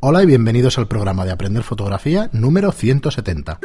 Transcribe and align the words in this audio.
Hola 0.00 0.22
y 0.22 0.26
bienvenidos 0.26 0.78
al 0.78 0.86
programa 0.86 1.24
de 1.24 1.32
Aprender 1.32 1.64
Fotografía 1.64 2.30
número 2.32 2.70
170. 2.70 3.58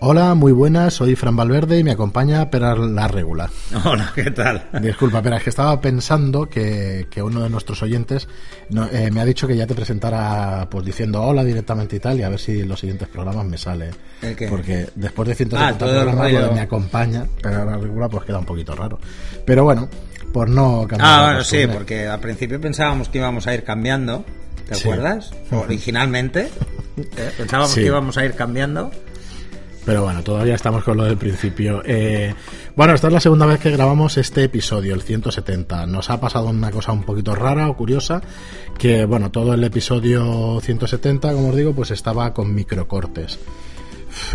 Hola, 0.00 0.34
muy 0.34 0.50
buenas, 0.50 0.94
soy 0.94 1.14
Fran 1.14 1.36
Valverde 1.36 1.78
y 1.78 1.84
me 1.84 1.92
acompaña 1.92 2.50
Pera 2.50 2.74
la 2.74 3.06
Regular. 3.06 3.48
Hola, 3.84 4.10
¿qué 4.12 4.32
tal? 4.32 4.64
Disculpa, 4.82 5.22
pero 5.22 5.36
es 5.36 5.44
que 5.44 5.50
estaba 5.50 5.80
pensando 5.80 6.48
que, 6.48 7.06
uno 7.22 7.42
de 7.42 7.48
nuestros 7.48 7.80
oyentes 7.84 8.26
eh, 8.92 9.10
me 9.12 9.20
ha 9.20 9.24
dicho 9.24 9.46
que 9.46 9.56
ya 9.56 9.66
te 9.66 9.76
presentara 9.76 10.66
pues 10.68 10.84
diciendo 10.84 11.22
hola 11.22 11.44
directamente 11.44 11.94
y 11.94 12.00
tal, 12.00 12.18
y 12.18 12.24
a 12.24 12.28
ver 12.28 12.40
si 12.40 12.64
los 12.64 12.80
siguientes 12.80 13.06
programas 13.06 13.46
me 13.46 13.56
sale. 13.56 13.90
Porque 14.50 14.88
después 14.96 15.28
de 15.28 15.34
170 15.36 15.68
ah, 15.68 15.78
programas 15.78 16.32
lo 16.32 16.52
me 16.52 16.60
acompaña, 16.60 17.24
pero 17.40 17.64
la 17.64 17.76
Regular 17.76 18.10
pues 18.10 18.24
queda 18.24 18.38
un 18.38 18.46
poquito 18.46 18.74
raro. 18.74 18.98
Pero 19.44 19.62
bueno, 19.62 19.88
por 20.32 20.48
no 20.48 20.86
cambiar. 20.88 21.10
Ah, 21.10 21.24
bueno, 21.24 21.44
sí, 21.44 21.66
porque 21.72 22.06
al 22.06 22.20
principio 22.20 22.60
pensábamos 22.60 23.08
que 23.08 23.18
íbamos 23.18 23.46
a 23.46 23.54
ir 23.54 23.64
cambiando, 23.64 24.24
¿te 24.68 24.76
acuerdas? 24.76 25.32
Originalmente 25.50 26.50
¿eh? 26.96 27.32
pensábamos 27.36 27.74
que 27.74 27.86
íbamos 27.86 28.16
a 28.18 28.24
ir 28.24 28.34
cambiando 28.34 28.90
pero 29.88 30.02
bueno, 30.02 30.22
todavía 30.22 30.54
estamos 30.54 30.84
con 30.84 30.98
lo 30.98 31.04
del 31.04 31.16
principio. 31.16 31.80
Eh, 31.82 32.34
bueno, 32.76 32.92
esta 32.92 33.06
es 33.06 33.12
la 33.14 33.20
segunda 33.20 33.46
vez 33.46 33.58
que 33.58 33.70
grabamos 33.70 34.18
este 34.18 34.44
episodio, 34.44 34.92
el 34.92 35.00
170. 35.00 35.86
Nos 35.86 36.10
ha 36.10 36.20
pasado 36.20 36.48
una 36.48 36.70
cosa 36.70 36.92
un 36.92 37.04
poquito 37.04 37.34
rara 37.34 37.70
o 37.70 37.74
curiosa, 37.74 38.20
que 38.76 39.06
bueno, 39.06 39.30
todo 39.30 39.54
el 39.54 39.64
episodio 39.64 40.60
170, 40.60 41.32
como 41.32 41.48
os 41.48 41.56
digo, 41.56 41.72
pues 41.72 41.90
estaba 41.90 42.34
con 42.34 42.54
microcortes. 42.54 43.38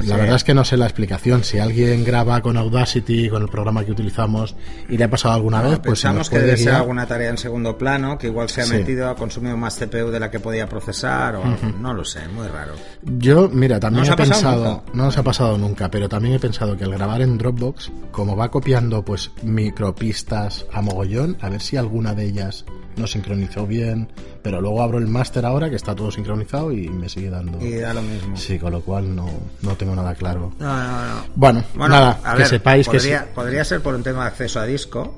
La 0.05 0.17
verdad 0.17 0.35
es 0.35 0.43
que 0.43 0.53
no 0.53 0.65
sé 0.65 0.77
la 0.77 0.85
explicación. 0.85 1.43
Si 1.43 1.59
alguien 1.59 2.03
graba 2.03 2.41
con 2.41 2.57
Audacity, 2.57 3.29
con 3.29 3.41
el 3.41 3.49
programa 3.49 3.83
que 3.83 3.91
utilizamos, 3.91 4.55
y 4.89 4.97
le 4.97 5.03
ha 5.03 5.09
pasado 5.09 5.33
alguna 5.35 5.61
vez, 5.61 5.79
pues 5.79 6.01
pensamos 6.01 6.29
que 6.29 6.39
debe 6.39 6.57
ser 6.57 6.73
alguna 6.73 7.05
tarea 7.05 7.29
en 7.29 7.37
segundo 7.37 7.77
plano, 7.77 8.17
que 8.17 8.27
igual 8.27 8.49
se 8.49 8.61
ha 8.61 8.65
metido, 8.65 9.09
ha 9.09 9.15
consumido 9.15 9.57
más 9.57 9.77
CPU 9.77 10.09
de 10.09 10.19
la 10.19 10.29
que 10.29 10.39
podía 10.39 10.67
procesar, 10.67 11.35
o 11.35 11.43
no 11.79 11.93
lo 11.93 12.05
sé, 12.05 12.27
muy 12.29 12.47
raro. 12.47 12.73
Yo, 13.03 13.49
mira, 13.49 13.79
también 13.79 14.05
he 14.05 14.15
pensado, 14.15 14.83
no 14.93 15.05
nos 15.05 15.17
ha 15.17 15.23
pasado 15.23 15.57
nunca, 15.57 15.89
pero 15.89 16.09
también 16.09 16.35
he 16.35 16.39
pensado 16.39 16.77
que 16.77 16.83
al 16.83 16.91
grabar 16.91 17.21
en 17.21 17.37
Dropbox, 17.37 17.91
como 18.11 18.35
va 18.35 18.49
copiando 18.49 19.03
pues 19.03 19.31
micropistas 19.41 20.65
a 20.71 20.81
mogollón, 20.81 21.37
a 21.41 21.49
ver 21.49 21.61
si 21.61 21.77
alguna 21.77 22.13
de 22.13 22.25
ellas 22.25 22.65
no 22.95 23.07
sincronizó 23.07 23.65
bien, 23.65 24.11
pero 24.41 24.61
luego 24.61 24.81
abro 24.81 24.97
el 24.97 25.07
máster 25.07 25.45
ahora 25.45 25.69
que 25.69 25.75
está 25.75 25.95
todo 25.95 26.11
sincronizado 26.11 26.71
y 26.71 26.89
me 26.89 27.09
sigue 27.09 27.29
dando. 27.29 27.63
Y 27.65 27.75
da 27.75 27.93
lo 27.93 28.01
mismo. 28.01 28.35
Sí, 28.37 28.59
con 28.59 28.71
lo 28.71 28.81
cual 28.81 29.15
no, 29.15 29.27
no 29.61 29.75
tengo 29.75 29.95
nada 29.95 30.15
claro. 30.15 30.53
No, 30.59 30.75
no, 30.75 31.07
no. 31.07 31.25
Bueno, 31.35 31.63
nada, 31.75 32.19
que 32.37 32.45
sepáis 32.45 32.87
que. 32.87 33.19
Podría 33.33 33.63
ser 33.63 33.81
por 33.81 33.95
un 33.95 34.03
tema 34.03 34.23
de 34.23 34.27
acceso 34.27 34.59
a 34.59 34.65
disco, 34.65 35.17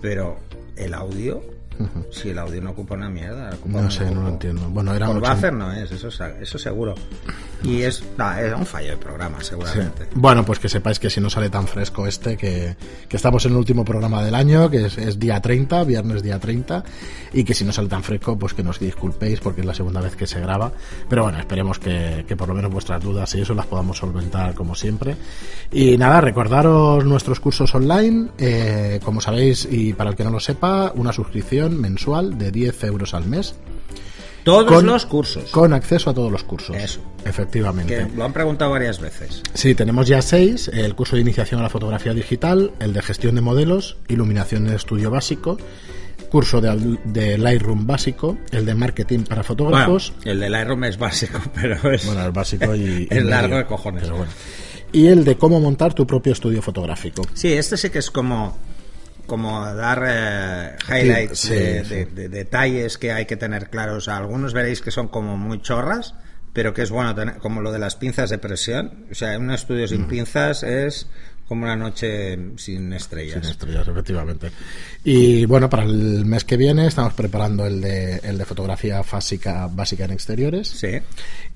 pero 0.00 0.38
el 0.76 0.94
audio 0.94 1.59
si 2.10 2.30
el 2.30 2.38
audio 2.38 2.60
no 2.60 2.70
ocupa 2.70 2.94
una 2.94 3.08
mierda. 3.08 3.50
no 3.64 3.90
sé, 3.90 4.10
no 4.10 4.22
lo 4.22 4.28
entiendo. 4.28 4.68
Bueno, 4.68 4.94
era 4.94 5.06
Por 5.06 5.20
buffer 5.20 5.52
no 5.52 5.72
es, 5.72 5.90
eso, 5.90 6.08
eso 6.08 6.58
seguro. 6.58 6.94
Y 7.62 7.82
es, 7.82 8.02
es 8.02 8.54
un 8.54 8.66
fallo 8.66 8.90
de 8.90 8.96
programa, 8.96 9.42
seguramente. 9.42 10.08
Bueno, 10.14 10.44
pues 10.44 10.58
que 10.58 10.68
sepáis 10.68 10.98
que 10.98 11.10
si 11.10 11.20
no 11.20 11.28
sale 11.28 11.50
tan 11.50 11.66
fresco 11.66 12.06
este, 12.06 12.36
que, 12.36 12.76
estamos 13.10 13.44
en 13.44 13.52
el 13.52 13.58
último 13.58 13.84
programa 13.84 14.22
del 14.22 14.34
año, 14.34 14.70
que 14.70 14.86
es, 14.86 15.18
día 15.18 15.40
30, 15.40 15.84
viernes 15.84 16.22
día 16.22 16.38
30, 16.38 16.82
y 17.32 17.44
que 17.44 17.54
si 17.54 17.64
no 17.64 17.72
sale 17.72 17.88
tan 17.88 18.02
fresco, 18.02 18.38
pues 18.38 18.54
que 18.54 18.62
nos 18.62 18.78
disculpéis 18.78 19.40
porque 19.40 19.60
es 19.60 19.66
la 19.66 19.74
segunda 19.74 20.00
vez 20.00 20.16
que 20.16 20.26
se 20.26 20.40
graba. 20.40 20.72
Pero 21.08 21.24
bueno, 21.24 21.38
esperemos 21.38 21.78
que, 21.78 22.24
por 22.36 22.48
lo 22.48 22.54
menos 22.54 22.72
vuestras 22.72 23.02
dudas 23.02 23.34
y 23.34 23.42
eso 23.42 23.54
las 23.54 23.66
podamos 23.66 23.98
solventar 23.98 24.54
como 24.54 24.74
siempre. 24.74 25.16
Y 25.70 25.98
nada, 25.98 26.20
recordaros 26.20 27.04
nuestros 27.04 27.40
cursos 27.40 27.74
online, 27.74 28.30
eh, 28.38 29.00
como 29.04 29.20
sabéis, 29.20 29.68
y 29.70 29.92
para 29.92 30.10
el 30.10 30.16
que 30.16 30.24
no 30.24 30.30
lo 30.30 30.40
sepa, 30.40 30.92
una 30.94 31.12
suscripción 31.12 31.69
mensual 31.78 32.38
de 32.38 32.50
10 32.50 32.84
euros 32.84 33.14
al 33.14 33.26
mes. 33.26 33.54
Todos 34.44 34.82
los 34.82 35.06
cursos. 35.06 35.50
Con 35.50 35.72
acceso 35.72 36.10
a 36.10 36.14
todos 36.14 36.32
los 36.32 36.44
cursos. 36.44 36.76
Eso. 36.76 37.00
Efectivamente. 37.24 38.08
lo 38.16 38.24
han 38.24 38.32
preguntado 38.32 38.70
varias 38.70 39.00
veces. 39.00 39.42
Sí, 39.54 39.74
tenemos 39.74 40.08
ya 40.08 40.22
seis. 40.22 40.70
El 40.72 40.94
curso 40.94 41.16
de 41.16 41.22
iniciación 41.22 41.60
a 41.60 41.64
la 41.64 41.68
fotografía 41.68 42.14
digital, 42.14 42.72
el 42.80 42.92
de 42.92 43.02
gestión 43.02 43.34
de 43.34 43.42
modelos, 43.42 43.98
iluminación 44.08 44.66
en 44.66 44.74
estudio 44.74 45.10
básico, 45.10 45.58
curso 46.30 46.60
de, 46.60 47.38
Lightroom 47.38 47.86
básico, 47.86 48.38
el 48.50 48.64
de 48.64 48.74
marketing 48.74 49.20
para 49.20 49.42
fotógrafos. 49.42 50.14
el 50.24 50.40
de 50.40 50.48
Lightroom 50.48 50.84
es 50.84 50.98
básico, 50.98 51.38
pero 51.54 51.92
es... 51.92 52.06
Bueno, 52.06 52.26
es 52.26 52.32
básico 52.32 52.74
y... 52.74 53.06
es 53.10 53.24
largo 53.24 53.56
de 53.56 53.66
cojones. 53.66 54.10
Y 54.92 55.06
el 55.06 55.24
de 55.24 55.36
cómo 55.36 55.60
montar 55.60 55.92
tu 55.94 56.06
propio 56.06 56.32
estudio 56.32 56.62
fotográfico. 56.62 57.22
Sí, 57.34 57.52
este 57.52 57.76
sí 57.76 57.90
que 57.90 57.98
es 57.98 58.10
como 58.10 58.56
como 59.30 59.64
dar 59.74 60.02
eh, 60.08 60.76
highlights 60.88 61.48
de, 61.50 62.28
detalles 62.28 62.98
que 62.98 63.12
hay 63.12 63.26
que 63.26 63.36
tener 63.36 63.70
claros. 63.70 64.08
Algunos 64.08 64.52
veréis 64.52 64.80
que 64.80 64.90
son 64.90 65.06
como 65.06 65.36
muy 65.36 65.62
chorras, 65.62 66.16
pero 66.52 66.74
que 66.74 66.82
es 66.82 66.90
bueno 66.90 67.14
tener, 67.14 67.38
como 67.38 67.60
lo 67.60 67.70
de 67.70 67.78
las 67.78 67.94
pinzas 67.94 68.28
de 68.30 68.38
presión. 68.38 69.06
O 69.08 69.14
sea, 69.14 69.38
un 69.38 69.52
estudio 69.52 69.86
sin 69.86 70.02
mm. 70.02 70.08
pinzas 70.08 70.64
es 70.64 71.08
como 71.50 71.64
una 71.64 71.74
noche 71.74 72.38
sin 72.58 72.92
estrellas. 72.92 73.40
Sin 73.42 73.50
estrellas, 73.50 73.88
efectivamente. 73.88 74.52
Y 75.02 75.46
bueno, 75.46 75.68
para 75.68 75.82
el 75.82 76.24
mes 76.24 76.44
que 76.44 76.56
viene 76.56 76.86
estamos 76.86 77.12
preparando 77.12 77.66
el 77.66 77.80
de, 77.80 78.18
el 78.18 78.38
de 78.38 78.44
fotografía 78.44 79.02
básica, 79.02 79.66
básica 79.66 80.04
en 80.04 80.12
exteriores. 80.12 80.68
Sí. 80.68 81.00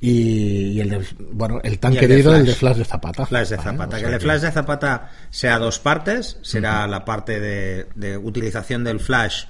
Y, 0.00 0.80
el 0.80 0.90
de, 0.90 1.06
bueno, 1.30 1.60
el 1.62 1.78
tan 1.78 1.94
querido, 1.94 2.34
el 2.34 2.44
de 2.44 2.56
flash 2.56 2.78
de 2.78 2.84
Zapata. 2.84 3.24
Flash 3.24 3.50
de 3.50 3.56
Zapata. 3.56 4.00
que 4.00 4.06
el 4.06 4.10
de 4.10 4.18
flash 4.18 4.40
de 4.40 4.50
Zapata 4.50 5.12
sea 5.30 5.60
dos 5.60 5.78
partes. 5.78 6.38
Será 6.42 6.88
la 6.88 7.04
parte 7.04 7.38
de, 7.38 8.18
utilización 8.18 8.82
del 8.82 8.98
flash 8.98 9.44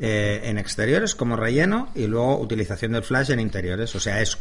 eh, 0.00 0.42
en 0.44 0.58
exteriores 0.58 1.14
como 1.14 1.34
relleno 1.34 1.88
y 1.94 2.08
luego 2.08 2.38
utilización 2.38 2.92
del 2.92 3.04
flash 3.04 3.30
en 3.30 3.40
interiores. 3.40 3.94
O 3.94 4.00
sea, 4.00 4.20
es 4.20 4.36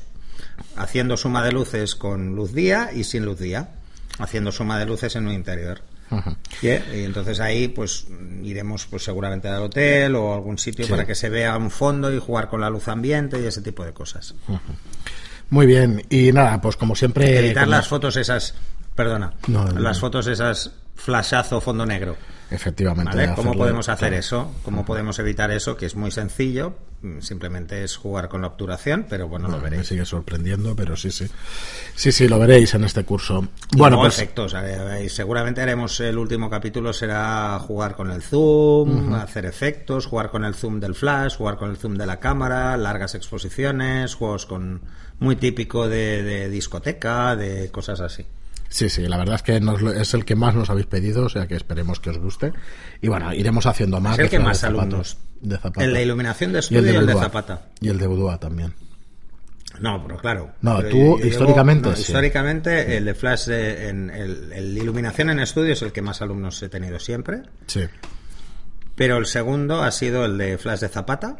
haciendo 0.75 1.16
suma 1.16 1.41
de 1.41 1.53
luces 1.53 1.96
con 1.96 2.35
luz 2.35 2.53
día 2.53 2.90
y 2.94 3.06
sin 3.06 3.24
luz 3.24 3.40
día 3.40 3.69
haciendo 4.19 4.51
suma 4.51 4.79
de 4.79 4.85
luces 4.85 5.16
en 5.16 5.28
un 5.28 5.33
interior. 5.33 5.81
y, 6.61 6.69
entonces 7.03 7.39
ahí 7.39 7.67
pues 7.67 8.07
iremos 8.41 8.85
pues 8.85 9.03
seguramente 9.03 9.50
al 9.50 9.63
hotel 9.63 10.16
o 10.16 10.33
algún 10.33 10.57
sitio 10.57 10.88
para 10.88 11.05
que 11.05 11.16
se 11.16 11.29
vea 11.29 11.57
un 11.57 11.69
fondo 11.69 12.13
y 12.13 12.19
jugar 12.19 12.47
con 12.50 12.61
la 12.61 12.69
luz 12.69 12.88
ambiente 12.88 13.41
y 13.41 13.45
ese 13.45 13.61
tipo 13.61 13.83
de 13.83 13.94
cosas. 13.94 14.33
Muy 15.50 15.66
bien, 15.66 16.03
y 16.09 16.31
nada, 16.31 16.59
pues 16.61 16.75
como 16.75 16.95
siempre... 16.95 17.39
Editar 17.39 17.67
las 17.67 17.88
fotos 17.88 18.17
esas, 18.17 18.53
perdona, 18.95 19.33
las 19.78 20.00
fotos 20.00 20.28
esas 20.28 20.72
flashazo 20.95 21.61
fondo 21.61 21.85
negro. 21.85 22.17
Efectivamente. 22.50 23.34
¿Cómo 23.35 23.53
podemos 23.53 23.90
hacer 23.90 24.13
eso? 24.13 24.53
¿Cómo 24.63 24.85
podemos 24.85 25.19
evitar 25.19 25.52
eso? 25.52 25.75
Que 25.75 25.85
es 25.85 25.96
muy 25.96 26.12
sencillo. 26.12 26.75
Mm, 27.02 27.19
simplemente 27.19 27.84
es 27.84 27.96
jugar 27.97 28.30
con 28.30 28.41
la 28.41 28.47
obturación, 28.47 29.06
pero 29.09 29.28
bueno, 29.28 29.50
lo 29.50 29.59
veréis. 29.59 29.81
Me 29.81 29.85
sigue 29.85 30.06
sorprendiendo, 30.06 30.75
pero 30.75 30.96
sí, 30.96 31.12
sí. 31.12 31.28
Sí, 31.94 32.12
sí, 32.12 32.28
lo 32.28 32.40
veréis 32.40 32.74
en 32.74 32.85
este 32.85 33.03
curso. 33.03 33.47
bueno, 33.75 33.97
pues... 33.97 34.18
efectos. 34.18 34.56
seguramente 35.09 35.62
haremos 35.62 36.00
el 36.00 36.18
último 36.18 36.50
capítulo, 36.50 36.94
será 36.94 37.59
jugar 37.59 37.96
con 37.96 38.09
el 38.12 38.24
zoom, 38.24 39.14
hacer 39.14 39.46
efectos, 39.46 40.06
jugar 40.06 40.31
con 40.31 40.46
el 40.46 40.56
zoom 40.56 40.79
del 40.79 40.96
flash, 40.96 41.35
jugar 41.38 41.58
con 41.58 41.69
el 41.69 41.78
zoom 41.78 41.96
de 41.96 42.06
la 42.06 42.19
cámara, 42.19 42.78
largas 42.78 43.14
exposiciones, 43.14 44.16
juegos 44.16 44.46
con 44.46 44.81
muy 45.19 45.35
típico 45.35 45.88
de 45.88 46.50
discoteca, 46.50 47.35
de 47.35 47.69
cosas 47.69 48.00
así. 48.00 48.25
Sí, 48.69 48.89
sí, 48.89 49.07
la 49.07 49.17
verdad 49.17 49.35
es 49.35 49.44
que 49.44 49.61
es 50.00 50.13
el 50.13 50.25
que 50.25 50.35
más 50.35 50.55
nos 50.55 50.69
habéis 50.69 50.88
pedido, 50.88 51.25
o 51.25 51.29
sea 51.29 51.47
que 51.47 51.55
esperemos 51.55 52.00
que 52.00 52.09
os 52.09 52.17
guste. 52.17 52.53
Y 53.01 53.07
bueno, 53.07 53.33
iremos 53.33 53.66
haciendo 53.66 54.00
más. 54.00 54.13
Es 54.13 54.25
el 54.25 54.29
que 54.29 54.39
más 54.39 54.63
alumnos. 54.63 55.17
De 55.41 55.57
Zapata. 55.57 55.83
El 55.83 55.94
de 55.94 56.03
iluminación 56.03 56.51
de 56.51 56.59
estudio 56.59 56.94
y 56.94 56.95
el 56.95 57.05
de, 57.05 57.13
Zapata. 57.13 57.67
Y 57.79 57.89
el 57.89 57.97
de 57.97 58.07
Boudoir 58.07 58.38
también. 58.39 58.73
No, 59.79 60.01
pero 60.03 60.17
claro. 60.17 60.53
No, 60.61 60.81
tú 60.83 61.19
históricamente. 61.19 61.89
Históricamente, 61.91 62.97
el 62.97 63.05
de 63.05 63.13
Flash, 63.13 63.50
en 63.50 64.09
el, 64.09 64.51
el, 64.51 64.78
iluminación 64.78 65.29
en 65.29 65.39
estudio 65.39 65.73
es 65.73 65.81
el 65.81 65.91
que 65.91 66.01
más 66.01 66.22
alumnos 66.22 66.61
he 66.63 66.69
tenido 66.69 66.99
siempre. 66.99 67.44
Sí. 67.67 67.81
Pero 68.95 69.17
el 69.17 69.28
segundo 69.28 69.84
ha 69.84 69.91
sido 69.91 70.25
el 70.25 70.38
de 70.38 70.57
Flash 70.57 70.79
de 70.79 70.89
Zapata, 70.89 71.38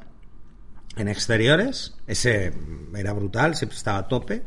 en 0.96 1.08
exteriores. 1.08 1.96
Ese 2.06 2.54
era 2.96 3.14
brutal, 3.14 3.56
siempre 3.56 3.78
estaba 3.78 3.98
a 4.00 4.08
tope. 4.08 4.44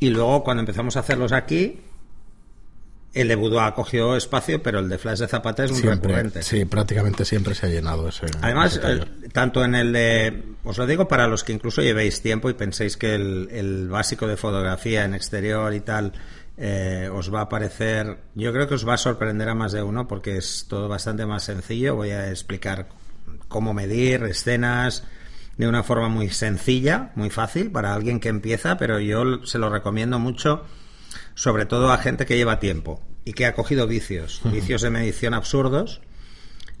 Y 0.00 0.10
luego 0.10 0.44
cuando 0.44 0.60
empezamos 0.60 0.96
a 0.96 1.00
hacerlos 1.00 1.32
aquí, 1.32 1.80
el 3.14 3.28
de 3.28 3.34
Boudoir 3.34 3.72
cogió 3.74 4.16
espacio, 4.16 4.62
pero 4.62 4.78
el 4.80 4.88
de 4.88 4.98
Flash 4.98 5.18
de 5.18 5.28
Zapata 5.28 5.64
es 5.64 5.72
muy 5.72 5.82
recurrente. 5.82 6.42
Sí, 6.42 6.64
prácticamente 6.66 7.24
siempre 7.24 7.54
se 7.54 7.66
ha 7.66 7.68
llenado 7.68 8.08
ese. 8.08 8.26
Además, 8.42 8.80
tanto 9.32 9.64
en 9.64 9.74
el 9.74 9.92
de. 9.92 10.42
Os 10.62 10.78
lo 10.78 10.86
digo 10.86 11.08
para 11.08 11.26
los 11.26 11.42
que 11.42 11.52
incluso 11.52 11.82
llevéis 11.82 12.20
tiempo 12.20 12.50
y 12.50 12.54
penséis 12.54 12.96
que 12.96 13.14
el, 13.14 13.88
básico 13.88 14.26
de 14.26 14.36
fotografía 14.36 15.04
en 15.04 15.14
exterior 15.14 15.72
y 15.74 15.80
tal 15.80 16.12
eh, 16.58 17.08
os 17.12 17.32
va 17.32 17.42
a 17.42 17.48
parecer. 17.48 18.18
Yo 18.34 18.52
creo 18.52 18.68
que 18.68 18.74
os 18.74 18.86
va 18.86 18.94
a 18.94 18.98
sorprender 18.98 19.48
a 19.48 19.54
más 19.54 19.72
de 19.72 19.82
uno 19.82 20.06
porque 20.06 20.36
es 20.36 20.66
todo 20.68 20.86
bastante 20.86 21.24
más 21.24 21.44
sencillo. 21.44 21.96
Voy 21.96 22.10
a 22.10 22.30
explicar 22.30 22.88
cómo 23.48 23.72
medir 23.72 24.22
escenas 24.24 25.04
de 25.58 25.68
una 25.68 25.82
forma 25.82 26.08
muy 26.08 26.30
sencilla, 26.30 27.12
muy 27.14 27.30
fácil 27.30 27.70
para 27.70 27.92
alguien 27.92 28.20
que 28.20 28.30
empieza, 28.30 28.78
pero 28.78 29.00
yo 29.00 29.44
se 29.44 29.58
lo 29.58 29.68
recomiendo 29.68 30.18
mucho, 30.18 30.64
sobre 31.34 31.66
todo 31.66 31.92
a 31.92 31.98
gente 31.98 32.24
que 32.24 32.36
lleva 32.36 32.60
tiempo 32.60 33.02
y 33.24 33.34
que 33.34 33.44
ha 33.44 33.54
cogido 33.54 33.86
vicios, 33.86 34.40
vicios 34.44 34.80
de 34.80 34.90
medición 34.90 35.34
absurdos 35.34 36.00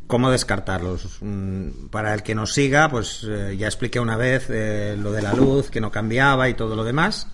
¿Cómo 0.08 0.30
descartarlos? 0.30 1.18
Mm, 1.20 1.88
Para 1.90 2.14
el 2.14 2.22
que 2.22 2.34
nos 2.34 2.54
siga, 2.54 2.88
pues 2.88 3.26
eh, 3.28 3.56
ya 3.58 3.66
expliqué 3.66 4.00
una 4.00 4.16
vez 4.16 4.46
eh, 4.48 4.96
lo 4.98 5.12
de 5.12 5.20
la 5.20 5.34
luz, 5.34 5.70
que 5.70 5.82
no 5.82 5.90
cambiaba 5.90 6.48
y 6.48 6.54
todo 6.54 6.74
lo 6.74 6.82
demás. 6.82 7.28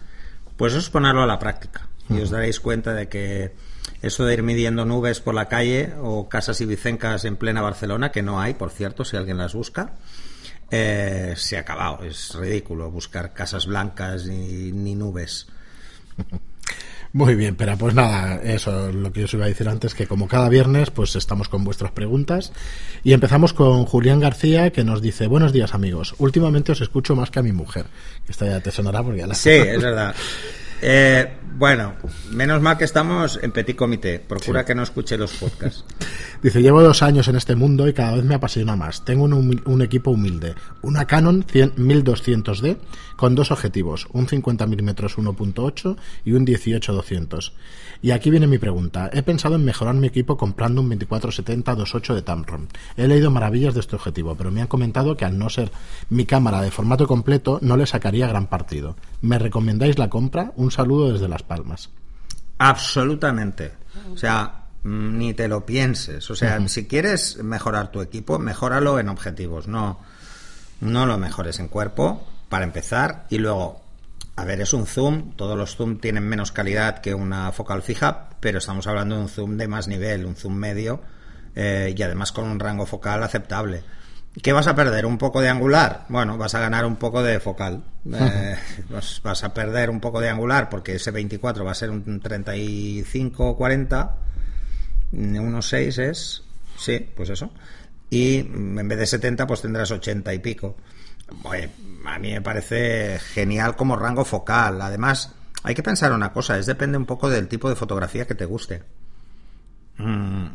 Pues 0.56 0.72
eso 0.72 0.80
es 0.80 0.90
ponerlo 0.90 1.22
a 1.22 1.26
la 1.26 1.38
práctica. 1.38 1.88
Y 2.10 2.20
os 2.20 2.30
daréis 2.30 2.58
cuenta 2.58 2.92
de 2.92 3.08
que 3.08 3.54
eso 4.02 4.24
de 4.24 4.34
ir 4.34 4.42
midiendo 4.42 4.84
nubes 4.84 5.20
por 5.20 5.36
la 5.36 5.46
calle 5.46 5.94
o 6.02 6.28
casas 6.28 6.60
ibicencas 6.60 7.24
en 7.24 7.36
plena 7.36 7.62
Barcelona, 7.62 8.10
que 8.10 8.22
no 8.22 8.40
hay, 8.40 8.54
por 8.54 8.70
cierto, 8.70 9.04
si 9.04 9.16
alguien 9.16 9.38
las 9.38 9.54
busca, 9.54 9.92
eh, 10.76 11.34
se 11.36 11.56
ha 11.56 11.60
acabado. 11.60 12.04
Es 12.04 12.34
ridículo 12.34 12.90
buscar 12.90 13.32
casas 13.32 13.66
blancas 13.66 14.26
ni, 14.26 14.72
ni 14.72 14.94
nubes. 14.94 15.46
Muy 17.12 17.36
bien, 17.36 17.54
pero 17.54 17.78
pues 17.78 17.94
nada, 17.94 18.42
eso 18.42 18.90
lo 18.90 19.12
que 19.12 19.20
yo 19.20 19.26
os 19.26 19.34
iba 19.34 19.44
a 19.44 19.48
decir 19.48 19.68
antes, 19.68 19.94
que 19.94 20.08
como 20.08 20.26
cada 20.26 20.48
viernes, 20.48 20.90
pues 20.90 21.14
estamos 21.14 21.48
con 21.48 21.62
vuestras 21.62 21.92
preguntas. 21.92 22.52
Y 23.04 23.12
empezamos 23.12 23.52
con 23.52 23.84
Julián 23.84 24.18
García, 24.18 24.70
que 24.70 24.82
nos 24.82 25.00
dice, 25.00 25.28
buenos 25.28 25.52
días 25.52 25.74
amigos, 25.74 26.16
últimamente 26.18 26.72
os 26.72 26.80
escucho 26.80 27.14
más 27.14 27.30
que 27.30 27.38
a 27.38 27.42
mi 27.42 27.52
mujer. 27.52 27.86
Esta 28.28 28.46
ya 28.46 28.58
te 28.58 28.72
sonará 28.72 29.00
porque 29.04 29.20
ya 29.20 29.28
la... 29.28 29.34
Sí, 29.36 29.50
es 29.50 29.80
verdad. 29.80 30.12
Eh, 30.86 31.26
bueno, 31.56 31.94
menos 32.30 32.60
mal 32.60 32.76
que 32.76 32.84
estamos 32.84 33.38
en 33.42 33.52
petit 33.52 33.74
comité. 33.74 34.18
Procura 34.18 34.66
que 34.66 34.74
no 34.74 34.82
escuche 34.82 35.16
los 35.16 35.32
podcasts. 35.32 35.84
Dice, 36.42 36.60
llevo 36.60 36.82
dos 36.82 37.02
años 37.02 37.26
en 37.28 37.36
este 37.36 37.56
mundo 37.56 37.88
y 37.88 37.94
cada 37.94 38.16
vez 38.16 38.24
me 38.24 38.34
apasiona 38.34 38.76
más. 38.76 39.02
Tengo 39.02 39.24
un, 39.24 39.80
equipo 39.82 40.10
humilde. 40.10 40.54
Una 40.82 41.06
Canon 41.06 41.42
100 41.42 41.76
1200D 41.76 42.76
con 43.16 43.34
dos 43.34 43.50
objetivos, 43.50 44.08
un 44.12 44.28
50 44.28 44.66
mm 44.66 44.90
1.8 44.90 45.96
y 46.26 46.32
un 46.32 46.44
18-200. 46.44 47.52
Y 48.02 48.10
aquí 48.10 48.28
viene 48.28 48.46
mi 48.46 48.58
pregunta. 48.58 49.08
He 49.12 49.22
pensado 49.22 49.54
en 49.54 49.64
mejorar 49.64 49.94
mi 49.94 50.08
equipo 50.08 50.36
comprando 50.36 50.82
un 50.82 50.90
2470-28 50.90 52.14
de 52.14 52.20
Tamron. 52.20 52.68
He 52.98 53.08
leído 53.08 53.30
maravillas 53.30 53.72
de 53.72 53.80
este 53.80 53.96
objetivo, 53.96 54.34
pero 54.34 54.50
me 54.50 54.60
han 54.60 54.66
comentado 54.66 55.16
que 55.16 55.24
al 55.24 55.38
no 55.38 55.48
ser 55.48 55.70
mi 56.10 56.26
cámara 56.26 56.60
de 56.60 56.70
formato 56.70 57.06
completo 57.06 57.58
no 57.62 57.78
le 57.78 57.86
sacaría 57.86 58.28
gran 58.28 58.48
partido. 58.48 58.96
¿Me 59.22 59.38
recomendáis 59.38 59.98
la 59.98 60.10
compra? 60.10 60.52
Un 60.56 60.70
saludo 60.74 61.12
desde 61.12 61.28
Las 61.28 61.42
Palmas. 61.42 61.90
Absolutamente. 62.58 63.72
O 64.12 64.16
sea, 64.16 64.66
mm, 64.82 65.18
ni 65.18 65.34
te 65.34 65.48
lo 65.48 65.64
pienses. 65.64 66.30
O 66.30 66.36
sea, 66.36 66.66
si 66.68 66.86
quieres 66.86 67.42
mejorar 67.42 67.90
tu 67.90 68.00
equipo, 68.00 68.38
mejóralo 68.38 68.98
en 68.98 69.08
objetivos. 69.08 69.68
No, 69.68 70.00
no 70.80 71.06
lo 71.06 71.18
mejores 71.18 71.58
en 71.58 71.68
cuerpo, 71.68 72.26
para 72.48 72.64
empezar. 72.64 73.26
Y 73.30 73.38
luego, 73.38 73.82
a 74.36 74.44
ver, 74.44 74.60
es 74.60 74.72
un 74.72 74.86
zoom. 74.86 75.32
Todos 75.36 75.56
los 75.56 75.76
zoom 75.76 75.98
tienen 75.98 76.24
menos 76.24 76.52
calidad 76.52 77.00
que 77.00 77.14
una 77.14 77.50
focal 77.52 77.82
fija, 77.82 78.30
pero 78.40 78.58
estamos 78.58 78.86
hablando 78.86 79.16
de 79.16 79.22
un 79.22 79.28
zoom 79.28 79.56
de 79.56 79.68
más 79.68 79.88
nivel, 79.88 80.26
un 80.26 80.36
zoom 80.36 80.54
medio, 80.54 81.00
eh, 81.54 81.94
y 81.96 82.02
además 82.02 82.32
con 82.32 82.44
un 82.44 82.60
rango 82.60 82.86
focal 82.86 83.22
aceptable. 83.22 83.82
¿Qué 84.42 84.52
vas 84.52 84.66
a 84.66 84.74
perder? 84.74 85.06
¿Un 85.06 85.16
poco 85.16 85.40
de 85.40 85.48
angular? 85.48 86.06
Bueno, 86.08 86.36
vas 86.36 86.54
a 86.54 86.60
ganar 86.60 86.84
un 86.84 86.96
poco 86.96 87.22
de 87.22 87.40
focal. 87.40 87.84
Eh, 88.14 88.56
vas, 88.90 89.20
vas 89.24 89.44
a 89.44 89.54
perder 89.54 89.88
un 89.88 89.98
poco 89.98 90.20
de 90.20 90.28
angular 90.28 90.68
porque 90.68 90.96
ese 90.96 91.10
24 91.10 91.64
va 91.64 91.70
a 91.70 91.74
ser 91.74 91.90
un 91.90 92.20
35-40. 92.20 94.10
1.6 95.12 96.02
es. 96.02 96.42
Sí, 96.76 97.08
pues 97.16 97.30
eso. 97.30 97.50
Y 98.10 98.40
en 98.40 98.88
vez 98.88 98.98
de 98.98 99.06
70, 99.06 99.46
pues 99.46 99.62
tendrás 99.62 99.90
80 99.90 100.34
y 100.34 100.38
pico. 100.40 100.76
Oye, 101.44 101.70
a 102.04 102.18
mí 102.18 102.32
me 102.32 102.42
parece 102.42 103.18
genial 103.18 103.74
como 103.76 103.96
rango 103.96 104.24
focal. 104.24 104.82
Además, 104.82 105.32
hay 105.62 105.74
que 105.74 105.82
pensar 105.82 106.12
una 106.12 106.32
cosa: 106.32 106.58
es 106.58 106.66
depende 106.66 106.98
un 106.98 107.06
poco 107.06 107.30
del 107.30 107.48
tipo 107.48 107.68
de 107.68 107.76
fotografía 107.76 108.26
que 108.26 108.34
te 108.34 108.44
guste. 108.44 108.82
Mm, 109.96 110.46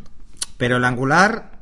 Pero 0.58 0.78
el 0.78 0.86
angular 0.86 1.59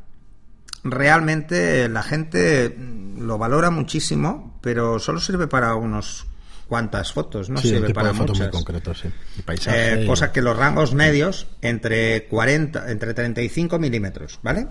realmente 0.92 1.88
la 1.90 2.04
gente 2.04 2.76
lo 3.18 3.38
valora 3.38 3.70
muchísimo, 3.70 4.58
pero 4.62 5.00
solo 5.00 5.20
sirve 5.20 5.48
para 5.48 5.76
unos 5.76 6.26
cuantas 6.68 7.14
fotos, 7.14 7.50
no 7.50 7.60
sí, 7.62 7.70
sirve 7.70 7.94
para 7.94 8.10
de 8.10 8.14
foto 8.16 8.34
muy 8.34 8.40
muchas. 8.42 8.52
concreto, 8.56 8.94
sí. 8.94 9.08
Y 9.40 9.42
paisaje 9.42 9.94
Eh, 9.94 10.04
y- 10.04 10.08
cosa 10.08 10.32
que 10.34 10.42
los 10.42 10.58
rangos 10.58 10.94
medios 10.94 11.48
entre 11.62 12.26
40, 12.28 12.92
entre 12.92 13.14
35 13.14 13.80
milímetros, 13.80 14.40
¿vale? 14.44 14.68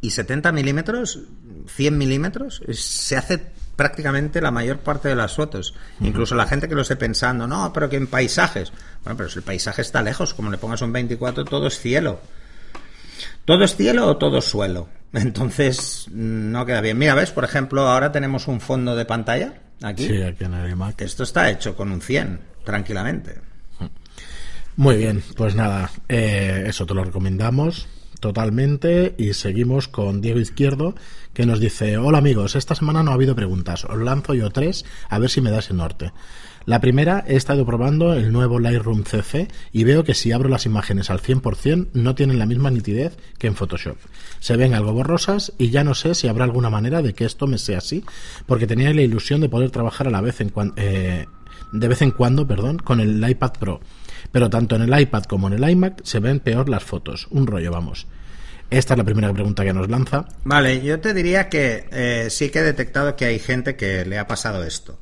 Y 0.00 0.10
70 0.12 0.52
milímetros, 0.52 1.18
100 1.66 1.98
milímetros, 1.98 2.62
se 2.72 3.16
hace 3.16 3.42
prácticamente 3.74 4.40
la 4.40 4.52
mayor 4.52 4.78
parte 4.78 5.08
de 5.08 5.16
las 5.16 5.34
fotos. 5.34 5.74
Incluso 6.00 6.36
la 6.36 6.46
gente 6.46 6.68
que 6.68 6.74
lo 6.76 6.82
esté 6.82 6.94
pensando, 6.96 7.48
no, 7.48 7.72
pero 7.72 7.88
que 7.88 7.96
en 7.96 8.06
paisajes. 8.06 8.72
Bueno, 9.02 9.16
pero 9.16 9.28
si 9.28 9.38
el 9.40 9.44
paisaje 9.44 9.82
está 9.82 10.00
lejos, 10.02 10.34
como 10.34 10.50
le 10.52 10.58
pongas 10.58 10.82
un 10.82 10.92
24, 10.92 11.44
todo 11.44 11.66
es 11.66 11.78
cielo. 11.80 12.20
¿Todo 13.44 13.64
es 13.64 13.74
cielo 13.76 14.06
o 14.06 14.16
todo 14.16 14.38
es 14.38 14.44
suelo? 14.44 14.88
Entonces, 15.12 16.06
no 16.12 16.66
queda 16.66 16.80
bien. 16.80 16.98
Mira, 16.98 17.14
¿ves? 17.14 17.30
Por 17.30 17.44
ejemplo, 17.44 17.88
ahora 17.88 18.12
tenemos 18.12 18.48
un 18.48 18.60
fondo 18.60 18.94
de 18.94 19.04
pantalla 19.04 19.54
aquí. 19.82 20.06
Sí, 20.06 20.22
aquí 20.22 20.44
en 20.44 20.54
el 20.54 20.70
iMac. 20.70 21.00
Esto 21.02 21.22
está 21.22 21.50
hecho 21.50 21.76
con 21.76 21.90
un 21.90 22.00
100, 22.00 22.40
tranquilamente. 22.64 23.36
Muy 24.76 24.96
bien, 24.96 25.24
pues 25.36 25.56
nada, 25.56 25.90
eh, 26.08 26.64
eso 26.68 26.86
te 26.86 26.94
lo 26.94 27.02
recomendamos 27.02 27.88
totalmente 28.20 29.14
y 29.18 29.34
seguimos 29.34 29.88
con 29.88 30.20
Diego 30.20 30.38
Izquierdo 30.40 30.94
que 31.32 31.46
nos 31.46 31.60
dice, 31.60 31.98
hola 31.98 32.18
amigos, 32.18 32.56
esta 32.56 32.74
semana 32.74 33.02
no 33.02 33.10
ha 33.10 33.14
habido 33.14 33.34
preguntas, 33.34 33.84
os 33.84 33.98
lanzo 33.98 34.34
yo 34.34 34.50
tres 34.50 34.84
a 35.08 35.18
ver 35.18 35.30
si 35.30 35.40
me 35.40 35.50
das 35.50 35.70
el 35.70 35.76
norte. 35.78 36.12
La 36.68 36.80
primera, 36.82 37.24
he 37.26 37.34
estado 37.36 37.64
probando 37.64 38.12
el 38.12 38.30
nuevo 38.30 38.58
Lightroom 38.58 39.02
CC 39.04 39.48
y 39.72 39.84
veo 39.84 40.04
que 40.04 40.12
si 40.12 40.32
abro 40.32 40.50
las 40.50 40.66
imágenes 40.66 41.08
al 41.08 41.18
100% 41.22 41.88
no 41.94 42.14
tienen 42.14 42.38
la 42.38 42.44
misma 42.44 42.70
nitidez 42.70 43.16
que 43.38 43.46
en 43.46 43.54
Photoshop. 43.54 43.96
Se 44.40 44.54
ven 44.58 44.74
algo 44.74 44.92
borrosas 44.92 45.54
y 45.56 45.70
ya 45.70 45.82
no 45.82 45.94
sé 45.94 46.14
si 46.14 46.28
habrá 46.28 46.44
alguna 46.44 46.68
manera 46.68 47.00
de 47.00 47.14
que 47.14 47.24
esto 47.24 47.46
me 47.46 47.56
sea 47.56 47.78
así, 47.78 48.04
porque 48.44 48.66
tenía 48.66 48.92
la 48.92 49.00
ilusión 49.00 49.40
de 49.40 49.48
poder 49.48 49.70
trabajar 49.70 50.08
a 50.08 50.10
la 50.10 50.20
vez 50.20 50.42
en 50.42 50.50
cuan- 50.50 50.74
eh, 50.76 51.24
de 51.72 51.88
vez 51.88 52.02
en 52.02 52.10
cuando, 52.10 52.46
perdón, 52.46 52.76
con 52.78 53.00
el 53.00 53.26
iPad 53.26 53.52
Pro. 53.58 53.80
Pero 54.30 54.50
tanto 54.50 54.76
en 54.76 54.82
el 54.82 55.00
iPad 55.00 55.22
como 55.22 55.46
en 55.48 55.54
el 55.54 55.70
iMac 55.70 56.02
se 56.04 56.20
ven 56.20 56.38
peor 56.40 56.68
las 56.68 56.84
fotos. 56.84 57.28
Un 57.30 57.46
rollo, 57.46 57.70
vamos. 57.72 58.06
Esta 58.68 58.92
es 58.92 58.98
la 58.98 59.04
primera 59.04 59.32
pregunta 59.32 59.64
que 59.64 59.72
nos 59.72 59.88
lanza. 59.88 60.26
Vale, 60.44 60.82
yo 60.82 61.00
te 61.00 61.14
diría 61.14 61.48
que 61.48 61.88
eh, 61.90 62.26
sí 62.28 62.50
que 62.50 62.58
he 62.58 62.62
detectado 62.62 63.16
que 63.16 63.24
hay 63.24 63.38
gente 63.38 63.74
que 63.76 64.04
le 64.04 64.18
ha 64.18 64.26
pasado 64.26 64.64
esto. 64.64 64.98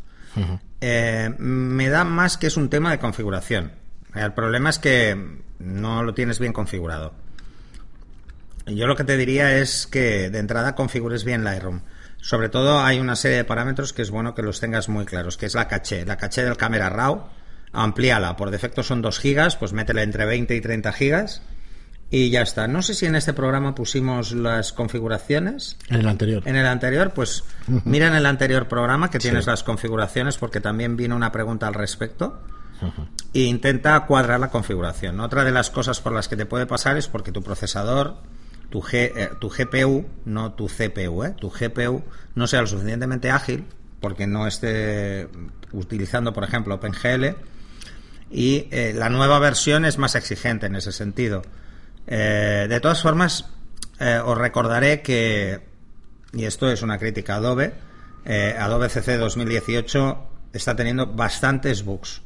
Eh, 0.81 1.33
me 1.39 1.89
da 1.89 2.05
más 2.05 2.37
que 2.37 2.47
es 2.47 2.57
un 2.57 2.69
tema 2.69 2.91
de 2.91 2.99
configuración. 2.99 3.73
El 4.15 4.33
problema 4.33 4.71
es 4.71 4.79
que 4.79 5.41
no 5.59 6.03
lo 6.03 6.15
tienes 6.15 6.39
bien 6.39 6.53
configurado. 6.53 7.15
Yo 8.67 8.87
lo 8.87 8.97
que 8.97 9.05
te 9.05 9.17
diría 9.17 9.59
es 9.59 9.87
que 9.87 10.29
de 10.31 10.39
entrada 10.39 10.75
configures 10.75 11.25
bien 11.25 11.45
Lightroom. 11.45 11.83
Sobre 12.19 12.49
todo 12.49 12.81
hay 12.81 12.99
una 12.99 13.15
serie 13.15 13.39
de 13.39 13.45
parámetros 13.45 13.93
que 13.93 14.03
es 14.03 14.11
bueno 14.11 14.35
que 14.35 14.43
los 14.43 14.59
tengas 14.59 14.89
muy 14.89 15.05
claros, 15.05 15.37
que 15.37 15.47
es 15.47 15.55
la 15.55 15.69
caché. 15.69 16.05
La 16.05 16.17
caché 16.17 16.43
del 16.43 16.57
Camera 16.57 16.89
Raw, 16.89 17.29
amplíala. 17.73 18.37
Por 18.37 18.51
defecto 18.51 18.83
son 18.83 19.03
2 19.03 19.19
gigas, 19.21 19.57
pues 19.57 19.73
métele 19.73 20.03
entre 20.03 20.27
20 20.27 20.57
y 20.57 20.61
30 20.61 20.93
gigas 20.93 21.43
y 22.11 22.31
ya 22.31 22.43
está. 22.43 22.69
No 22.69 22.83
sé 22.83 22.95
si 22.95 23.07
en 23.07 23.17
este 23.17 23.33
programa 23.33 23.75
pusimos 23.75 24.33
las 24.33 24.73
configuraciones. 24.73 25.77
En 25.89 26.01
el 26.01 26.09
anterior. 26.09 26.43
En 26.47 26.57
el 26.57 26.67
anterior, 26.67 27.13
pues 27.15 27.45
mira 27.85 28.07
en 28.07 28.15
el 28.15 28.27
anterior 28.27 28.69
programa 28.69 29.11
que 29.11 29.19
tienes 29.19 29.45
Sí. 29.45 29.51
las 29.51 29.63
configuraciones 29.65 30.37
porque 30.39 30.61
también 30.61 30.97
vino 30.97 31.17
una 31.17 31.33
pregunta 31.33 31.67
al 31.67 31.75
respecto. 31.75 32.41
E 33.33 33.41
intenta 33.45 33.99
cuadrar 34.07 34.39
la 34.39 34.51
configuración. 34.51 35.19
Otra 35.21 35.45
de 35.45 35.51
las 35.51 35.71
cosas 35.71 36.01
por 36.01 36.13
las 36.13 36.29
que 36.29 36.37
te 36.37 36.45
puede 36.47 36.67
pasar 36.67 36.97
es 36.99 37.09
porque 37.09 37.33
tu 37.33 37.43
procesador, 37.43 38.17
tu, 38.71 38.83
G- 38.83 39.13
eh, 39.17 39.31
tu 39.41 39.49
GPU, 39.49 40.05
no 40.27 40.53
tu 40.53 40.69
CPU, 40.69 41.25
¿eh? 41.25 41.35
tu 41.41 41.51
GPU 41.51 42.03
no 42.35 42.47
sea 42.47 42.61
lo 42.61 42.67
suficientemente 42.67 43.31
ágil 43.31 43.65
porque 44.01 44.27
no 44.27 44.47
esté 44.47 45.27
utilizando, 45.73 46.35
por 46.35 46.45
ejemplo, 46.45 46.75
OpenGL 46.75 47.35
y 48.31 48.69
eh, 48.71 48.93
la 48.95 49.09
nueva 49.09 49.39
versión 49.39 49.85
es 49.87 49.97
más 49.99 50.15
exigente 50.15 50.67
en 50.67 50.77
ese 50.77 50.93
sentido. 50.93 51.43
Eh, 52.07 52.67
de 52.69 52.81
todas 52.81 53.03
formas, 53.03 53.47
eh, 53.99 54.21
os 54.25 54.37
recordaré 54.39 55.03
que, 55.03 55.61
y 56.33 56.45
esto 56.45 56.71
es 56.71 56.83
una 56.83 56.99
crítica 56.99 57.35
a 57.35 57.37
Adobe, 57.37 57.75
eh, 58.25 58.55
Adobe 58.59 58.89
CC 58.89 59.17
2018 59.17 60.19
está 60.53 60.75
teniendo 60.77 61.07
bastantes 61.07 61.85
bugs. 61.85 62.23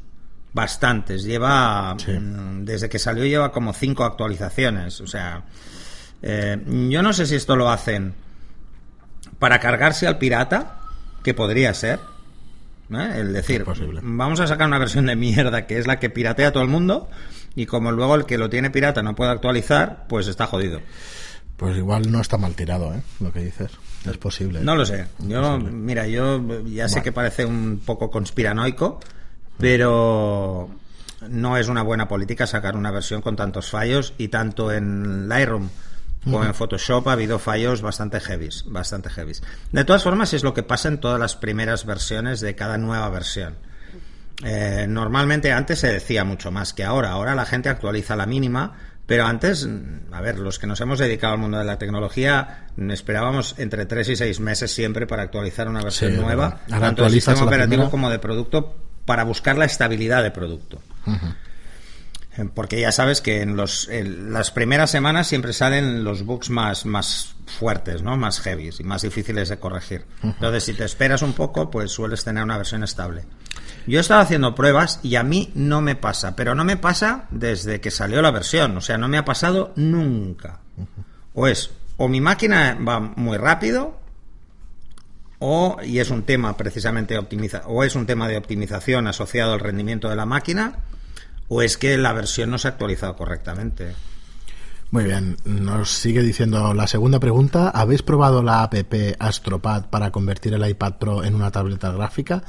Bastantes. 0.53 1.23
Lleva, 1.25 1.95
Sí. 1.99 2.11
mm, 2.13 2.65
desde 2.65 2.89
que 2.89 2.99
salió, 2.99 3.25
lleva 3.25 3.53
como 3.53 3.73
cinco 3.73 4.05
actualizaciones. 4.05 5.01
O 5.01 5.07
sea, 5.07 5.45
eh, 6.23 6.59
yo 6.89 7.03
no 7.03 7.13
sé 7.13 7.27
si 7.27 7.37
esto 7.37 7.55
lo 7.55 7.71
hacen 7.71 8.15
para 9.39 9.61
cargarse 9.61 10.07
al 10.09 10.19
pirata, 10.19 10.81
que 11.23 11.35
podría 11.35 11.73
ser. 11.75 12.01
¿Eh? 12.93 13.21
El 13.21 13.33
decir, 13.33 13.65
vamos 14.03 14.41
a 14.41 14.47
sacar 14.47 14.67
una 14.67 14.79
versión 14.79 15.07
de 15.07 15.17
mierda 15.17 15.67
que 15.67 15.79
es 15.79 15.87
la 15.87 15.99
que 15.99 16.11
piratea 16.11 16.49
a 16.49 16.53
todo 16.53 16.63
el 16.63 16.69
mundo 16.69 17.09
y 17.55 17.67
como 17.67 17.93
luego 17.93 18.15
el 18.15 18.27
que 18.27 18.39
lo 18.39 18.51
tiene 18.51 18.71
pirata 18.71 19.03
no 19.03 19.15
puede 19.15 19.31
actualizar, 19.31 20.07
pues 20.09 20.27
está 20.27 20.47
jodido. 20.47 20.81
Pues 21.57 21.77
igual 21.77 22.11
no 22.11 22.21
está 22.21 22.39
mal 22.39 22.55
tirado, 22.55 22.95
¿eh? 22.95 23.03
Lo 23.21 23.33
que 23.33 23.41
dices. 23.41 23.71
Es 24.09 24.17
posible. 24.17 24.61
No 24.61 24.77
lo 24.77 24.87
sé. 24.87 25.07
Yo, 25.19 25.59
mira, 25.59 26.07
yo 26.07 26.63
ya 26.65 26.89
sé 26.89 27.03
que 27.03 27.13
parece 27.13 27.45
un 27.45 27.83
poco 27.85 28.11
conspiranoico, 28.11 28.99
pero 29.59 30.71
no 31.29 31.57
es 31.59 31.69
una 31.69 31.83
buena 31.83 32.09
política 32.09 32.47
sacar 32.47 32.77
una 32.77 32.91
versión 32.91 33.21
con 33.21 33.37
tantos 33.37 33.69
fallos 33.69 34.15
y 34.17 34.29
tanto 34.29 34.73
en 34.73 35.29
Lightroom 35.29 35.69
o 36.27 36.45
en 36.45 36.55
Photoshop 36.55 37.09
ha 37.09 37.13
habido 37.13 37.39
fallos 37.39 37.81
bastante 37.83 38.21
heavies, 38.21 38.65
bastante 38.67 39.09
heavies. 39.11 39.43
De 39.73 39.85
todas 39.85 40.03
formas, 40.03 40.33
es 40.35 40.43
lo 40.43 40.53
que 40.55 40.63
pasa 40.63 40.89
en 40.89 40.99
todas 40.99 41.19
las 41.19 41.37
primeras 41.37 41.87
versiones 41.87 42.41
de 42.41 42.55
cada 42.55 42.77
nueva 42.79 43.09
versión. 43.09 43.57
Eh, 44.45 44.87
normalmente 44.89 45.53
antes 45.53 45.79
se 45.81 45.93
decía 45.93 46.25
mucho 46.25 46.51
más 46.51 46.73
que 46.73 46.85
ahora. 46.85 47.11
Ahora 47.11 47.35
la 47.35 47.45
gente 47.47 47.69
actualiza 47.69 48.17
la 48.17 48.27
mínima, 48.27 48.75
pero 49.07 49.27
antes, 49.27 49.67
mm, 49.67 50.13
a 50.15 50.21
ver, 50.21 50.39
los 50.39 50.59
que 50.59 50.67
nos 50.67 50.81
hemos 50.81 50.99
dedicado 50.99 51.35
al 51.35 51.39
mundo 51.41 51.59
de 51.59 51.65
la 51.65 51.79
tecnología, 51.79 52.67
mm, 52.77 52.91
esperábamos 52.91 53.55
entre 53.59 53.85
3 53.87 54.09
y 54.09 54.17
6 54.17 54.41
meses 54.41 54.73
siempre 54.73 55.07
para 55.07 55.23
actualizar 55.23 55.69
una 55.69 55.83
versión 55.83 56.13
Sí, 56.13 56.19
nueva. 56.19 56.61
Ahora 56.71 56.87
tanto 56.87 57.03
del 57.05 57.13
sistema 57.13 57.43
operativo 57.43 57.67
primera. 57.75 57.91
como 57.91 58.11
de 58.11 58.19
producto, 58.19 58.77
para 59.05 59.25
buscar 59.25 59.59
la 59.59 59.65
estabilidad 59.65 60.23
de 60.23 60.31
producto. 60.31 60.81
Porque 62.55 62.81
ya 62.81 62.93
sabes 62.93 63.21
que 63.21 63.43
en 63.43 63.57
los, 63.57 63.89
en 63.89 64.33
las 64.33 64.51
primeras 64.51 64.91
semanas 64.91 65.27
siempre 65.27 65.53
salen 65.53 66.05
los 66.05 66.25
bugs 66.25 66.49
más, 66.49 66.87
más 66.87 67.35
fuertes, 67.59 68.03
¿no? 68.03 68.17
Más 68.17 68.41
heavy 68.41 68.71
y 68.79 68.85
más 68.85 69.03
difíciles 69.03 69.49
de 69.49 69.59
corregir. 69.59 70.07
Entonces, 70.23 70.65
si 70.65 70.75
te 70.75 70.85
esperas 70.85 71.23
un 71.23 71.33
poco, 71.33 71.71
pues 71.71 71.91
sueles 71.91 72.23
tener 72.23 72.45
una 72.45 72.57
versión 72.57 72.85
estable. 72.85 73.25
Yo 73.87 73.99
he 73.99 74.01
estado 74.01 74.21
haciendo 74.21 74.55
pruebas 74.55 75.01
y 75.03 75.17
a 75.17 75.23
mí 75.23 75.51
no 75.55 75.81
me 75.81 75.97
pasa, 75.97 76.37
pero 76.37 76.55
no 76.55 76.65
me 76.65 76.77
pasa 76.77 77.27
desde 77.31 77.81
que 77.81 77.91
salió 77.91 78.23
la 78.23 78.31
versión, 78.31 78.77
o 78.77 78.81
sea, 78.81 78.99
no 78.99 79.09
me 79.09 79.19
ha 79.19 79.25
pasado 79.25 79.73
nunca. 79.77 80.61
O 81.35 81.47
es, 81.47 81.71
o 81.97 82.09
mi 82.09 82.21
máquina 82.21 82.79
va 82.87 83.01
muy 83.01 83.39
rápido, 83.39 83.99
o, 85.39 85.79
y 85.83 85.99
es 85.99 86.11
un 86.11 86.23
tema 86.23 86.57
precisamente 86.57 87.19
optimiza, 87.19 87.63
o 87.67 87.83
es 87.83 87.95
un 87.95 88.07
tema 88.07 88.29
de 88.29 88.37
optimización 88.37 89.07
asociado 89.07 89.55
al 89.55 89.61
rendimiento 89.61 90.09
de 90.09 90.17
la 90.17 90.27
máquina, 90.27 90.81
o 91.51 91.61
es 91.61 91.77
que 91.77 91.99
la 91.99 92.15
versión 92.15 92.49
no 92.51 92.57
se 92.57 92.69
ha 92.69 92.71
actualizado 92.71 93.15
correctamente. 93.17 93.93
Muy 94.93 95.05
bien, 95.05 95.37
nos 95.45 95.91
sigue 95.91 96.23
diciendo 96.23 96.73
la 96.75 96.87
segunda 96.87 97.21
pregunta. 97.21 97.69
¿Habéis 97.69 98.03
probado 98.03 98.43
la 98.43 98.63
app 98.63 98.75
Astropad 99.19 99.87
para 99.91 100.11
convertir 100.11 100.55
el 100.55 100.67
iPad 100.69 100.95
Pro 100.95 101.23
en 101.23 101.35
una 101.35 101.51
tableta 101.51 101.93
gráfica? 101.93 102.43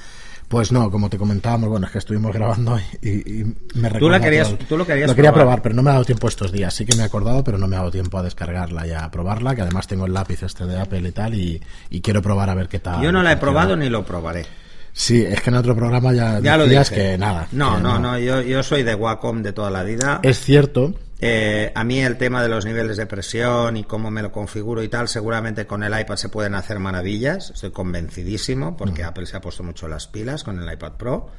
Pues 0.47 0.71
no, 0.71 0.89
como 0.91 1.09
te 1.09 1.17
comentábamos, 1.17 1.69
bueno, 1.69 1.85
es 1.85 1.91
que 1.93 1.99
estuvimos 1.99 2.33
grabando 2.33 2.77
y, 3.01 3.09
y 3.41 3.55
me 3.75 3.89
Tú 3.91 4.09
la 4.09 4.19
querías- 4.19 4.49
todo. 4.49 4.57
tú 4.67 4.77
lo 4.77 4.85
querías 4.85 5.07
Lo 5.09 5.15
quería 5.15 5.31
probar. 5.31 5.45
probar, 5.45 5.61
pero 5.61 5.75
no 5.75 5.83
me 5.83 5.91
ha 5.91 5.93
dado 5.93 6.05
tiempo 6.05 6.27
estos 6.27 6.51
días. 6.51 6.73
Sí 6.73 6.83
que 6.85 6.95
me 6.95 7.03
he 7.03 7.05
acordado, 7.05 7.43
pero 7.43 7.57
no 7.57 7.67
me 7.67 7.75
ha 7.75 7.79
dado 7.79 7.91
tiempo 7.91 8.17
a 8.17 8.23
descargarla 8.23 8.85
y 8.87 8.91
a 8.91 9.09
probarla, 9.11 9.55
que 9.55 9.61
además 9.61 9.87
tengo 9.87 10.05
el 10.07 10.13
lápiz 10.13 10.43
este 10.43 10.65
de 10.65 10.79
Apple 10.79 11.07
y 11.07 11.11
tal, 11.11 11.35
y, 11.35 11.61
y 11.89 12.01
quiero 12.01 12.21
probar 12.21 12.49
a 12.49 12.55
ver 12.55 12.67
qué 12.67 12.79
tal. 12.79 13.01
Yo 13.01 13.11
no 13.13 13.23
la 13.23 13.31
he 13.33 13.37
probado 13.37 13.77
ni 13.77 13.87
lo 13.87 14.03
probaré. 14.03 14.45
Sí, 14.93 15.23
es 15.23 15.41
que 15.41 15.49
en 15.49 15.55
otro 15.55 15.75
programa 15.75 16.13
ya, 16.13 16.39
Ya 16.41 16.57
lo 16.57 16.63
decías 16.63 16.89
dije. 16.89 17.01
que 17.11 17.17
nada. 17.17 17.47
No, 17.51 17.77
que 17.77 17.81
no, 17.83 17.99
no, 17.99 18.19
yo, 18.19 18.41
yo 18.41 18.61
soy 18.63 18.83
de 18.83 18.93
Wacom 18.95 19.41
de 19.41 19.53
toda 19.53 19.69
la 19.69 19.83
vida. 19.83 20.19
Es 20.23 20.39
cierto, 20.39 20.93
Eh, 21.23 21.71
a 21.75 21.83
mí 21.83 21.99
el 22.01 22.17
tema 22.17 22.41
de 22.41 22.49
los 22.49 22.65
niveles 22.65 22.97
de 22.97 23.05
presión 23.05 23.77
y 23.77 23.83
cómo 23.83 24.09
me 24.09 24.23
lo 24.23 24.31
configuro 24.31 24.81
y 24.81 24.87
tal, 24.89 25.07
seguramente 25.07 25.67
con 25.67 25.83
el 25.83 25.97
iPad 25.99 26.15
se 26.15 26.29
pueden 26.29 26.55
hacer 26.55 26.79
maravillas. 26.79 27.51
Estoy 27.51 27.69
convencidísimo 27.71 28.75
porque 28.75 29.03
Apple 29.03 29.27
se 29.27 29.37
ha 29.37 29.41
puesto 29.41 29.63
mucho 29.63 29.87
las 29.87 30.07
pilas 30.07 30.43
con 30.43 30.59
el 30.61 30.73
iPad 30.73 30.93
Pro. 30.93 31.29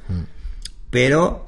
Pero 0.89 1.47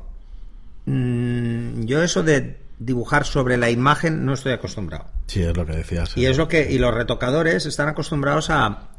mm, 0.85 1.85
yo 1.85 2.03
eso 2.03 2.23
de 2.23 2.59
dibujar 2.77 3.25
sobre 3.25 3.55
la 3.57 3.69
imagen 3.69 4.25
no 4.25 4.33
estoy 4.33 4.51
acostumbrado. 4.51 5.05
sí, 5.27 5.41
es 5.41 5.55
lo 5.55 5.65
que 5.65 5.77
decías. 5.77 6.17
Y 6.17 6.25
es 6.25 6.37
lo 6.37 6.47
que 6.49 6.69
y 6.71 6.77
los 6.77 6.93
retocadores 6.93 7.65
están 7.65 7.87
acostumbrados 7.87 8.49
a 8.49 8.89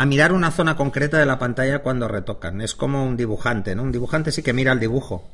a 0.00 0.06
mirar 0.06 0.32
una 0.32 0.50
zona 0.50 0.76
concreta 0.76 1.18
de 1.18 1.26
la 1.26 1.38
pantalla 1.38 1.80
cuando 1.80 2.08
retocan. 2.08 2.62
Es 2.62 2.74
como 2.74 3.04
un 3.04 3.18
dibujante, 3.18 3.74
¿no? 3.74 3.82
Un 3.82 3.92
dibujante 3.92 4.32
sí 4.32 4.42
que 4.42 4.54
mira 4.54 4.72
el 4.72 4.80
dibujo, 4.80 5.28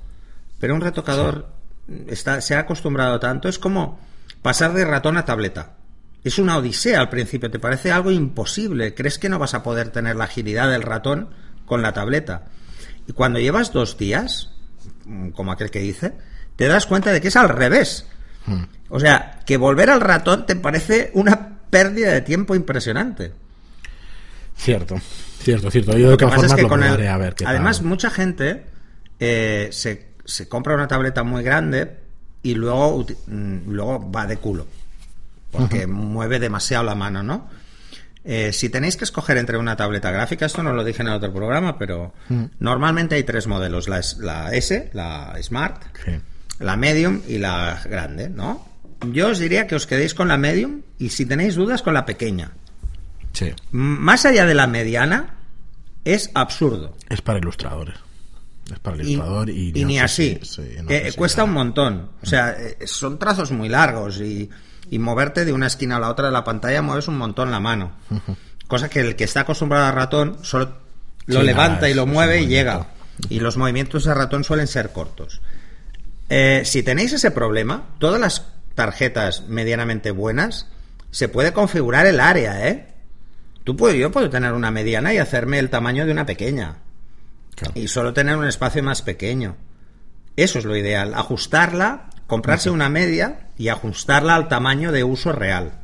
pero 0.58 0.74
un 0.74 0.80
retocador 0.80 1.46
está 2.08 2.40
se 2.40 2.56
ha 2.56 2.58
acostumbrado 2.58 3.20
tanto, 3.20 3.48
es 3.48 3.60
como 3.60 4.00
pasar 4.42 4.72
de 4.72 4.84
ratón 4.84 5.18
a 5.18 5.24
tableta. 5.24 5.74
Es 6.24 6.40
una 6.40 6.56
odisea 6.56 6.98
al 6.98 7.10
principio, 7.10 7.48
te 7.48 7.60
parece 7.60 7.92
algo 7.92 8.10
imposible, 8.10 8.92
crees 8.92 9.20
que 9.20 9.28
no 9.28 9.38
vas 9.38 9.54
a 9.54 9.62
poder 9.62 9.90
tener 9.90 10.16
la 10.16 10.24
agilidad 10.24 10.68
del 10.68 10.82
ratón 10.82 11.28
con 11.64 11.80
la 11.80 11.92
tableta. 11.92 12.46
Y 13.06 13.12
cuando 13.12 13.38
llevas 13.38 13.72
dos 13.72 13.96
días, 13.96 14.50
como 15.36 15.52
aquel 15.52 15.70
que 15.70 15.78
dice, 15.78 16.14
te 16.56 16.66
das 16.66 16.86
cuenta 16.86 17.12
de 17.12 17.20
que 17.20 17.28
es 17.28 17.36
al 17.36 17.50
revés. 17.50 18.08
O 18.88 18.98
sea, 18.98 19.38
que 19.46 19.58
volver 19.58 19.90
al 19.90 20.00
ratón 20.00 20.44
te 20.44 20.56
parece 20.56 21.12
una 21.14 21.60
pérdida 21.70 22.10
de 22.10 22.22
tiempo 22.22 22.56
impresionante. 22.56 23.45
Cierto, 24.56 24.96
cierto, 25.42 25.70
cierto. 25.70 25.96
Yo 25.96 26.10
de 26.10 26.16
todas 26.16 26.34
formas 26.34 26.52
lo 26.52 26.58
el- 26.58 26.66
probaré 26.80 27.08
a 27.08 27.16
ver 27.18 27.34
qué 27.34 27.44
Además, 27.46 27.78
tal. 27.78 27.86
mucha 27.86 28.10
gente 28.10 28.64
eh, 29.20 29.68
se, 29.72 30.08
se 30.24 30.48
compra 30.48 30.74
una 30.74 30.88
tableta 30.88 31.22
muy 31.22 31.42
grande 31.42 31.96
y 32.42 32.54
luego, 32.54 33.06
mm, 33.26 33.70
luego 33.70 34.10
va 34.10 34.26
de 34.26 34.36
culo. 34.38 34.66
Porque 35.52 35.86
mueve 35.86 36.38
demasiado 36.38 36.84
la 36.84 36.94
mano, 36.94 37.22
¿no? 37.22 37.48
Eh, 38.24 38.52
si 38.52 38.68
tenéis 38.68 38.96
que 38.96 39.04
escoger 39.04 39.36
entre 39.38 39.56
una 39.56 39.76
tableta 39.76 40.10
gráfica, 40.10 40.46
esto 40.46 40.62
no 40.62 40.72
lo 40.72 40.82
dije 40.84 41.00
en 41.02 41.08
el 41.08 41.14
otro 41.14 41.32
programa, 41.32 41.78
pero 41.78 42.12
Mm. 42.28 42.44
normalmente 42.58 43.14
hay 43.14 43.22
tres 43.22 43.46
modelos: 43.46 43.88
la, 43.88 44.00
la 44.18 44.52
S, 44.52 44.90
la 44.92 45.34
Smart, 45.40 45.82
Sí. 46.04 46.12
la 46.58 46.76
medium 46.76 47.20
y 47.28 47.38
la 47.38 47.80
grande, 47.88 48.28
¿no? 48.28 48.66
Yo 49.12 49.28
os 49.28 49.38
diría 49.38 49.66
que 49.68 49.76
os 49.76 49.86
quedéis 49.86 50.12
con 50.14 50.26
la 50.28 50.36
medium 50.36 50.80
y 50.98 51.10
si 51.10 51.24
tenéis 51.24 51.54
dudas 51.54 51.82
con 51.82 51.94
la 51.94 52.04
pequeña. 52.04 52.50
Sí, 53.36 53.52
Más 53.70 54.24
allá 54.24 54.46
de 54.46 54.54
la 54.54 54.66
mediana, 54.66 55.34
es 56.04 56.30
absurdo. 56.34 56.96
es 57.10 57.20
para 57.20 57.38
ilustradores. 57.38 57.96
Es 58.72 58.78
para 58.78 58.96
el 58.96 59.06
Y, 59.06 59.12
ilustrador 59.12 59.50
y, 59.50 59.72
y 59.74 59.82
no 59.82 59.88
ni 59.88 59.98
así. 59.98 60.38
si- 60.42 60.62
sí, 60.62 60.76
no 60.82 60.90
Eh, 60.90 61.12
cuesta 61.16 61.44
un 61.44 61.52
montón. 61.52 62.10
O 62.22 62.26
sea, 62.26 62.50
eh, 62.58 62.78
son 62.86 63.18
trazos 63.18 63.50
muy 63.52 63.68
largos 63.68 64.20
y, 64.20 64.48
y 64.90 64.98
moverte 64.98 65.44
de 65.44 65.52
una 65.52 65.66
esquina 65.66 65.96
a 65.96 66.00
la 66.00 66.08
otra 66.10 66.26
de 66.26 66.32
la 66.32 66.44
pantalla 66.44 66.80
mueves 66.82 67.08
un 67.08 67.18
montón 67.18 67.50
la 67.50 67.60
mano. 67.60 67.92
Cosa 68.66 68.88
que 68.88 69.00
el 69.00 69.16
que 69.16 69.24
está 69.24 69.40
acostumbrado 69.40 69.84
a 69.84 69.92
ratón 69.92 70.38
solo 70.42 70.78
lo 71.26 71.40
Sí, 71.40 71.46
levanta 71.46 71.74
nada, 71.74 71.88
y 71.90 71.94
lo 71.94 72.06
mueve 72.06 72.40
y 72.40 72.46
llega. 72.46 72.86
Y 73.28 73.40
los 73.40 73.56
movimientos 73.56 74.04
de 74.04 74.14
ratón 74.14 74.44
suelen 74.44 74.66
ser 74.66 74.92
cortos. 74.92 75.40
Eh, 76.28 76.62
si 76.64 76.82
tenéis 76.82 77.12
ese 77.12 77.30
problema, 77.30 77.84
todas 77.98 78.20
las 78.20 78.46
tarjetas 78.74 79.44
medianamente 79.48 80.10
buenas, 80.10 80.66
se 81.10 81.28
puede 81.28 81.52
configurar 81.52 82.06
el 82.06 82.18
área, 82.20 82.68
¿eh? 82.68 82.94
Tú 83.66 83.74
puedes, 83.74 83.98
yo 83.98 84.12
puedo 84.12 84.30
tener 84.30 84.52
una 84.52 84.70
mediana 84.70 85.12
y 85.12 85.18
hacerme 85.18 85.58
el 85.58 85.70
tamaño 85.70 86.06
de 86.06 86.12
una 86.12 86.24
pequeña. 86.24 86.76
Claro. 87.56 87.72
Y 87.74 87.88
solo 87.88 88.12
tener 88.12 88.36
un 88.36 88.46
espacio 88.46 88.80
más 88.80 89.02
pequeño. 89.02 89.56
Eso 90.36 90.60
es 90.60 90.64
lo 90.64 90.76
ideal. 90.76 91.14
Ajustarla, 91.14 92.10
comprarse 92.28 92.70
una 92.70 92.88
media 92.88 93.48
y 93.58 93.66
ajustarla 93.66 94.36
al 94.36 94.46
tamaño 94.46 94.92
de 94.92 95.02
uso 95.02 95.32
real. 95.32 95.80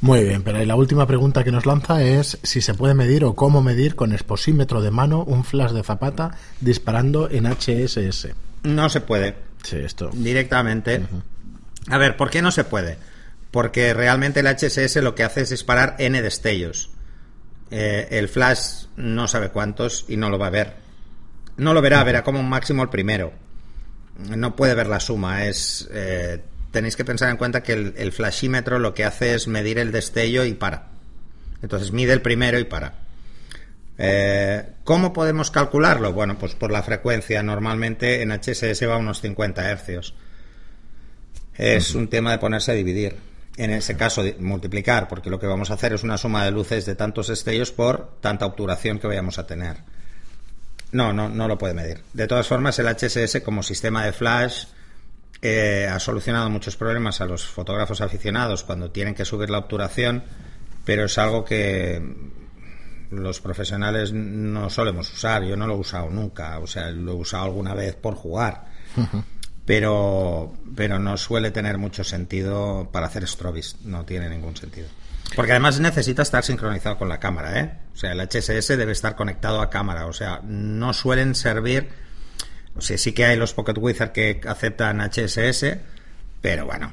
Muy 0.00 0.24
bien, 0.24 0.42
pero 0.42 0.64
la 0.64 0.74
última 0.74 1.06
pregunta 1.06 1.44
que 1.44 1.52
nos 1.52 1.64
lanza 1.64 2.02
es 2.02 2.40
si 2.42 2.60
se 2.60 2.74
puede 2.74 2.94
medir 2.94 3.24
o 3.24 3.36
cómo 3.36 3.62
medir 3.62 3.94
con 3.94 4.12
exposímetro 4.12 4.82
de 4.82 4.90
mano 4.90 5.22
un 5.22 5.44
flash 5.44 5.70
de 5.70 5.84
zapata 5.84 6.32
disparando 6.60 7.30
en 7.30 7.46
HSS. 7.46 8.30
No 8.64 8.88
se 8.88 9.00
puede. 9.00 9.36
Sí, 9.62 9.76
esto. 9.76 10.10
directamente. 10.12 11.06
A 11.86 11.98
ver, 11.98 12.16
¿por 12.16 12.30
qué 12.30 12.42
no 12.42 12.50
se 12.50 12.64
puede? 12.64 12.98
Porque 13.50 13.92
realmente 13.94 14.40
el 14.40 14.46
HSS 14.46 14.96
lo 14.96 15.14
que 15.14 15.24
hace 15.24 15.42
es 15.42 15.50
disparar 15.50 15.96
N 15.98 16.20
destellos. 16.22 16.90
Eh, 17.70 18.08
el 18.10 18.28
flash 18.28 18.86
no 18.96 19.28
sabe 19.28 19.50
cuántos 19.50 20.04
y 20.08 20.16
no 20.16 20.30
lo 20.30 20.38
va 20.38 20.48
a 20.48 20.50
ver. 20.50 20.74
No 21.56 21.74
lo 21.74 21.82
verá, 21.82 22.02
verá 22.04 22.22
como 22.22 22.40
un 22.40 22.48
máximo 22.48 22.82
el 22.82 22.88
primero. 22.88 23.32
No 24.18 24.54
puede 24.56 24.74
ver 24.74 24.86
la 24.86 25.00
suma. 25.00 25.46
Es 25.46 25.88
eh, 25.92 26.40
tenéis 26.70 26.96
que 26.96 27.04
pensar 27.04 27.30
en 27.30 27.36
cuenta 27.36 27.62
que 27.62 27.72
el, 27.72 27.94
el 27.96 28.12
flashímetro 28.12 28.78
lo 28.78 28.94
que 28.94 29.04
hace 29.04 29.34
es 29.34 29.48
medir 29.48 29.78
el 29.78 29.92
destello 29.92 30.44
y 30.44 30.54
para. 30.54 30.88
Entonces 31.62 31.92
mide 31.92 32.12
el 32.12 32.22
primero 32.22 32.58
y 32.58 32.64
para. 32.64 32.94
Eh, 34.02 34.66
¿Cómo 34.84 35.12
podemos 35.12 35.50
calcularlo? 35.50 36.14
Bueno, 36.14 36.38
pues 36.38 36.54
por 36.54 36.72
la 36.72 36.82
frecuencia. 36.82 37.42
Normalmente 37.42 38.22
en 38.22 38.30
HSS 38.30 38.88
va 38.88 38.94
a 38.94 38.98
unos 38.98 39.20
50 39.20 39.70
hercios. 39.70 40.14
Es 41.54 41.94
un 41.94 42.08
tema 42.08 42.30
de 42.32 42.38
ponerse 42.38 42.72
a 42.72 42.74
dividir. 42.74 43.16
En 43.56 43.70
ese 43.70 43.96
caso, 43.96 44.22
multiplicar, 44.38 45.08
porque 45.08 45.28
lo 45.28 45.38
que 45.38 45.46
vamos 45.46 45.70
a 45.70 45.74
hacer 45.74 45.92
es 45.92 46.02
una 46.02 46.16
suma 46.16 46.44
de 46.44 46.50
luces 46.50 46.86
de 46.86 46.94
tantos 46.94 47.28
destellos 47.28 47.72
por 47.72 48.18
tanta 48.20 48.46
obturación 48.46 48.98
que 48.98 49.06
vayamos 49.06 49.38
a 49.38 49.46
tener. 49.46 49.78
No, 50.92 51.12
no, 51.12 51.28
no 51.28 51.46
lo 51.46 51.58
puede 51.58 51.74
medir. 51.74 52.02
De 52.12 52.26
todas 52.26 52.46
formas, 52.46 52.78
el 52.78 52.86
HSS 52.86 53.40
como 53.42 53.62
sistema 53.62 54.04
de 54.04 54.12
flash 54.12 54.64
eh, 55.42 55.88
ha 55.90 55.98
solucionado 55.98 56.50
muchos 56.50 56.76
problemas 56.76 57.20
a 57.20 57.26
los 57.26 57.44
fotógrafos 57.46 58.00
aficionados 58.00 58.64
cuando 58.64 58.90
tienen 58.90 59.14
que 59.14 59.24
subir 59.24 59.50
la 59.50 59.58
obturación, 59.58 60.22
pero 60.84 61.04
es 61.04 61.18
algo 61.18 61.44
que 61.44 62.02
los 63.10 63.40
profesionales 63.40 64.12
no 64.12 64.68
solemos 64.68 65.12
usar. 65.12 65.42
Yo 65.44 65.56
no 65.56 65.66
lo 65.66 65.74
he 65.74 65.78
usado 65.78 66.10
nunca, 66.10 66.58
o 66.58 66.66
sea, 66.66 66.90
lo 66.90 67.12
he 67.12 67.16
usado 67.16 67.44
alguna 67.44 67.74
vez 67.74 67.94
por 67.94 68.14
jugar, 68.14 68.66
pero, 69.64 70.52
pero 70.74 70.98
no 70.98 71.16
suele 71.16 71.50
tener 71.50 71.78
mucho 71.78 72.04
sentido 72.04 72.88
para 72.92 73.06
hacer 73.06 73.26
strobis, 73.26 73.76
no 73.84 74.04
tiene 74.04 74.28
ningún 74.28 74.56
sentido. 74.56 74.88
Porque 75.36 75.52
además 75.52 75.78
necesita 75.78 76.22
estar 76.22 76.44
sincronizado 76.44 76.98
con 76.98 77.08
la 77.08 77.20
cámara, 77.20 77.60
¿eh? 77.60 77.78
O 77.94 77.96
sea, 77.96 78.12
el 78.12 78.20
HSS 78.20 78.68
debe 78.76 78.92
estar 78.92 79.14
conectado 79.14 79.60
a 79.60 79.70
cámara, 79.70 80.06
o 80.06 80.12
sea, 80.12 80.40
no 80.44 80.92
suelen 80.92 81.34
servir. 81.34 81.88
O 82.74 82.80
sea, 82.80 82.98
sí 82.98 83.12
que 83.12 83.24
hay 83.24 83.36
los 83.36 83.54
Pocket 83.54 83.78
Wizard 83.78 84.12
que 84.12 84.40
aceptan 84.46 85.00
HSS, 85.00 85.76
pero 86.40 86.66
bueno, 86.66 86.92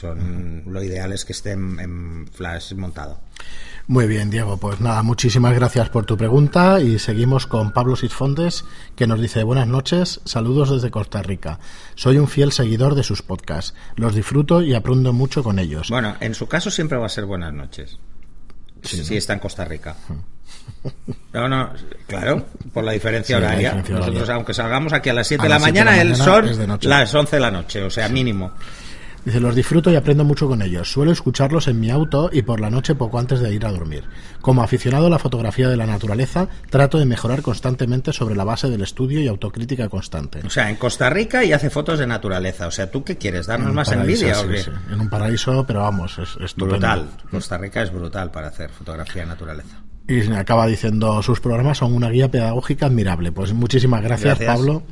son 0.00 0.64
lo 0.66 0.82
ideal 0.82 1.12
es 1.12 1.24
que 1.24 1.32
esté 1.32 1.52
en, 1.52 1.78
en 1.78 2.26
flash 2.32 2.74
montado. 2.74 3.20
Muy 3.88 4.06
bien, 4.06 4.30
Diego. 4.30 4.56
Pues 4.58 4.80
nada, 4.80 5.02
muchísimas 5.02 5.54
gracias 5.54 5.88
por 5.88 6.06
tu 6.06 6.16
pregunta 6.16 6.80
y 6.80 6.98
seguimos 6.98 7.46
con 7.46 7.72
Pablo 7.72 7.96
Sisfondes 7.96 8.64
que 8.96 9.06
nos 9.06 9.20
dice 9.20 9.42
buenas 9.42 9.66
noches, 9.66 10.20
saludos 10.24 10.70
desde 10.70 10.90
Costa 10.90 11.22
Rica. 11.22 11.58
Soy 11.94 12.18
un 12.18 12.28
fiel 12.28 12.52
seguidor 12.52 12.94
de 12.94 13.02
sus 13.02 13.22
podcasts. 13.22 13.74
Los 13.96 14.14
disfruto 14.14 14.62
y 14.62 14.74
aprendo 14.74 15.12
mucho 15.12 15.42
con 15.42 15.58
ellos. 15.58 15.88
Bueno, 15.90 16.16
en 16.20 16.34
su 16.34 16.46
caso 16.46 16.70
siempre 16.70 16.96
va 16.96 17.06
a 17.06 17.10
ser 17.10 17.24
buenas 17.26 17.52
noches. 17.52 17.98
Sí, 18.82 19.04
si 19.04 19.12
¿no? 19.12 19.18
está 19.18 19.32
en 19.34 19.38
Costa 19.40 19.64
Rica. 19.64 19.96
No, 21.32 21.48
no, 21.48 21.70
claro, 22.06 22.46
por 22.72 22.84
la 22.84 22.92
diferencia 22.92 23.36
Sí, 23.36 23.42
la 23.42 23.48
horaria. 23.48 23.68
diferencia 23.70 23.94
Nosotros, 23.96 24.16
horaria. 24.22 24.34
aunque 24.36 24.54
salgamos 24.54 24.92
aquí 24.92 25.08
a 25.08 25.14
las 25.14 25.26
7 25.26 25.40
A 25.40 25.44
de 25.44 25.48
la 25.48 25.58
mañana, 25.58 26.00
el 26.00 26.14
sol 26.16 26.50
las 26.82 27.14
11 27.14 27.36
de 27.36 27.40
la 27.40 27.50
noche, 27.50 27.82
o 27.82 27.90
sea, 27.90 28.08
mínimo. 28.08 28.52
Dice, 29.24 29.38
los 29.38 29.54
disfruto 29.54 29.90
y 29.90 29.96
aprendo 29.96 30.24
mucho 30.24 30.48
con 30.48 30.62
ellos. 30.62 30.90
Suelo 30.90 31.12
escucharlos 31.12 31.68
en 31.68 31.78
mi 31.78 31.90
auto 31.90 32.28
y 32.32 32.42
por 32.42 32.60
la 32.60 32.70
noche 32.70 32.94
poco 32.94 33.18
antes 33.18 33.40
de 33.40 33.54
ir 33.54 33.64
a 33.64 33.70
dormir. 33.70 34.04
Como 34.40 34.62
aficionado 34.62 35.06
a 35.06 35.10
la 35.10 35.18
fotografía 35.18 35.68
de 35.68 35.76
la 35.76 35.86
naturaleza, 35.86 36.48
trato 36.70 36.98
de 36.98 37.04
mejorar 37.04 37.42
constantemente 37.42 38.12
sobre 38.12 38.34
la 38.34 38.44
base 38.44 38.68
del 38.68 38.82
estudio 38.82 39.20
y 39.20 39.28
autocrítica 39.28 39.88
constante. 39.88 40.40
O 40.44 40.50
sea, 40.50 40.70
en 40.70 40.76
Costa 40.76 41.08
Rica 41.08 41.44
y 41.44 41.52
hace 41.52 41.70
fotos 41.70 42.00
de 42.00 42.06
naturaleza. 42.06 42.66
O 42.66 42.72
sea, 42.72 42.90
¿tú 42.90 43.04
qué 43.04 43.16
quieres? 43.16 43.46
¿Darnos 43.46 43.72
más 43.72 43.88
paraíso, 43.88 44.26
envidia 44.26 44.34
sí, 44.34 44.44
o 44.44 44.48
qué? 44.48 44.62
sí. 44.62 44.70
En 44.92 45.00
un 45.00 45.08
paraíso, 45.08 45.64
pero 45.66 45.80
vamos, 45.80 46.18
es 46.18 46.30
estupendo. 46.40 46.78
Brutal. 46.78 47.08
Costa 47.30 47.58
Rica 47.58 47.82
es 47.82 47.92
brutal 47.92 48.30
para 48.32 48.48
hacer 48.48 48.70
fotografía 48.70 49.22
de 49.22 49.28
naturaleza. 49.28 49.82
Y 50.08 50.20
acaba 50.32 50.66
diciendo, 50.66 51.22
sus 51.22 51.40
programas 51.40 51.78
son 51.78 51.94
una 51.94 52.10
guía 52.10 52.30
pedagógica 52.30 52.86
admirable. 52.86 53.30
Pues 53.32 53.52
muchísimas 53.52 54.02
gracias, 54.02 54.38
Gracias. 54.38 54.56
Pablo. 54.56 54.82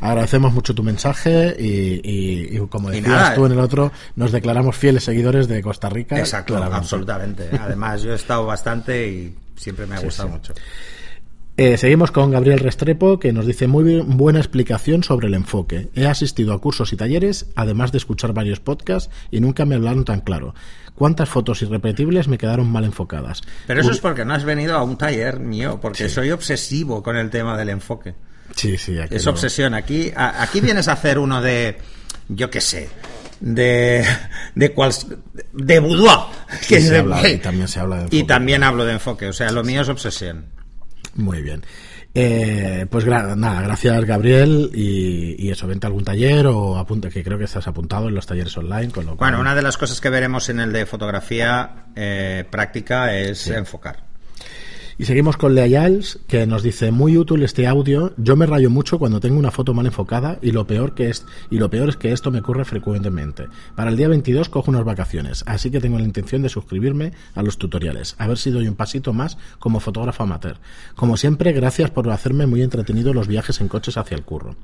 Agradecemos 0.00 0.52
mucho 0.52 0.74
tu 0.74 0.82
mensaje 0.82 1.56
y, 1.58 2.00
y- 2.04 2.56
y 2.56 2.66
como 2.68 2.90
Y 2.92 2.96
decías 3.00 3.08
nada, 3.16 3.34
tú 3.34 3.46
en 3.46 3.52
el 3.52 3.60
otro, 3.60 3.90
nos 4.16 4.30
declaramos 4.30 4.76
fieles 4.76 5.04
seguidores 5.04 5.48
de 5.48 5.62
Costa 5.62 5.88
Rica. 5.88 6.18
Exacto, 6.18 6.52
claramente. 6.54 6.78
absolutamente. 6.82 7.50
Además, 7.58 8.02
yo 8.02 8.12
he 8.12 8.16
estado 8.16 8.44
bastante 8.46 9.08
y 9.08 9.34
siempre 9.56 9.86
me 9.86 9.96
ha 9.96 10.00
gustado 10.00 10.28
sí. 10.28 10.34
mucho. 10.34 10.52
Eh, 11.60 11.76
seguimos 11.76 12.12
con 12.12 12.30
Gabriel 12.30 12.60
Restrepo, 12.60 13.18
que 13.18 13.32
nos 13.32 13.44
dice 13.44 13.66
muy 13.66 13.82
bien- 13.82 14.16
buena 14.16 14.38
explicación 14.38 15.02
sobre 15.02 15.26
el 15.26 15.34
enfoque. 15.34 15.88
He 15.96 16.06
asistido 16.06 16.52
a 16.52 16.60
cursos 16.60 16.92
y 16.92 16.96
talleres, 16.96 17.46
además 17.56 17.90
de 17.90 17.98
escuchar 17.98 18.32
varios 18.32 18.60
podcasts, 18.60 19.10
y 19.32 19.40
nunca 19.40 19.64
me 19.64 19.74
hablaron 19.74 20.04
tan 20.04 20.20
claro. 20.20 20.54
¿Cuántas 20.94 21.28
fotos 21.28 21.60
irrepetibles 21.62 22.28
me 22.28 22.38
quedaron 22.38 22.70
mal 22.70 22.84
enfocadas? 22.84 23.42
Pero 23.66 23.80
eso 23.80 23.88
Uy, 23.88 23.96
es 23.96 24.00
porque 24.00 24.24
no 24.24 24.34
has 24.34 24.44
venido 24.44 24.76
a 24.76 24.84
un 24.84 24.96
taller 24.96 25.40
mío, 25.40 25.80
porque 25.82 26.08
soy 26.08 26.30
obsesivo 26.30 27.02
con 27.02 27.16
el 27.16 27.28
tema 27.28 27.56
del 27.58 27.70
enfoque. 27.70 28.14
Sí, 28.54 28.78
sí, 28.78 28.96
aquí 28.96 29.16
Es 29.16 29.24
lo- 29.24 29.32
obsesión. 29.32 29.74
Aquí, 29.74 30.12
a- 30.14 30.40
aquí 30.40 30.60
vienes 30.60 30.86
a 30.86 30.92
hacer 30.92 31.18
uno 31.18 31.42
de, 31.42 31.76
yo 32.28 32.50
qué 32.50 32.60
sé, 32.60 32.88
de, 33.40 34.04
de 34.54 34.72
cual, 34.72 34.92
de 35.54 35.78
boudoir. 35.80 36.18
Que 36.68 36.80
se 36.80 36.88
se- 36.88 36.98
habla- 36.98 37.28
y 37.28 37.38
también 37.38 37.66
se 37.66 37.80
habla 37.80 37.96
de 37.96 38.02
Y 38.02 38.04
enfoque. 38.20 38.24
también 38.24 38.62
hablo 38.62 38.84
de 38.84 38.92
enfoque, 38.92 39.26
o 39.26 39.32
sea, 39.32 39.50
lo 39.50 39.64
mío 39.64 39.82
es 39.82 39.88
obsesión. 39.88 40.56
Muy 41.14 41.42
bien. 41.42 41.62
Eh, 42.14 42.86
pues 42.90 43.04
gra- 43.06 43.36
nada, 43.36 43.60
gracias 43.62 44.04
Gabriel 44.04 44.70
y, 44.74 45.36
y 45.46 45.50
eso, 45.50 45.66
vente 45.66 45.86
a 45.86 45.88
algún 45.88 46.04
taller 46.04 46.46
o 46.46 46.76
apunta, 46.78 47.10
que 47.10 47.22
creo 47.22 47.38
que 47.38 47.44
estás 47.44 47.68
apuntado 47.68 48.08
en 48.08 48.14
los 48.14 48.26
talleres 48.26 48.56
online, 48.56 48.90
con 48.90 49.04
lo 49.06 49.16
cual... 49.16 49.30
Bueno, 49.30 49.40
una 49.40 49.54
de 49.54 49.62
las 49.62 49.76
cosas 49.76 50.00
que 50.00 50.10
veremos 50.10 50.48
en 50.48 50.58
el 50.60 50.72
de 50.72 50.86
fotografía 50.86 51.86
eh, 51.94 52.44
práctica 52.50 53.14
es 53.14 53.46
enfocar. 53.48 54.07
Y 55.00 55.04
seguimos 55.04 55.36
con 55.36 55.54
Lea 55.54 55.68
Giles, 55.68 56.18
que 56.26 56.44
nos 56.44 56.64
dice 56.64 56.90
muy 56.90 57.16
útil 57.16 57.44
este 57.44 57.68
audio. 57.68 58.12
Yo 58.16 58.34
me 58.34 58.46
rayo 58.46 58.68
mucho 58.68 58.98
cuando 58.98 59.20
tengo 59.20 59.38
una 59.38 59.52
foto 59.52 59.72
mal 59.72 59.86
enfocada 59.86 60.40
y 60.42 60.50
lo 60.50 60.66
peor 60.66 60.96
que 60.96 61.08
es 61.08 61.24
y 61.50 61.58
lo 61.58 61.70
peor 61.70 61.90
es 61.90 61.96
que 61.96 62.10
esto 62.10 62.32
me 62.32 62.40
ocurre 62.40 62.64
frecuentemente. 62.64 63.46
Para 63.76 63.90
el 63.90 63.96
día 63.96 64.08
22 64.08 64.48
cojo 64.48 64.72
unas 64.72 64.84
vacaciones, 64.84 65.44
así 65.46 65.70
que 65.70 65.78
tengo 65.78 66.00
la 66.00 66.04
intención 66.04 66.42
de 66.42 66.48
suscribirme 66.48 67.12
a 67.36 67.44
los 67.44 67.58
tutoriales, 67.58 68.16
a 68.18 68.26
ver 68.26 68.38
si 68.38 68.50
doy 68.50 68.66
un 68.66 68.74
pasito 68.74 69.12
más 69.12 69.38
como 69.60 69.78
fotógrafo 69.78 70.24
amateur. 70.24 70.56
Como 70.96 71.16
siempre, 71.16 71.52
gracias 71.52 71.90
por 71.90 72.10
hacerme 72.10 72.46
muy 72.46 72.62
entretenido 72.62 73.14
los 73.14 73.28
viajes 73.28 73.60
en 73.60 73.68
coches 73.68 73.96
hacia 73.96 74.16
el 74.16 74.24
curro. 74.24 74.56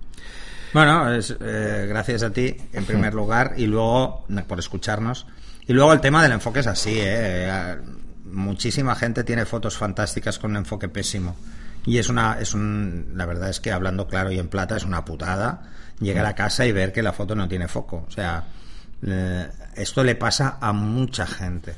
Bueno, 0.72 1.14
es, 1.14 1.36
eh, 1.40 1.86
gracias 1.88 2.24
a 2.24 2.32
ti, 2.32 2.56
en 2.72 2.84
primer 2.84 3.14
lugar, 3.14 3.54
y 3.56 3.68
luego 3.68 4.24
por 4.48 4.58
escucharnos. 4.58 5.26
Y 5.68 5.72
luego 5.72 5.92
el 5.92 6.00
tema 6.00 6.24
del 6.24 6.32
enfoque 6.32 6.58
es 6.58 6.66
así. 6.66 6.96
Eh, 6.96 7.76
Muchísima 8.34 8.94
gente 8.94 9.24
tiene 9.24 9.46
fotos 9.46 9.76
fantásticas 9.76 10.38
con 10.38 10.50
un 10.50 10.58
enfoque 10.58 10.88
pésimo. 10.88 11.36
Y 11.86 11.98
es 11.98 12.08
una, 12.08 12.38
es 12.40 12.54
un, 12.54 13.12
la 13.14 13.26
verdad 13.26 13.50
es 13.50 13.60
que 13.60 13.72
hablando 13.72 14.06
claro 14.06 14.32
y 14.32 14.38
en 14.38 14.48
plata 14.48 14.76
es 14.76 14.84
una 14.84 15.04
putada 15.04 15.70
llegar 16.00 16.26
a 16.26 16.34
casa 16.34 16.66
y 16.66 16.72
ver 16.72 16.92
que 16.92 17.02
la 17.02 17.12
foto 17.12 17.34
no 17.34 17.48
tiene 17.48 17.68
foco. 17.68 18.04
O 18.08 18.10
sea, 18.10 18.44
eh, 19.06 19.48
esto 19.76 20.02
le 20.02 20.14
pasa 20.14 20.58
a 20.60 20.72
mucha 20.72 21.26
gente. 21.26 21.76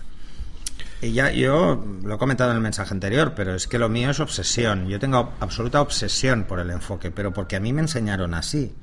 Y 1.02 1.12
ya 1.12 1.30
yo 1.30 1.84
lo 2.02 2.14
he 2.14 2.18
comentado 2.18 2.50
en 2.50 2.56
el 2.56 2.62
mensaje 2.62 2.94
anterior, 2.94 3.34
pero 3.36 3.54
es 3.54 3.66
que 3.66 3.78
lo 3.78 3.88
mío 3.88 4.10
es 4.10 4.20
obsesión. 4.20 4.88
Yo 4.88 4.98
tengo 4.98 5.34
absoluta 5.40 5.80
obsesión 5.80 6.44
por 6.44 6.60
el 6.60 6.70
enfoque, 6.70 7.10
pero 7.10 7.32
porque 7.32 7.56
a 7.56 7.60
mí 7.60 7.72
me 7.72 7.82
enseñaron 7.82 8.34
así. 8.34 8.74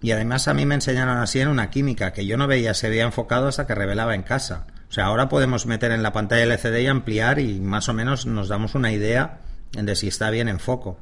Y 0.00 0.12
además 0.12 0.46
a 0.46 0.54
mí 0.54 0.64
me 0.64 0.76
enseñaron 0.76 1.18
así 1.18 1.40
en 1.40 1.48
una 1.48 1.70
química 1.70 2.12
que 2.12 2.24
yo 2.24 2.36
no 2.36 2.46
veía 2.46 2.72
se 2.72 2.88
veía 2.88 3.04
enfocado 3.04 3.48
hasta 3.48 3.66
que 3.66 3.74
revelaba 3.74 4.14
en 4.14 4.22
casa. 4.22 4.66
O 4.88 4.92
sea, 4.92 5.06
ahora 5.06 5.28
podemos 5.28 5.66
meter 5.66 5.92
en 5.92 6.02
la 6.02 6.12
pantalla 6.12 6.44
LCD 6.44 6.78
y 6.80 6.86
ampliar 6.86 7.38
y 7.38 7.60
más 7.60 7.88
o 7.88 7.94
menos 7.94 8.26
nos 8.26 8.48
damos 8.48 8.74
una 8.74 8.90
idea 8.90 9.40
de 9.72 9.94
si 9.94 10.08
está 10.08 10.30
bien 10.30 10.48
en 10.48 10.60
foco. 10.60 10.98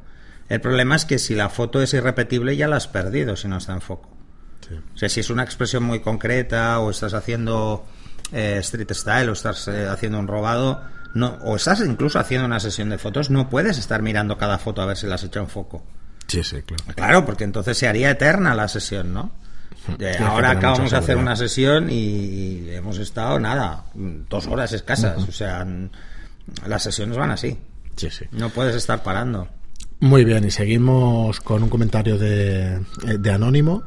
El 0.48 0.60
problema 0.60 0.96
es 0.96 1.04
que 1.04 1.18
si 1.18 1.34
la 1.34 1.48
foto 1.48 1.80
es 1.82 1.94
irrepetible 1.94 2.56
ya 2.56 2.68
la 2.68 2.76
has 2.76 2.88
perdido 2.88 3.36
si 3.36 3.48
no 3.48 3.58
está 3.58 3.72
en 3.72 3.80
foco. 3.80 4.10
O 4.94 4.98
sea, 4.98 5.08
si 5.08 5.20
es 5.20 5.30
una 5.30 5.44
expresión 5.44 5.84
muy 5.84 6.00
concreta 6.00 6.80
o 6.80 6.90
estás 6.90 7.14
haciendo 7.14 7.86
eh, 8.32 8.58
street 8.60 8.92
style 8.92 9.28
o 9.28 9.32
estás 9.32 9.68
eh, 9.68 9.86
haciendo 9.86 10.18
un 10.18 10.26
robado, 10.26 10.82
no, 11.14 11.38
o 11.42 11.54
estás 11.54 11.80
incluso 11.80 12.18
haciendo 12.18 12.46
una 12.46 12.58
sesión 12.58 12.90
de 12.90 12.98
fotos, 12.98 13.30
no 13.30 13.48
puedes 13.48 13.78
estar 13.78 14.02
mirando 14.02 14.36
cada 14.36 14.58
foto 14.58 14.82
a 14.82 14.86
ver 14.86 14.96
si 14.96 15.06
la 15.06 15.14
has 15.14 15.22
hecho 15.22 15.38
en 15.38 15.48
foco. 15.48 15.84
Sí, 16.26 16.42
sí, 16.42 16.62
claro. 16.62 16.84
Claro, 16.96 17.24
porque 17.24 17.44
entonces 17.44 17.78
se 17.78 17.86
haría 17.86 18.10
eterna 18.10 18.54
la 18.56 18.66
sesión, 18.66 19.14
¿no? 19.14 19.30
Eh, 20.00 20.16
ahora 20.18 20.50
acabamos 20.50 20.90
de 20.90 20.96
hacer 20.96 21.16
una 21.16 21.36
sesión 21.36 21.88
y 21.90 22.70
hemos 22.70 22.98
estado, 22.98 23.38
nada, 23.38 23.84
dos 23.94 24.48
horas 24.48 24.72
escasas. 24.72 25.28
O 25.28 25.30
sea, 25.30 25.64
las 26.66 26.82
sesiones 26.82 27.16
van 27.16 27.30
así. 27.30 27.56
Sí, 27.94 28.10
sí. 28.10 28.24
No 28.32 28.50
puedes 28.50 28.74
estar 28.74 29.04
parando. 29.04 29.48
Muy 30.00 30.24
bien, 30.24 30.44
y 30.44 30.50
seguimos 30.50 31.40
con 31.40 31.62
un 31.62 31.68
comentario 31.68 32.18
de, 32.18 32.74
eh, 32.74 32.80
de 33.18 33.30
Anónimo 33.30 33.84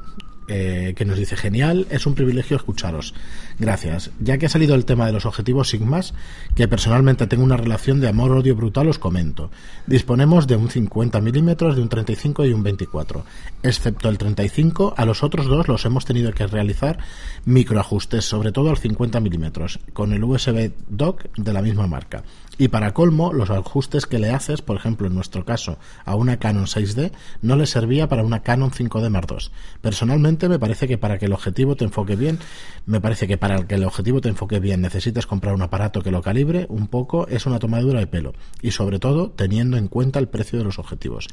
eh, 0.51 0.95
que 0.95 1.05
nos 1.05 1.17
dice, 1.17 1.37
genial, 1.37 1.85
es 1.91 2.07
un 2.07 2.15
privilegio 2.15 2.57
escucharos. 2.57 3.13
Gracias. 3.59 4.11
Ya 4.21 4.37
que 4.37 4.45
ha 4.45 4.49
salido 4.49 4.73
el 4.73 4.85
tema 4.85 5.05
de 5.05 5.11
los 5.11 5.25
objetivos 5.25 5.69
Sigmas, 5.69 6.13
que 6.55 6.69
personalmente 6.69 7.27
tengo 7.27 7.43
una 7.43 7.57
relación 7.57 7.99
de 7.99 8.07
amor-odio 8.07 8.55
brutal, 8.55 8.87
os 8.87 8.99
comento. 8.99 9.51
Disponemos 9.85 10.47
de 10.47 10.55
un 10.55 10.69
50 10.69 11.19
milímetros, 11.19 11.75
de 11.75 11.81
un 11.81 11.89
35 11.89 12.45
y 12.45 12.53
un 12.53 12.63
24. 12.63 13.25
Excepto 13.61 14.07
el 14.07 14.17
35, 14.17 14.93
a 14.95 15.05
los 15.05 15.23
otros 15.23 15.47
dos 15.47 15.67
los 15.67 15.83
hemos 15.83 16.05
tenido 16.05 16.31
que 16.31 16.47
realizar 16.47 16.99
microajustes, 17.43 18.23
sobre 18.23 18.53
todo 18.53 18.69
al 18.69 18.77
50 18.77 19.19
milímetros, 19.19 19.79
con 19.91 20.13
el 20.13 20.23
USB 20.23 20.71
dock 20.87 21.25
de 21.35 21.51
la 21.51 21.61
misma 21.61 21.85
marca. 21.85 22.23
Y 22.57 22.67
para 22.67 22.93
colmo, 22.93 23.31
los 23.31 23.49
ajustes 23.49 24.05
que 24.05 24.19
le 24.19 24.31
haces, 24.31 24.61
por 24.61 24.75
ejemplo, 24.75 25.07
en 25.07 25.15
nuestro 25.15 25.45
caso, 25.45 25.79
a 26.03 26.15
una 26.15 26.39
Canon 26.39 26.65
6D, 26.65 27.13
no 27.41 27.55
le 27.55 27.65
servía 27.65 28.09
para 28.09 28.21
una 28.21 28.41
Canon 28.41 28.71
5D 28.71 29.09
Mark 29.09 29.27
II. 29.31 29.47
Personalmente, 29.79 30.49
me 30.49 30.59
parece 30.59 30.85
que 30.85 30.97
para 30.97 31.17
que 31.17 31.27
el 31.27 31.33
objetivo 31.33 31.77
te 31.77 31.85
enfoque 31.85 32.17
bien, 32.17 32.37
me 32.85 32.99
parece 32.99 33.27
que 33.27 33.37
para 33.37 33.48
que 33.67 33.75
el 33.75 33.83
objetivo 33.83 34.21
te 34.21 34.29
enfoque 34.29 34.59
bien 34.59 34.81
necesitas 34.81 35.25
comprar 35.25 35.53
un 35.53 35.61
aparato 35.61 36.01
que 36.01 36.11
lo 36.11 36.21
calibre 36.21 36.65
un 36.69 36.87
poco, 36.87 37.27
es 37.27 37.45
una 37.45 37.59
tomadura 37.59 37.99
de 37.99 38.07
pelo. 38.07 38.33
Y 38.61 38.71
sobre 38.71 38.99
todo, 38.99 39.31
teniendo 39.31 39.77
en 39.77 39.87
cuenta 39.87 40.19
el 40.19 40.27
precio 40.27 40.59
de 40.59 40.65
los 40.65 40.79
objetivos. 40.79 41.27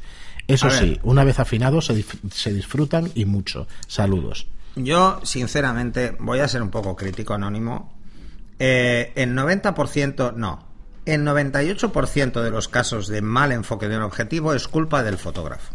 Eso 0.47 0.69
sí, 0.69 0.99
una 1.03 1.23
vez 1.23 1.39
afinados 1.39 1.91
se, 2.31 2.53
disfrutan 2.53 3.09
y 3.15 3.25
mucho. 3.25 3.67
Saludos. 3.87 4.47
Yo, 4.75 5.19
sinceramente, 5.23 6.15
voy 6.19 6.39
a 6.39 6.47
ser 6.47 6.61
un 6.61 6.69
poco 6.69 6.95
crítico 6.95 7.33
anónimo. 7.33 7.93
Eh, 8.59 9.11
el 9.15 9.35
90%, 9.35 10.33
no, 10.35 10.67
el 11.05 11.21
98% 11.25 12.41
de 12.41 12.51
los 12.51 12.67
casos 12.67 13.07
de 13.07 13.21
mal 13.21 13.51
enfoque 13.51 13.87
de 13.87 13.97
un 13.97 14.03
objetivo 14.03 14.53
es 14.53 14.67
culpa 14.67 15.03
del 15.03 15.17
fotógrafo. 15.17 15.73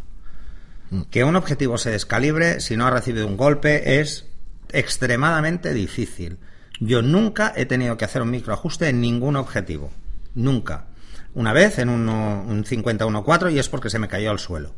Que 1.11 1.24
un 1.24 1.37
objetivo 1.37 1.78
se 1.78 1.90
descalibre 1.90 2.61
si 2.61 2.76
no 2.76 2.87
ha 2.87 2.90
recibido 2.90 3.26
un 3.26 3.38
golpe 3.38 4.00
es 4.00 4.26
extremadamente 4.72 5.72
difícil. 5.74 6.38
Yo 6.80 7.02
nunca 7.02 7.52
he 7.56 7.66
tenido 7.66 7.96
que 7.96 8.04
hacer 8.04 8.22
un 8.22 8.30
microajuste 8.30 8.88
en 8.88 9.00
ningún 9.00 9.37
objetivo. 9.37 9.90
Nunca. 10.35 10.87
Una 11.35 11.52
vez 11.52 11.78
en 11.78 11.88
uno- 11.88 12.44
un 12.46 12.64
50-1.4 12.64 13.50
y 13.50 13.58
es 13.58 13.68
porque 13.68 13.90
se 13.90 13.98
me 13.98 14.08
cayó 14.08 14.30
al 14.30 14.38
suelo. 14.38 14.74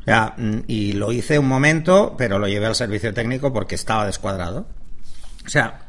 O 0.00 0.04
sea, 0.04 0.34
mm, 0.36 0.58
y 0.66 0.92
lo 0.94 1.12
hice 1.12 1.38
un 1.38 1.46
momento, 1.46 2.14
pero 2.18 2.38
lo 2.38 2.48
llevé 2.48 2.66
al 2.66 2.74
servicio 2.74 3.14
técnico 3.14 3.52
porque 3.52 3.74
estaba 3.76 4.06
descuadrado. 4.06 4.66
O 5.46 5.48
sea, 5.48 5.86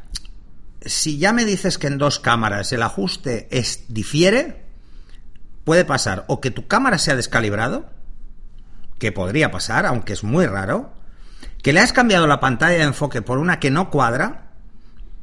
si 0.80 1.18
ya 1.18 1.32
me 1.32 1.44
dices 1.44 1.78
que 1.78 1.88
en 1.88 1.98
dos 1.98 2.20
cámaras 2.20 2.72
el 2.72 2.82
ajuste 2.82 3.48
es 3.50 3.84
difiere, 3.88 4.62
puede 5.64 5.84
pasar 5.84 6.24
o 6.28 6.40
que 6.40 6.50
tu 6.52 6.66
cámara 6.68 6.98
se 6.98 7.10
ha 7.10 7.16
descalibrado, 7.16 7.90
que 8.98 9.10
podría 9.12 9.50
pasar, 9.50 9.86
aunque 9.86 10.12
es 10.12 10.22
muy 10.22 10.46
raro, 10.46 10.92
que 11.64 11.72
le 11.72 11.80
has 11.80 11.92
cambiado 11.94 12.26
la 12.28 12.38
pantalla 12.40 12.76
de 12.76 12.84
enfoque 12.84 13.22
por 13.22 13.38
una 13.38 13.58
que 13.58 13.70
no 13.70 13.88
cuadra, 13.90 14.50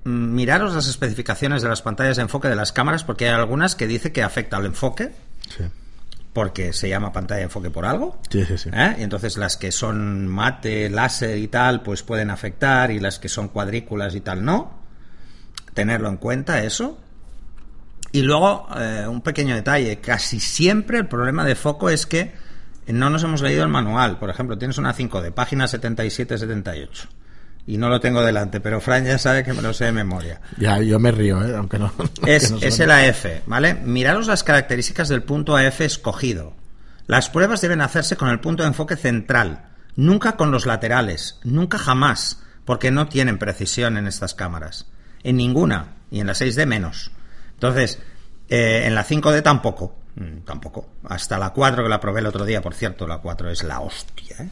mm, 0.03 0.09
miraros 0.33 0.73
las 0.73 0.87
especificaciones 0.87 1.61
de 1.61 1.69
las 1.69 1.81
pantallas 1.83 2.17
de 2.17 2.23
enfoque 2.23 2.49
de 2.49 2.55
las 2.55 2.71
cámaras 2.73 3.03
porque 3.03 3.29
hay 3.29 3.35
algunas 3.35 3.75
que 3.75 3.85
dice 3.87 4.11
que 4.11 4.23
afecta 4.23 4.57
al 4.57 4.65
enfoque 4.65 5.11
Sí. 5.55 5.63
porque 6.33 6.73
se 6.73 6.89
llama 6.89 7.13
pantalla 7.13 7.37
de 7.39 7.43
enfoque 7.43 7.69
por 7.69 7.85
algo. 7.85 8.19
Sí, 8.29 8.43
sí, 8.45 8.57
sí. 8.57 8.69
¿eh? 8.73 8.95
Y 8.99 9.03
entonces 9.03 9.37
las 9.37 9.55
que 9.55 9.71
son 9.71 10.27
mate, 10.27 10.89
láser 10.89 11.37
y 11.37 11.47
tal, 11.47 11.83
pues 11.83 12.01
pueden 12.03 12.31
afectar 12.31 12.89
y 12.89 12.99
las 12.99 13.19
que 13.19 13.29
son 13.29 13.49
cuadrículas 13.49 14.15
y 14.15 14.21
tal 14.21 14.43
no. 14.43 14.79
Tenerlo 15.75 16.09
en 16.09 16.17
cuenta 16.17 16.63
eso. 16.63 16.97
Y 18.13 18.23
luego, 18.23 18.67
eh, 18.77 19.05
un 19.07 19.21
pequeño 19.21 19.53
detalle, 19.55 19.99
casi 19.99 20.39
siempre 20.39 20.97
el 20.97 21.07
problema 21.07 21.45
de 21.45 21.53
foco 21.55 21.89
es 21.89 22.05
que 22.07 22.33
no 22.87 23.09
nos 23.09 23.23
hemos 23.23 23.41
leído 23.41 23.63
el 23.63 23.69
manual. 23.69 24.17
Por 24.19 24.29
ejemplo, 24.29 24.57
tienes 24.57 24.77
una 24.77 24.93
5D, 24.95 25.31
página 25.31 25.65
77-78. 25.65 27.07
Y 27.67 27.77
no 27.77 27.89
lo 27.89 27.99
tengo 27.99 28.23
delante, 28.23 28.59
pero 28.59 28.81
Fran 28.81 29.05
ya 29.05 29.19
sabe 29.19 29.43
que 29.43 29.53
me 29.53 29.61
lo 29.61 29.73
sé 29.73 29.85
de 29.85 29.91
memoria. 29.91 30.41
Ya, 30.57 30.79
yo 30.79 30.99
me 30.99 31.11
río, 31.11 31.43
¿eh? 31.43 31.55
aunque 31.55 31.77
no. 31.77 31.93
Es, 32.25 32.51
aunque 32.51 32.65
no 32.65 32.69
es 32.69 32.75
suene. 32.75 32.93
el 33.03 33.09
AF, 33.09 33.25
¿vale? 33.45 33.75
Miraros 33.75 34.27
las 34.27 34.43
características 34.43 35.09
del 35.09 35.23
punto 35.23 35.55
AF 35.55 35.81
escogido. 35.81 36.55
Las 37.05 37.29
pruebas 37.29 37.61
deben 37.61 37.81
hacerse 37.81 38.15
con 38.15 38.29
el 38.29 38.39
punto 38.39 38.63
de 38.63 38.69
enfoque 38.69 38.95
central, 38.95 39.65
nunca 39.95 40.37
con 40.37 40.51
los 40.51 40.65
laterales, 40.65 41.39
nunca 41.43 41.77
jamás, 41.77 42.41
porque 42.65 42.89
no 42.89 43.07
tienen 43.07 43.37
precisión 43.37 43.97
en 43.97 44.07
estas 44.07 44.33
cámaras. 44.33 44.87
En 45.23 45.37
ninguna, 45.37 45.97
y 46.09 46.19
en 46.19 46.27
la 46.27 46.33
6D 46.33 46.65
menos. 46.65 47.11
Entonces, 47.53 47.99
eh, 48.49 48.83
en 48.85 48.95
la 48.95 49.05
5D 49.05 49.43
tampoco, 49.43 50.00
tampoco. 50.45 50.89
Hasta 51.07 51.37
la 51.37 51.51
4 51.51 51.83
que 51.83 51.89
la 51.89 51.99
probé 51.99 52.19
el 52.19 52.27
otro 52.27 52.45
día, 52.45 52.61
por 52.61 52.73
cierto, 52.73 53.07
la 53.07 53.17
4 53.19 53.49
es 53.49 53.63
la 53.63 53.79
hostia, 53.79 54.35
¿eh? 54.39 54.49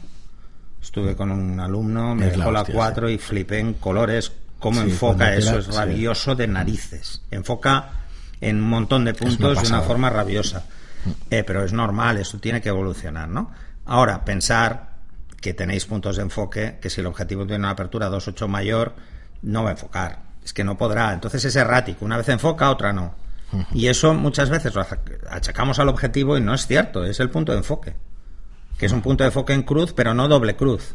Estuve 0.82 1.14
con 1.14 1.30
un 1.30 1.60
alumno, 1.60 2.14
me 2.14 2.28
Es 2.28 2.32
la 2.32 2.38
dejó 2.44 2.52
la 2.52 2.60
hostia, 2.62 2.74
4 2.74 3.10
y 3.10 3.18
flipé 3.18 3.58
en 3.58 3.74
colores, 3.74 4.32
cómo 4.58 4.82
Sí, 4.82 4.90
enfoca 4.90 5.34
eso, 5.34 5.58
es 5.58 5.66
sí. 5.66 5.72
rabioso 5.72 6.34
de 6.34 6.46
narices. 6.46 7.22
Enfoca 7.30 7.90
en 8.40 8.56
un 8.56 8.68
montón 8.68 9.04
de 9.04 9.10
una 9.10 9.18
puntos 9.18 9.62
de 9.62 9.68
una 9.68 9.82
forma 9.82 10.08
rabiosa. 10.10 10.64
Eh, 11.30 11.44
pero 11.44 11.64
es 11.64 11.72
normal, 11.72 12.18
esto 12.18 12.38
tiene 12.38 12.60
que 12.60 12.68
evolucionar, 12.70 13.28
¿no? 13.28 13.50
Ahora, 13.86 14.24
pensar 14.24 14.90
que 15.40 15.54
tenéis 15.54 15.86
puntos 15.86 16.16
de 16.16 16.22
enfoque, 16.22 16.78
que 16.80 16.90
si 16.90 17.00
el 17.00 17.06
objetivo 17.06 17.44
tiene 17.46 17.60
una 17.60 17.70
apertura 17.70 18.10
2.8 18.10 18.46
mayor, 18.48 18.94
no 19.42 19.62
va 19.62 19.70
a 19.70 19.72
enfocar. 19.72 20.18
Es 20.44 20.52
que 20.52 20.64
no 20.64 20.76
podrá. 20.76 21.12
Entonces 21.12 21.44
es 21.44 21.56
errático. 21.56 22.04
Una 22.04 22.16
vez 22.16 22.28
enfoca, 22.28 22.70
otra 22.70 22.92
no. 22.92 23.14
Y 23.74 23.88
eso 23.88 24.14
muchas 24.14 24.50
veces 24.50 24.74
lo 24.74 24.86
achacamos 25.28 25.78
al 25.78 25.88
objetivo 25.88 26.36
y 26.36 26.40
no 26.40 26.54
es 26.54 26.66
cierto. 26.66 27.04
Es 27.04 27.20
el 27.20 27.30
punto 27.30 27.52
de 27.52 27.58
enfoque. 27.58 27.94
Que 28.78 28.86
es 28.86 28.92
un 28.92 29.02
punto 29.02 29.24
de 29.24 29.28
enfoque 29.28 29.52
en 29.52 29.62
cruz, 29.62 29.92
pero 29.92 30.14
no 30.14 30.28
doble 30.28 30.56
cruz. 30.56 30.94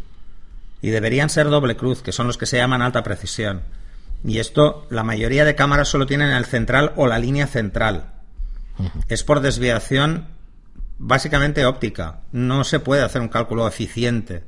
Y 0.82 0.89
deberían 0.89 1.30
ser 1.30 1.50
doble 1.50 1.76
cruz, 1.76 2.02
que 2.02 2.12
son 2.12 2.28
los 2.28 2.38
que 2.38 2.46
se 2.46 2.58
llaman 2.58 2.82
alta 2.82 3.04
precisión. 3.04 3.62
Y 4.24 4.39
esto, 4.39 4.88
la 4.89 5.04
mayoría 5.04 5.46
de 5.46 5.56
cámaras 5.56 5.88
solo 5.88 6.06
tienen 6.06 6.32
el 6.32 6.46
central 6.46 6.94
o 6.96 7.08
la 7.08 7.20
línea 7.20 7.48
central. 7.48 8.13
Es 9.08 9.24
por 9.24 9.39
desviación 9.41 10.28
básicamente 10.98 11.65
óptica. 11.65 12.22
No 12.32 12.63
se 12.63 12.80
puede 12.80 13.04
hacer 13.04 13.22
un 13.22 13.30
cálculo 13.30 13.68
eficiente. 13.68 14.44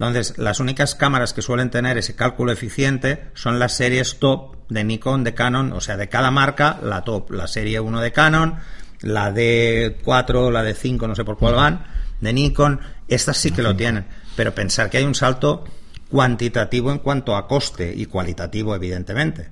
Entonces, 0.00 0.38
las 0.38 0.60
únicas 0.60 0.94
cámaras 0.94 1.34
que 1.34 1.42
suelen 1.42 1.68
tener 1.68 1.98
ese 1.98 2.16
cálculo 2.16 2.52
eficiente 2.52 3.26
son 3.34 3.58
las 3.58 3.76
series 3.76 4.18
top 4.18 4.56
de 4.70 4.82
Nikon, 4.82 5.24
de 5.24 5.34
Canon, 5.34 5.74
o 5.74 5.82
sea, 5.82 5.98
de 5.98 6.08
cada 6.08 6.30
marca, 6.30 6.80
la 6.82 7.04
top, 7.04 7.32
la 7.32 7.46
serie 7.46 7.80
1 7.80 8.00
de 8.00 8.10
Canon, 8.10 8.56
la 9.02 9.30
D4, 9.30 10.50
la 10.50 10.64
D5, 10.64 11.06
no 11.06 11.14
sé 11.14 11.22
por 11.22 11.36
cuál 11.36 11.54
van, 11.54 11.84
de 12.18 12.32
Nikon, 12.32 12.80
estas 13.08 13.36
sí 13.36 13.50
que 13.50 13.60
lo 13.60 13.76
tienen. 13.76 14.06
Pero 14.36 14.54
pensar 14.54 14.88
que 14.88 14.96
hay 14.96 15.04
un 15.04 15.14
salto 15.14 15.64
cuantitativo 16.08 16.90
en 16.90 17.00
cuanto 17.00 17.36
a 17.36 17.46
coste 17.46 17.92
y 17.94 18.06
cualitativo, 18.06 18.74
evidentemente. 18.74 19.50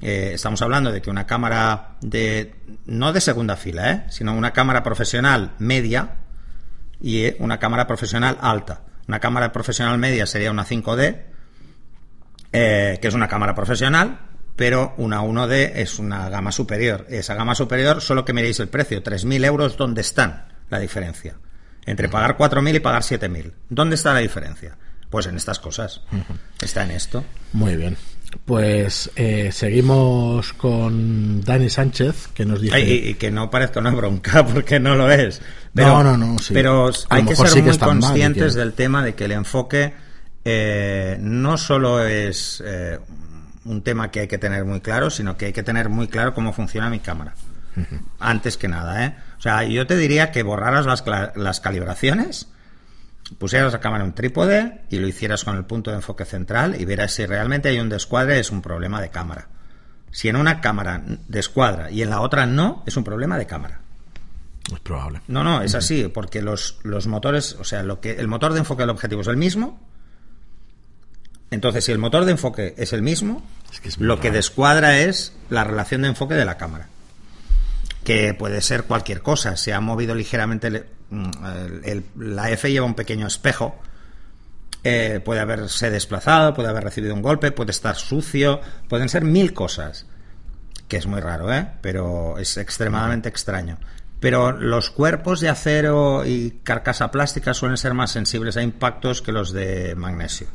Eh, 0.00 0.32
estamos 0.34 0.60
hablando 0.60 0.90
de 0.90 1.02
que 1.02 1.08
una 1.08 1.24
cámara 1.24 1.98
de 2.00 2.56
no 2.86 3.12
de 3.12 3.20
segunda 3.20 3.54
fila, 3.54 3.92
¿eh? 3.92 4.04
sino 4.10 4.34
una 4.34 4.52
cámara 4.52 4.82
profesional 4.82 5.52
media 5.60 6.16
y 7.00 7.26
eh, 7.26 7.36
una 7.38 7.60
cámara 7.60 7.86
profesional 7.86 8.38
alta. 8.40 8.80
Una 9.08 9.20
cámara 9.20 9.52
profesional 9.52 9.98
media 9.98 10.26
sería 10.26 10.50
una 10.50 10.64
5D, 10.64 11.22
eh, 12.52 12.98
que 13.00 13.08
es 13.08 13.14
una 13.14 13.28
cámara 13.28 13.54
profesional, 13.54 14.20
pero 14.56 14.94
una 14.96 15.22
1D 15.22 15.72
es 15.74 15.98
una 15.98 16.28
gama 16.28 16.52
superior. 16.52 17.06
Esa 17.08 17.34
gama 17.34 17.54
superior, 17.54 18.00
solo 18.00 18.24
que 18.24 18.32
miréis 18.32 18.60
el 18.60 18.68
precio, 18.68 19.02
3.000 19.02 19.44
euros, 19.44 19.76
¿dónde 19.76 20.00
están 20.00 20.46
la 20.70 20.78
diferencia? 20.78 21.36
Entre 21.86 22.08
pagar 22.08 22.36
4.000 22.36 22.76
y 22.76 22.80
pagar 22.80 23.02
7.000. 23.02 23.52
¿Dónde 23.68 23.96
está 23.96 24.14
la 24.14 24.20
diferencia? 24.20 24.76
Pues 25.10 25.26
en 25.26 25.36
estas 25.36 25.58
cosas. 25.58 26.02
Está 26.62 26.84
en 26.84 26.92
esto. 26.92 27.24
Muy 27.52 27.76
bien. 27.76 27.96
Pues 28.44 29.10
eh, 29.16 29.50
seguimos 29.52 30.52
con 30.52 31.40
Dani 31.42 31.70
Sánchez, 31.70 32.28
que 32.34 32.44
nos 32.44 32.60
dice... 32.60 32.76
Ay, 32.76 32.82
y, 33.04 33.08
y 33.10 33.14
que 33.14 33.30
no 33.30 33.50
parezca 33.50 33.80
una 33.80 33.90
bronca, 33.90 34.46
porque 34.54 34.80
no 34.80 34.96
lo 34.96 35.10
es. 35.10 35.40
Pero, 35.74 36.02
No, 36.02 36.04
no, 36.04 36.16
no, 36.16 36.38
sí. 36.38 36.52
Pero 36.54 36.90
hay 37.08 37.24
que 37.24 37.36
ser 37.36 37.48
sí 37.48 37.54
que 37.62 37.70
muy 37.70 37.78
mal 37.78 37.78
conscientes 37.78 38.54
del 38.54 38.72
tema 38.74 39.04
de 39.04 39.14
que 39.14 39.24
el 39.24 39.32
enfoque 39.32 39.94
eh, 40.44 41.16
no 41.20 41.56
solo 41.56 42.04
es 42.04 42.62
eh, 42.64 42.98
un 43.64 43.82
tema 43.82 44.10
que 44.10 44.20
hay 44.20 44.28
que 44.28 44.38
tener 44.38 44.64
muy 44.64 44.80
claro, 44.80 45.10
sino 45.10 45.36
que 45.36 45.46
hay 45.46 45.52
que 45.52 45.62
tener 45.62 45.88
muy 45.88 46.08
claro 46.08 46.34
cómo 46.34 46.52
funciona 46.52 46.90
mi 46.90 47.00
cámara. 47.00 47.34
Antes 48.20 48.56
que 48.56 48.68
nada, 48.68 49.04
¿eh? 49.04 49.16
O 49.36 49.42
sea, 49.42 49.64
yo 49.64 49.84
te 49.86 49.96
diría 49.96 50.30
que 50.30 50.44
borraras 50.44 50.86
las, 50.86 51.02
las 51.34 51.60
calibraciones, 51.60 52.48
pusieras 53.38 53.72
la 53.72 53.80
cámara 53.80 54.04
en 54.04 54.10
un 54.10 54.14
trípode 54.14 54.82
y 54.90 54.98
lo 54.98 55.08
hicieras 55.08 55.44
con 55.44 55.56
el 55.56 55.64
punto 55.64 55.90
de 55.90 55.96
enfoque 55.96 56.24
central 56.24 56.80
y 56.80 56.84
verás 56.84 57.12
si 57.12 57.26
realmente 57.26 57.68
hay 57.68 57.80
un 57.80 57.88
descuadre, 57.88 58.38
es 58.38 58.50
un 58.50 58.62
problema 58.62 59.00
de 59.00 59.10
cámara. 59.10 59.48
Si 60.10 60.28
en 60.28 60.36
una 60.36 60.60
cámara 60.60 61.02
descuadra 61.28 61.90
y 61.90 62.02
en 62.02 62.10
la 62.10 62.20
otra 62.20 62.46
no, 62.46 62.82
es 62.86 62.96
un 62.96 63.04
problema 63.04 63.36
de 63.38 63.46
cámara. 63.46 63.80
Es 64.72 64.80
probable. 64.80 65.20
No, 65.28 65.44
no, 65.44 65.62
es 65.62 65.74
así, 65.74 66.08
porque 66.08 66.40
los, 66.40 66.78
los 66.84 67.06
motores, 67.06 67.56
o 67.58 67.64
sea, 67.64 67.82
lo 67.82 68.00
que 68.00 68.12
el 68.12 68.28
motor 68.28 68.52
de 68.52 68.60
enfoque 68.60 68.82
del 68.82 68.90
objetivo 68.90 69.20
es 69.20 69.28
el 69.28 69.36
mismo. 69.36 69.80
Entonces, 71.50 71.84
si 71.84 71.92
el 71.92 71.98
motor 71.98 72.24
de 72.24 72.32
enfoque 72.32 72.74
es 72.78 72.92
el 72.92 73.02
mismo, 73.02 73.44
Es 73.72 73.80
que 73.80 73.88
es 73.88 73.98
muy 73.98 74.06
lo 74.06 74.20
que 74.20 74.30
descuadra 74.30 74.98
es 74.98 75.36
la 75.50 75.64
relación 75.64 76.02
de 76.02 76.08
enfoque 76.08 76.34
de 76.34 76.44
la 76.44 76.56
cámara. 76.56 76.88
Que 78.04 78.34
puede 78.34 78.60
ser 78.60 78.84
cualquier 78.84 79.22
cosa. 79.22 79.56
Se 79.56 79.72
ha 79.72 79.80
movido 79.80 80.14
ligeramente. 80.14 80.86
El- 81.10 81.80
el- 81.84 82.04
la 82.34 82.50
F 82.50 82.70
lleva 82.70 82.86
un 82.86 82.94
pequeño 82.94 83.26
espejo. 83.26 83.78
eh, 84.86 85.20
puede 85.24 85.40
haberse 85.40 85.88
desplazado, 85.90 86.52
puede 86.52 86.68
haber 86.68 86.84
recibido 86.84 87.14
un 87.14 87.22
golpe, 87.22 87.52
puede 87.52 87.70
estar 87.70 87.96
sucio. 87.96 88.60
Pueden 88.86 89.08
ser 89.08 89.24
mil 89.24 89.54
cosas 89.54 90.04
que 90.88 90.98
es 90.98 91.06
muy 91.06 91.20
raro, 91.20 91.50
¿eh? 91.54 91.66
pero 91.80 92.36
es 92.36 92.58
extremadamente 92.58 93.30
extraño. 93.30 93.78
Pero 94.20 94.52
los 94.52 94.90
cuerpos 94.90 95.40
de 95.40 95.48
acero 95.48 96.26
y 96.26 96.60
carcasa 96.62 97.10
plástica 97.10 97.54
suelen 97.54 97.78
ser 97.78 97.94
más 97.94 98.10
sensibles 98.10 98.58
a 98.58 98.62
impactos 98.62 99.22
que 99.22 99.32
los 99.32 99.52
de 99.54 99.94
magnesio. 99.94 100.48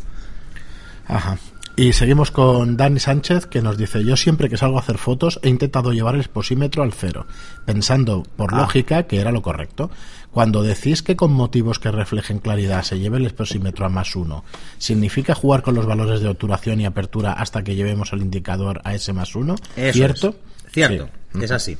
Ajá. 1.07 1.37
Y 1.79 1.93
seguimos 1.93 2.29
con 2.29 2.75
Dani 2.75 2.99
Sánchez 2.99 3.45
que 3.45 3.61
nos 3.61 3.77
dice, 3.77 4.03
yo 4.03 4.17
siempre 4.17 4.49
que 4.49 4.57
salgo 4.57 4.75
a 4.75 4.81
hacer 4.81 4.97
fotos 4.97 5.39
he 5.43 5.47
intentado 5.47 5.93
llevar 5.93 6.15
el 6.15 6.19
exposímetro 6.19 6.83
al 6.83 6.91
cero, 6.91 7.25
pensando 7.65 8.23
por 8.35 8.53
Ah. 8.53 8.57
lógica 8.57 9.03
que 9.03 9.21
era 9.21 9.31
lo 9.31 9.41
correcto. 9.41 9.89
Cuando 10.29 10.61
decís 10.61 11.01
que 11.01 11.15
con 11.15 11.31
motivos 11.31 11.79
que 11.79 11.89
reflejen 11.89 12.39
claridad 12.39 12.83
se 12.83 12.99
lleve 12.99 13.15
el 13.17 13.25
exposímetro 13.27 13.85
a 13.85 13.89
más 13.89 14.17
uno, 14.17 14.43
¿significa 14.77 15.33
jugar 15.35 15.61
con 15.61 15.73
los 15.73 15.85
valores 15.85 16.19
de 16.19 16.27
obturación 16.27 16.81
y 16.81 16.85
apertura 16.85 17.31
hasta 17.31 17.63
que 17.63 17.75
llevemos 17.75 18.11
el 18.11 18.23
indicador 18.23 18.81
a 18.83 18.93
ese 18.93 19.13
más 19.13 19.33
uno? 19.35 19.55
Eso 19.77 19.93
¿Cierto? 19.93 20.29
es. 20.29 20.35
Cierto, 20.71 21.09
Sí. 21.33 21.43
es 21.43 21.51
así. 21.51 21.77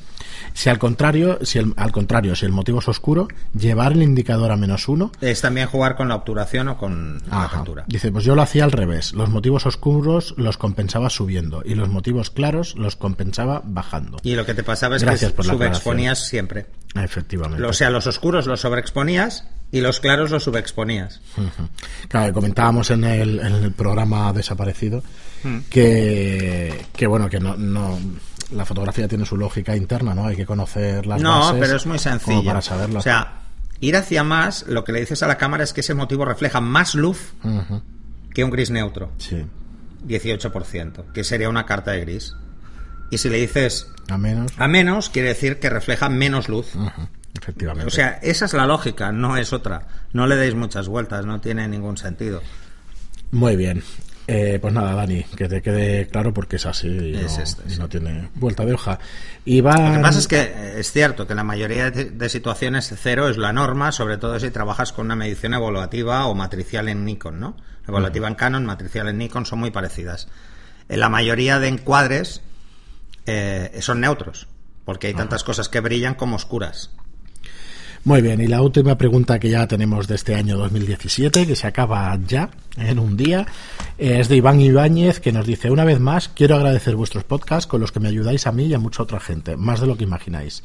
Si 0.54 0.68
al 0.68 0.78
contrario, 0.78 1.38
si 1.42 1.58
el, 1.58 1.74
al 1.76 1.90
contrario, 1.92 2.34
si 2.36 2.46
el 2.46 2.52
motivo 2.52 2.78
es 2.78 2.88
oscuro, 2.88 3.28
llevar 3.52 3.92
el 3.92 4.02
indicador 4.02 4.50
a 4.52 4.56
menos 4.56 4.88
uno 4.88 5.10
Es 5.20 5.40
también 5.40 5.66
jugar 5.68 5.96
con 5.96 6.08
la 6.08 6.14
obturación 6.16 6.68
o 6.68 6.76
con 6.78 7.20
la 7.28 7.44
Ajá. 7.44 7.56
apertura. 7.56 7.84
Dice, 7.86 8.10
pues 8.12 8.24
yo 8.24 8.34
lo 8.34 8.42
hacía 8.42 8.64
al 8.64 8.72
revés. 8.72 9.12
Los 9.12 9.28
motivos 9.28 9.66
oscuros 9.66 10.34
los 10.36 10.56
compensaba 10.56 11.10
subiendo 11.10 11.62
y 11.64 11.74
los 11.74 11.88
motivos 11.88 12.30
claros 12.30 12.74
los 12.76 12.96
compensaba 12.96 13.60
bajando. 13.64 14.18
Y 14.22 14.34
lo 14.34 14.46
que 14.46 14.54
te 14.54 14.62
pasaba 14.62 14.96
es 14.96 15.02
Gracias 15.02 15.32
que 15.32 15.42
subexponías 15.42 16.26
siempre. 16.26 16.66
Efectivamente. 16.94 17.64
O 17.64 17.72
sea, 17.72 17.90
los 17.90 18.06
oscuros 18.06 18.46
los 18.46 18.60
sobreexponías 18.60 19.46
y 19.72 19.80
los 19.80 20.00
claros 20.00 20.30
los 20.30 20.42
subexponías. 20.44 21.20
Claro, 22.08 22.32
comentábamos 22.32 22.90
en 22.90 23.04
el, 23.04 23.38
en 23.40 23.52
el 23.54 23.72
programa 23.72 24.32
desaparecido 24.32 25.02
Hmm. 25.42 25.60
que, 25.70 26.84
que 26.94 27.06
bueno, 27.06 27.30
que 27.30 27.40
no, 27.40 27.56
no 27.56 27.98
la 28.52 28.64
fotografía 28.64 29.06
tiene 29.08 29.24
su 29.26 29.36
lógica 29.36 29.76
interna, 29.76 30.14
¿no? 30.14 30.26
Hay 30.26 30.36
que 30.36 30.46
conocer 30.46 31.06
las 31.06 31.20
No, 31.22 31.38
bases 31.40 31.60
pero 31.60 31.76
es 31.76 31.86
muy 31.86 31.98
sencillo. 31.98 32.44
para 32.44 32.60
saberlo. 32.62 32.98
O 32.98 33.02
sea, 33.02 33.42
ir 33.80 33.96
hacia 33.96 34.24
más, 34.24 34.64
lo 34.68 34.84
que 34.84 34.92
le 34.92 35.00
dices 35.00 35.22
a 35.22 35.26
la 35.26 35.36
cámara 35.38 35.64
es 35.64 35.72
que 35.72 35.80
ese 35.80 35.94
motivo 35.94 36.24
refleja 36.24 36.60
más 36.60 36.94
luz 36.94 37.32
que 38.34 38.44
un 38.44 38.50
gris 38.50 38.70
neutro. 38.70 39.12
Sí. 39.18 39.44
18%, 40.06 41.12
que 41.12 41.24
sería 41.24 41.48
una 41.48 41.66
carta 41.66 41.92
de 41.92 42.00
gris. 42.00 42.34
Y 43.10 43.18
si 43.18 43.28
le 43.28 43.38
dices 43.38 43.88
A 44.08 44.16
menos. 44.18 44.52
a 44.56 44.68
menos, 44.68 45.10
quiere 45.10 45.28
decir 45.28 45.58
que 45.58 45.68
refleja 45.70 46.08
menos 46.08 46.48
luz. 46.48 46.74
Ujú. 46.74 47.08
Efectivamente. 47.40 47.86
O 47.86 47.90
sea, 47.90 48.18
esa 48.22 48.44
es 48.44 48.52
la 48.54 48.66
lógica, 48.66 49.12
no 49.12 49.36
es 49.36 49.52
otra. 49.52 49.86
No 50.12 50.26
le 50.26 50.36
deis 50.36 50.54
muchas 50.54 50.88
vueltas, 50.88 51.24
no 51.26 51.40
tiene 51.40 51.68
ningún 51.68 51.96
sentido. 51.96 52.42
Muy 53.30 53.56
bien. 53.56 53.82
Eh, 54.32 54.60
pues 54.60 54.72
nada, 54.72 54.94
Dani, 54.94 55.24
que 55.24 55.48
te 55.48 55.60
quede 55.60 56.06
claro 56.06 56.32
porque 56.32 56.54
es 56.54 56.64
así 56.64 56.86
y, 56.86 57.16
Es 57.16 57.36
no, 57.36 57.64
y 57.66 57.70
sí. 57.70 57.78
no 57.80 57.88
tiene 57.88 58.28
vuelta 58.36 58.64
de 58.64 58.74
hoja. 58.74 59.00
Y 59.44 59.60
va... 59.60 59.74
Lo 59.74 59.96
que 59.96 59.98
pasa 59.98 60.20
es 60.20 60.28
que 60.28 60.40
eh, 60.40 60.74
es 60.78 60.92
cierto 60.92 61.26
que 61.26 61.32
en 61.32 61.38
la 61.38 61.42
mayoría 61.42 61.90
de, 61.90 62.10
de 62.10 62.28
situaciones 62.28 62.94
cero 62.96 63.28
es 63.28 63.38
la 63.38 63.52
norma, 63.52 63.90
sobre 63.90 64.18
todo 64.18 64.38
si 64.38 64.50
trabajas 64.52 64.92
con 64.92 65.06
una 65.06 65.16
medición 65.16 65.54
evaluativa 65.54 66.26
o 66.26 66.36
matricial 66.36 66.88
en 66.88 67.04
Nikon, 67.04 67.40
¿no? 67.40 67.56
Evaluativa 67.88 68.28
en 68.28 68.36
Canon, 68.36 68.64
matricial 68.64 69.08
en 69.08 69.18
Nikon 69.18 69.46
son 69.46 69.58
muy 69.58 69.72
parecidas. 69.72 70.28
En 70.88 71.00
la 71.00 71.08
mayoría 71.08 71.58
de 71.58 71.66
encuadres 71.66 72.40
eh, 73.26 73.78
son 73.80 74.00
neutros, 74.00 74.46
porque 74.84 75.08
hay 75.08 75.14
tantas 75.14 75.42
cosas 75.42 75.68
que 75.68 75.80
brillan 75.80 76.14
como 76.14 76.36
oscuras. 76.36 76.90
Muy 78.04 78.22
bien, 78.22 78.40
y 78.40 78.46
la 78.46 78.62
última 78.62 78.96
pregunta 78.96 79.38
que 79.38 79.50
ya 79.50 79.66
tenemos 79.66 80.08
de 80.08 80.14
este 80.14 80.34
año 80.34 80.56
2017, 80.56 81.46
que 81.46 81.54
se 81.54 81.66
acaba 81.66 82.18
ya 82.26 82.48
en 82.76 82.98
un 82.98 83.16
día, 83.16 83.46
es 83.98 84.28
de 84.28 84.36
Iván 84.36 84.60
Ibáñez, 84.60 85.20
que 85.20 85.32
nos 85.32 85.46
dice, 85.46 85.70
una 85.70 85.84
vez 85.84 86.00
más, 86.00 86.28
quiero 86.28 86.56
agradecer 86.56 86.96
vuestros 86.96 87.24
podcasts 87.24 87.66
con 87.66 87.80
los 87.80 87.92
que 87.92 88.00
me 88.00 88.08
ayudáis 88.08 88.46
a 88.46 88.52
mí 88.52 88.64
y 88.66 88.74
a 88.74 88.78
mucha 88.78 89.02
otra 89.02 89.20
gente, 89.20 89.56
más 89.56 89.80
de 89.80 89.86
lo 89.86 89.96
que 89.96 90.04
imagináis. 90.04 90.62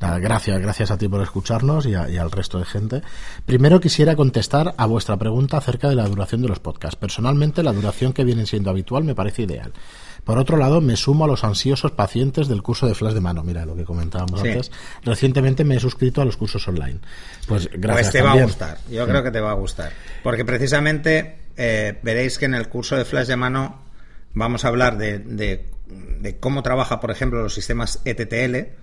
Nada, 0.00 0.20
gracias, 0.20 0.60
gracias 0.60 0.92
a 0.92 0.96
ti 0.96 1.08
por 1.08 1.20
escucharnos 1.22 1.84
y, 1.86 1.94
a- 1.96 2.08
y 2.08 2.16
al 2.18 2.30
resto 2.30 2.60
de 2.60 2.64
gente. 2.64 3.02
Primero 3.44 3.80
quisiera 3.80 4.14
contestar 4.14 4.72
a 4.78 4.86
vuestra 4.86 5.16
pregunta 5.16 5.56
acerca 5.56 5.88
de 5.88 5.96
la 5.96 6.06
duración 6.06 6.40
de 6.40 6.46
los 6.48 6.60
podcasts. 6.60 6.94
Personalmente, 6.94 7.64
la 7.64 7.72
duración 7.72 8.12
que 8.12 8.22
viene 8.22 8.46
siendo 8.46 8.70
habitual 8.70 9.02
me 9.02 9.16
parece 9.16 9.42
ideal. 9.42 9.72
Por 10.22 10.38
otro 10.38 10.56
lado, 10.56 10.80
me 10.80 10.96
sumo 10.96 11.24
a 11.24 11.26
los 11.26 11.42
ansiosos 11.42 11.90
pacientes 11.92 12.46
del 12.46 12.62
curso 12.62 12.86
de 12.86 12.94
flash 12.94 13.14
de 13.14 13.20
mano. 13.20 13.42
Mira 13.42 13.64
lo 13.66 13.74
que 13.74 13.84
comentábamos 13.84 14.40
Sí. 14.40 14.48
antes. 14.48 14.70
Recientemente 15.02 15.64
me 15.64 15.76
he 15.76 15.80
suscrito 15.80 16.20
a 16.20 16.24
los 16.24 16.36
cursos 16.36 16.68
online. 16.68 17.00
Pues 17.48 17.68
gracias. 17.72 18.10
Pues 18.10 18.12
te 18.12 18.22
va 18.22 18.32
a 18.32 18.42
gustar, 18.44 18.78
yo 18.88 19.04
creo 19.04 19.22
que 19.24 19.30
te 19.32 19.40
va 19.40 19.50
a 19.50 19.54
gustar. 19.54 19.90
Porque 20.22 20.44
precisamente 20.44 21.38
eh, 21.58 21.98
veréis 22.02 22.38
que 22.38 22.46
en 22.46 22.54
el 22.54 22.68
curso 22.68 22.96
de 22.96 23.04
flash 23.04 23.26
de 23.26 23.36
mano 23.36 23.82
vamos 24.32 24.64
a 24.64 24.68
hablar 24.68 24.96
de, 24.96 25.18
de- 25.18 25.66
de 26.20 26.38
cómo 26.38 26.62
trabaja, 26.62 27.00
por 27.00 27.10
ejemplo, 27.10 27.42
los 27.42 27.52
sistemas 27.54 28.00
ETTL 28.04 28.76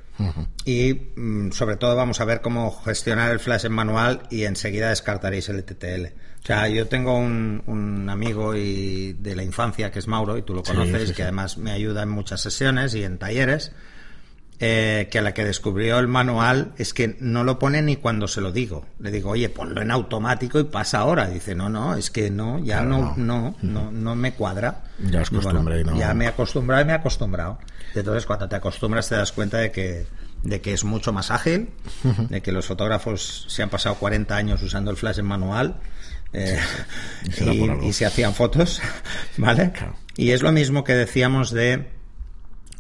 y 0.66 0.94
mm, 1.16 1.52
sobre 1.52 1.76
todo 1.76 1.96
vamos 1.96 2.22
a 2.22 2.26
ver 2.26 2.42
cómo 2.42 2.72
gestionar 2.84 3.32
el 3.32 3.40
flash 3.40 3.66
en 3.66 3.74
manual 3.74 4.24
y 4.32 4.46
enseguida 4.46 4.90
descartaréis 4.90 5.50
el 5.50 5.60
ETTL. 5.60 6.06
O 6.42 6.46
sea, 6.48 6.68
yo 6.70 6.88
tengo 6.88 7.18
un, 7.18 7.62
un 7.68 8.10
amigo 8.10 8.56
y 8.56 9.14
de 9.14 9.36
la 9.36 9.44
infancia 9.44 9.92
que 9.92 10.00
es 10.00 10.08
Mauro 10.08 10.38
y 10.38 10.42
tú 10.44 10.54
lo 10.54 10.64
Sí, 10.64 10.72
conoces, 10.72 11.10
sí, 11.10 11.16
que 11.16 11.24
además 11.24 11.58
me 11.58 11.72
ayuda 11.72 12.04
en 12.04 12.10
muchas 12.10 12.42
sesiones 12.42 12.94
y 12.96 13.04
en 13.04 13.18
talleres 13.18 13.72
eh, 14.60 15.08
que 15.12 15.20
a 15.20 15.22
la 15.22 15.34
que 15.34 15.44
descubrió 15.44 16.00
el 16.00 16.08
manual 16.08 16.74
es 16.78 16.94
que 16.94 17.18
no 17.20 17.44
lo 17.44 17.60
pone 17.60 17.82
ni 17.82 17.98
cuando 17.98 18.28
se 18.28 18.40
lo 18.42 18.52
digo. 18.52 18.86
Le 19.00 19.12
digo, 19.12 19.32
oye, 19.32 19.50
ponlo 19.50 19.82
en 19.82 19.92
automático 19.92 20.60
y 20.60 20.64
pasa 20.64 21.00
ahora. 21.00 21.28
Dice, 21.30 21.56
no, 21.56 21.68
no, 21.70 21.96
es 21.96 22.10
que 22.10 22.30
no, 22.30 22.60
ya 22.60 22.78
Claro, 22.82 23.14
no, 23.16 23.16
no, 23.18 23.56
no, 23.62 23.92
no 23.92 24.16
me 24.16 24.34
cuadra. 24.34 24.84
Ya 25.00 25.22
es 25.22 25.30
bueno, 25.30 25.44
costumbre 25.50 25.82
y 25.82 25.84
no- 25.84 25.98
Ya 25.98 26.14
me 26.14 26.26
he 26.26 26.28
acostumbrado 26.30 26.84
y 26.84 26.86
me 26.86 26.94
he 26.94 26.96
acostumbrado. 26.96 27.60
Entonces 27.94 28.26
cuando 28.26 28.48
te 28.50 28.56
acostumbras 28.56 29.10
te 29.10 29.16
das 29.16 29.32
cuenta 29.32 29.58
de 29.58 29.72
que 29.72 30.06
de 30.44 30.62
que 30.62 30.74
es 30.74 30.84
mucho 30.84 31.12
más 31.12 31.32
ágil, 31.32 31.72
de 32.30 32.42
que 32.42 32.52
los 32.52 32.66
fotógrafos 32.68 33.46
se 33.50 33.64
han 33.64 33.70
pasado 33.70 33.96
40 33.96 34.36
años 34.36 34.62
usando 34.62 34.92
el 34.92 34.98
flash 34.98 35.18
en 35.20 35.26
manual 35.26 35.78
eh, 36.34 36.60
Y 37.82 37.94
se 37.94 38.06
hacían 38.06 38.34
fotos, 38.34 38.82
¿vale? 39.38 39.72
Claro. 39.72 39.96
Y 40.18 40.32
es 40.32 40.42
lo 40.42 40.52
mismo 40.52 40.84
que 40.84 40.94
decíamos 40.94 41.52
de 41.52 41.90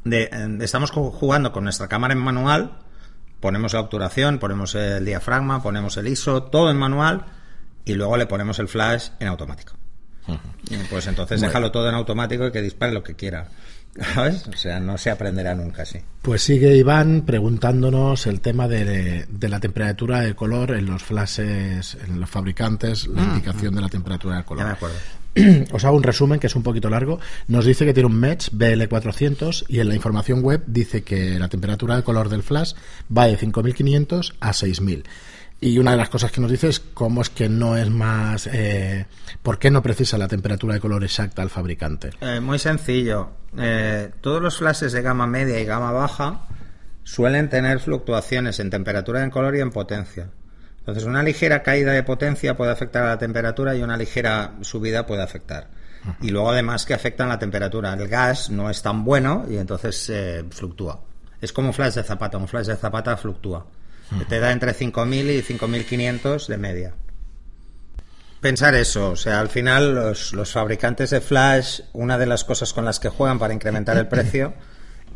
de, 0.05 0.23
eh, 0.31 0.57
estamos 0.61 0.93
ju- 0.93 1.11
jugando 1.11 1.51
con 1.51 1.65
nuestra 1.65 1.87
cámara 1.89 2.13
en 2.13 2.19
manual, 2.21 2.79
ponemos 3.41 3.73
la 3.73 3.81
obturación, 3.81 4.39
ponemos 4.39 4.73
el 4.75 5.03
diafragma, 5.03 5.61
ponemos 5.61 5.97
el 5.97 6.07
ISO, 6.07 6.43
todo 6.43 6.71
en 6.71 6.77
manual 6.77 7.25
y 7.83 7.93
luego 7.95 8.15
le 8.17 8.25
ponemos 8.25 8.57
el 8.59 8.67
flash 8.69 9.09
en 9.19 9.27
automático. 9.27 9.73
Pues 10.89 11.05
entonces 11.05 11.39
Bueno. 11.39 11.49
déjalo 11.49 11.71
todo 11.71 11.87
en 11.89 11.95
automático 11.95 12.47
y 12.47 12.51
que 12.51 12.61
dispare 12.61 12.91
lo 12.93 13.03
que 13.03 13.15
quiera. 13.15 13.47
¿Sabes? 14.13 14.45
O 14.47 14.57
sea, 14.57 14.79
no 14.81 14.97
se 14.97 15.09
aprenderá 15.09 15.55
nunca 15.55 15.83
así. 15.83 15.99
Pues 16.21 16.41
sigue 16.43 16.75
Iván 16.75 17.21
preguntándonos 17.25 18.27
el 18.27 18.41
tema 18.41 18.67
de, 18.67 19.25
de 19.29 19.49
la 19.49 19.59
temperatura 19.61 20.19
de 20.21 20.35
color 20.35 20.71
en 20.71 20.87
los 20.87 21.01
flashes, 21.03 21.95
en 22.05 22.19
los 22.19 22.29
fabricantes, 22.29 23.07
la 23.07 23.23
indicación 23.23 23.73
de 23.75 23.81
la 23.81 23.87
temperatura 23.87 24.37
de 24.37 24.43
color. 24.43 24.63
Ya 24.63 24.67
me 24.67 24.73
acuerdo. 24.73 24.95
Os 25.71 25.83
hago 25.83 25.97
un 25.97 26.03
resumen 26.03 26.39
que 26.39 26.47
es 26.47 26.55
un 26.55 26.63
poquito 26.63 26.89
largo. 26.89 27.19
Nos 27.47 27.65
dice 27.65 27.85
que 27.85 27.93
tiene 27.93 28.07
un 28.07 28.19
Metz 28.19 28.51
BL400 28.51 29.65
y 29.67 29.79
en 29.79 29.89
la 29.89 29.95
información 29.95 30.41
web 30.41 30.63
dice 30.65 31.03
que 31.03 31.37
la 31.37 31.49
temperatura 31.49 31.95
de 31.95 32.03
color 32.03 32.29
del 32.29 32.43
flash 32.43 32.73
va 33.15 33.27
de 33.27 33.37
5500 33.37 34.35
a 34.39 34.53
6000. 34.53 35.03
Y 35.61 35.79
una 35.79 35.91
de 35.91 35.97
las 35.97 36.09
cosas 36.09 36.31
que 36.31 36.41
nos 36.41 36.51
dice 36.51 36.67
es 36.67 36.79
cómo 36.79 37.21
es 37.21 37.29
que 37.29 37.49
no 37.49 37.77
es 37.77 37.89
más. 37.89 38.47
Eh, 38.51 39.05
¿Por 39.41 39.57
qué 39.57 39.71
no 39.71 39.81
precisa 39.81 40.17
la 40.17 40.27
temperatura 40.27 40.75
de 40.75 40.79
color 40.79 41.03
exacta 41.03 41.41
al 41.41 41.49
fabricante? 41.49 42.11
Eh, 42.21 42.39
muy 42.39 42.59
sencillo. 42.59 43.29
Eh, 43.57 44.11
todos 44.21 44.41
los 44.41 44.57
flashes 44.57 44.91
de 44.91 45.01
gama 45.01 45.27
media 45.27 45.59
y 45.59 45.65
gama 45.65 45.91
baja 45.91 46.47
suelen 47.03 47.49
tener 47.49 47.79
fluctuaciones 47.79 48.59
en 48.59 48.69
temperatura, 48.69 49.23
en 49.23 49.29
color 49.29 49.55
y 49.55 49.61
en 49.61 49.71
potencia. 49.71 50.29
Entonces, 50.85 51.05
una 51.05 51.23
ligera 51.23 51.63
caída 51.63 51.93
de 51.93 52.03
potencia 52.03 52.55
puede 52.55 52.71
afectar 52.71 53.03
a 53.03 53.09
la 53.09 53.17
temperatura 53.17 53.75
y 53.75 53.81
una 53.81 53.97
ligera 53.97 54.53
subida 54.61 55.05
puede 55.05 55.23
afectar. 55.23 55.67
Y 56.21 56.29
luego, 56.29 56.51
además, 56.51 56.85
que 56.85 56.93
afectan 56.93 57.29
la 57.29 57.39
temperatura. 57.39 57.91
El 57.93 58.07
gas 58.07 58.51
no 58.51 58.69
es 58.69 58.83
tan 58.83 59.03
bueno 59.03 59.45
y 59.49 59.57
entonces 59.57 60.07
eh, 60.11 60.45
fluctúa. 60.51 61.01
Es 61.41 61.51
como 61.51 61.69
un 61.69 61.73
flash 61.73 61.95
de 61.95 62.03
zapata. 62.03 62.37
Un 62.37 62.47
flash 62.47 62.67
de 62.67 62.75
zapata 62.75 63.17
fluctúa. 63.17 63.65
Te 64.29 64.39
da 64.39 64.51
entre 64.51 64.75
5.000 64.75 65.31
y 65.31 65.41
5.500 65.41 66.45
de 66.45 66.57
media 66.57 66.93
pensar 68.45 68.75
eso. 68.75 69.09
O 69.09 69.15
sea, 69.15 69.39
al 69.39 69.49
final 69.49 69.95
los, 69.95 70.31
los 70.33 70.51
fabricantes 70.51 71.09
de 71.09 71.19
flash, 71.19 71.81
una 71.93 72.15
de 72.19 72.27
las 72.27 72.43
cosas 72.43 72.73
con 72.73 72.85
las 72.85 72.99
que 72.99 73.09
juegan 73.09 73.39
para 73.39 73.55
incrementar 73.55 73.97
el 73.97 74.07
precio 74.15 74.53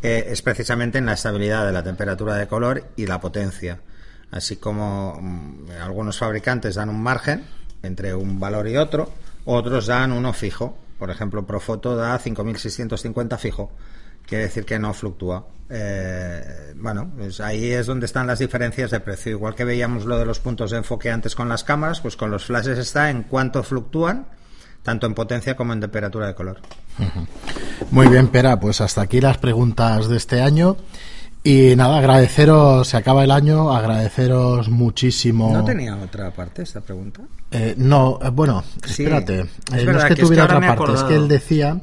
eh, 0.02 0.26
es 0.30 0.42
precisamente 0.42 0.98
en 0.98 1.06
la 1.06 1.14
estabilidad 1.14 1.64
de 1.64 1.72
la 1.72 1.84
temperatura 1.84 2.36
de 2.36 2.48
color 2.48 2.86
y 2.96 3.06
la 3.06 3.20
potencia. 3.20 3.82
Así 4.32 4.58
como 4.58 5.18
mm, 5.20 5.72
algunos 5.82 6.18
fabricantes 6.18 6.76
dan 6.76 6.90
un 6.90 7.02
margen 7.02 7.46
entre 7.82 8.14
un 8.14 8.40
valor 8.40 8.68
y 8.68 8.78
otro, 8.78 9.12
otros 9.46 9.88
dan 9.88 10.12
uno 10.12 10.34
fijo. 10.34 10.78
Por 10.98 11.10
ejemplo, 11.10 11.46
Profoto 11.46 11.96
da 11.96 12.20
5.650 12.20 13.38
fijo. 13.38 13.72
Quiere 14.26 14.44
decir 14.44 14.66
que 14.66 14.78
no 14.78 14.94
fluctúa. 14.94 15.46
Eh, 15.70 16.74
bueno, 16.76 17.12
pues 17.18 17.40
ahí 17.40 17.72
es 17.72 17.88
donde 17.88 18.06
están 18.06 18.28
las 18.28 18.40
diferencias 18.40 18.92
de 18.92 19.00
precio. 19.00 19.32
Igual 19.32 19.56
que 19.56 19.64
veíamos 19.64 20.06
lo 20.06 20.18
de 20.18 20.26
los 20.26 20.40
puntos 20.40 20.72
de 20.72 20.78
enfoque 20.78 21.10
antes 21.10 21.36
con 21.36 21.48
las 21.48 21.64
cámaras, 21.64 22.02
pues 22.02 22.16
con 22.16 22.30
los 22.30 22.46
flashes 22.46 22.78
está 22.78 23.10
en 23.10 23.24
cuánto 23.24 23.64
fluctúan, 23.64 24.28
tanto 24.84 25.08
en 25.08 25.14
potencia 25.14 25.56
como 25.56 25.74
en 25.74 25.80
temperatura 25.80 26.28
de 26.28 26.36
color. 26.36 26.60
Muy 27.92 28.08
bien, 28.08 28.28
Pera, 28.28 28.60
pues 28.60 28.82
hasta 28.82 29.02
aquí 29.02 29.22
las 29.22 29.38
preguntas 29.38 30.10
de 30.10 30.18
este 30.18 30.42
año. 30.42 30.78
Y 31.44 31.76
nada, 31.76 32.00
agradeceros, 32.00 32.88
se 32.88 32.98
acaba 32.98 33.24
el 33.24 33.32
año, 33.32 33.72
agradeceros 33.72 34.68
muchísimo. 34.70 35.52
¿No 35.54 35.64
tenía 35.64 35.96
otra 35.96 36.32
parte 36.32 36.64
esta 36.64 36.82
pregunta? 36.82 37.22
Eh, 37.52 37.76
no, 37.78 38.20
eh, 38.22 38.30
bueno, 38.30 38.64
Sí, 38.86 39.04
espérate. 39.04 39.40
es 39.40 39.46
Eh, 39.46 39.50
no 39.72 39.78
es 39.78 39.86
verdad 39.86 40.08
que 40.10 40.16
que 40.16 40.22
es 40.22 40.28
tuviera 40.28 40.48
que 40.48 40.54
ahora 40.54 40.74
otra 40.74 40.86
parte, 40.86 40.94
es 41.00 41.04
que 41.04 41.16
él 41.16 41.28
decía. 41.30 41.82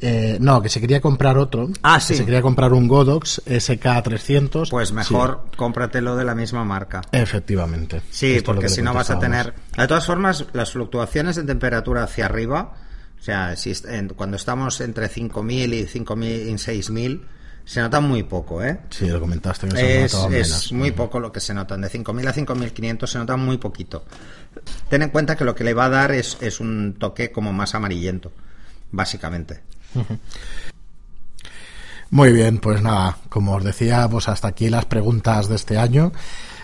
eh, 0.00 0.36
no, 0.40 0.60
que 0.62 0.68
se 0.68 0.80
quería 0.80 1.00
comprar 1.00 1.38
otro. 1.38 1.70
Ah, 1.82 1.96
que 1.98 2.04
sí. 2.04 2.14
Se 2.16 2.24
quería 2.24 2.42
comprar 2.42 2.72
un 2.72 2.86
Godox 2.88 3.40
SK300. 3.46 4.68
Pues 4.70 4.88
Sí, 4.88 4.94
mejor 4.94 5.44
cómpratelo 5.56 6.16
de 6.16 6.24
la 6.24 6.34
misma 6.34 6.64
marca. 6.64 7.00
efectivamente. 7.12 8.02
Sí, 8.10 8.34
Esto 8.34 8.46
porque 8.52 8.62
que 8.66 8.68
si 8.68 8.82
no 8.82 8.94
vas 8.94 9.10
a 9.10 9.18
tener... 9.18 9.54
De 9.76 9.86
todas 9.86 10.06
formas, 10.06 10.44
las 10.52 10.72
fluctuaciones 10.72 11.36
de 11.36 11.44
temperatura 11.44 12.02
hacia 12.04 12.26
arriba, 12.26 12.74
o 13.18 13.22
sea, 13.22 13.56
si 13.56 13.72
en- 13.88 14.08
cuando 14.10 14.36
estamos 14.36 14.80
entre 14.80 15.08
5.000 15.08 15.72
y 15.74 15.86
5.000 15.86 16.48
y 16.48 16.52
6.000, 16.58 17.22
se 17.68 17.82
nota 17.82 18.00
muy 18.00 18.22
poco, 18.22 18.64
¿eh? 18.64 18.78
Sí, 18.88 19.06
lo 19.08 19.20
comentaste 19.20 19.68
que 19.68 19.76
se 19.76 20.04
Es, 20.04 20.14
es 20.14 20.30
menos. 20.30 20.72
muy 20.72 20.90
poco 20.90 21.20
lo 21.20 21.30
que 21.30 21.38
se 21.38 21.52
notan. 21.52 21.82
De 21.82 21.90
5.000 21.90 22.26
a 22.26 22.34
5.500 22.34 23.06
se 23.06 23.18
nota 23.18 23.36
muy 23.36 23.58
poquito. 23.58 24.06
Ten 24.88 25.02
en 25.02 25.10
cuenta 25.10 25.36
que 25.36 25.44
lo 25.44 25.54
que 25.54 25.64
le 25.64 25.74
va 25.74 25.84
a 25.84 25.88
dar 25.90 26.12
es, 26.12 26.38
es 26.40 26.60
un 26.60 26.96
toque 26.98 27.30
como 27.30 27.52
más 27.52 27.74
amarillento, 27.74 28.32
básicamente. 28.90 29.60
Muy 32.08 32.32
bien, 32.32 32.56
pues 32.56 32.80
nada, 32.80 33.18
como 33.28 33.56
os 33.56 33.64
decía, 33.64 34.08
pues 34.10 34.30
hasta 34.30 34.48
aquí 34.48 34.70
las 34.70 34.86
preguntas 34.86 35.46
de 35.50 35.56
este 35.56 35.76
año. 35.76 36.10